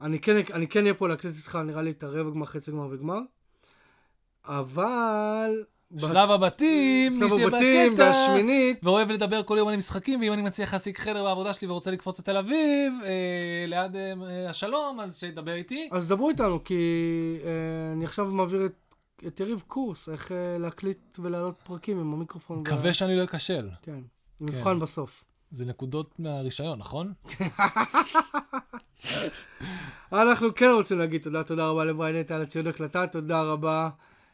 אני 0.00 0.18
כן, 0.20 0.36
אני 0.52 0.68
כן 0.68 0.82
אהיה 0.82 0.94
פה 0.94 1.08
להקליט 1.08 1.36
איתך, 1.36 1.58
נראה 1.64 1.82
לי, 1.82 1.90
את 1.90 2.02
הרבע 2.02 2.30
גמר, 2.30 2.46
חצי 2.46 2.70
גמר 2.70 2.88
וגמר. 2.90 3.18
אבל... 4.44 5.50
שלב 5.98 6.30
הבתים, 6.30 7.12
מי 7.12 7.18
שלב 7.18 7.28
שיהיה 7.30 7.46
הבתים 7.46 7.92
בקטע, 7.92 8.02
והשמינית, 8.02 8.80
ואוהב 8.82 9.10
לדבר 9.10 9.42
כל 9.42 9.56
יום 9.58 9.68
על 9.68 9.76
משחקים, 9.76 10.20
ואם 10.20 10.32
אני 10.32 10.42
מצליח 10.42 10.72
להשיג 10.72 10.96
חדר 10.96 11.24
בעבודה 11.24 11.52
שלי 11.54 11.68
ורוצה 11.68 11.90
לקפוץ 11.90 12.18
לתל 12.20 12.36
אביב, 12.36 12.92
אה, 13.04 13.64
ליד 13.66 13.96
אה, 13.96 14.12
השלום, 14.50 15.00
אז 15.00 15.18
שידבר 15.20 15.54
איתי. 15.54 15.88
אז 15.92 16.08
דברו 16.08 16.28
איתנו, 16.28 16.64
כי 16.64 16.74
אה, 17.44 17.50
אני 17.92 18.04
עכשיו 18.04 18.26
מעביר 18.26 18.66
את, 18.66 18.94
את 19.26 19.40
יריב 19.40 19.62
קורס, 19.66 20.08
איך 20.08 20.32
אה, 20.32 20.58
להקליט 20.58 21.18
ולהעלות 21.22 21.60
פרקים 21.64 22.00
עם 22.00 22.12
המיקרופון. 22.12 22.56
וה- 22.56 22.62
מקווה 22.62 22.92
שאני 22.92 23.16
לא 23.16 23.24
אכשל. 23.24 23.68
כן, 23.82 23.92
כן. 23.92 24.00
מבחן 24.40 24.80
בסוף. 24.80 25.24
זה 25.52 25.64
נקודות 25.64 26.14
מהרישיון, 26.18 26.78
נכון? 26.78 27.12
אנחנו 30.12 30.54
כן 30.54 30.68
רוצים 30.74 30.98
להגיד 30.98 31.22
תודה, 31.22 31.44
תודה 31.44 31.68
רבה 31.68 31.84
לבריין 31.84 32.16
נטע 32.16 32.34
על 32.34 32.42
הציוד 32.42 32.66
הקלטה, 32.66 33.06
תודה 33.06 33.42
רבה 33.42 33.88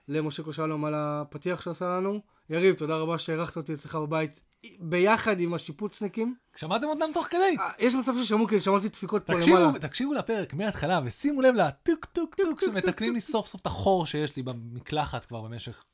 למשה 0.08 0.42
קושלום 0.42 0.84
על 0.84 0.94
הפתיח 0.96 1.62
שעשה 1.62 1.84
לנו. 1.84 2.20
יריב, 2.50 2.74
תודה 2.74 2.96
רבה 2.96 3.18
שהערכת 3.18 3.56
אותי 3.56 3.74
אצלך 3.74 3.94
בבית 3.94 4.40
ביחד 4.80 5.40
עם 5.40 5.54
השיפוצניקים. 5.54 6.34
שמעתם 6.56 6.86
אותם 6.86 7.06
תוך 7.14 7.26
כדי? 7.26 7.56
אה, 7.60 7.70
יש 7.78 7.94
מצב 7.94 8.12
ששמעו 8.22 8.46
כי 8.46 8.60
שמעתי 8.60 8.88
דפיקות 8.88 9.26
פה 9.26 9.32
למעלה. 9.32 9.78
תקשיבו 9.78 10.14
לפרק 10.14 10.54
מההתחלה, 10.54 11.00
ושימו 11.04 11.42
לב 11.42 11.54
לטוק 11.54 12.04
טוק 12.04 12.34
טוק 12.34 12.60
שמתקנים 12.60 13.14
לי 13.14 13.20
סוף 13.20 13.46
סוף 13.46 13.60
את 13.60 13.66
החור 13.66 14.06
שיש 14.06 14.36
לי 14.36 14.42
במקלחת 14.42 15.24
כבר 15.24 15.40
במשך, 15.40 15.84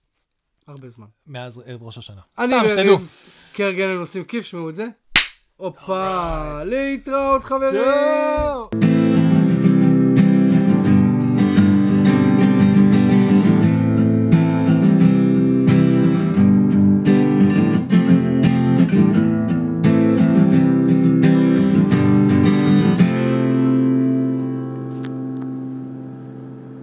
הרבה 0.69 0.91
זמן. 0.91 1.07
מאז 1.27 1.63
ערב 1.67 1.83
ראש 1.83 1.99
השנה. 1.99 2.21
אני. 2.39 2.55
ויריב, 2.55 3.09
כהרגלנו 3.55 4.01
עושים 4.01 4.25
כיף, 4.25 4.45
שמעו 4.45 4.71
את 4.71 4.77
זה. 4.77 4.87
הופה, 5.57 6.65
להתראות 6.65 7.45
חברים. 7.45 7.83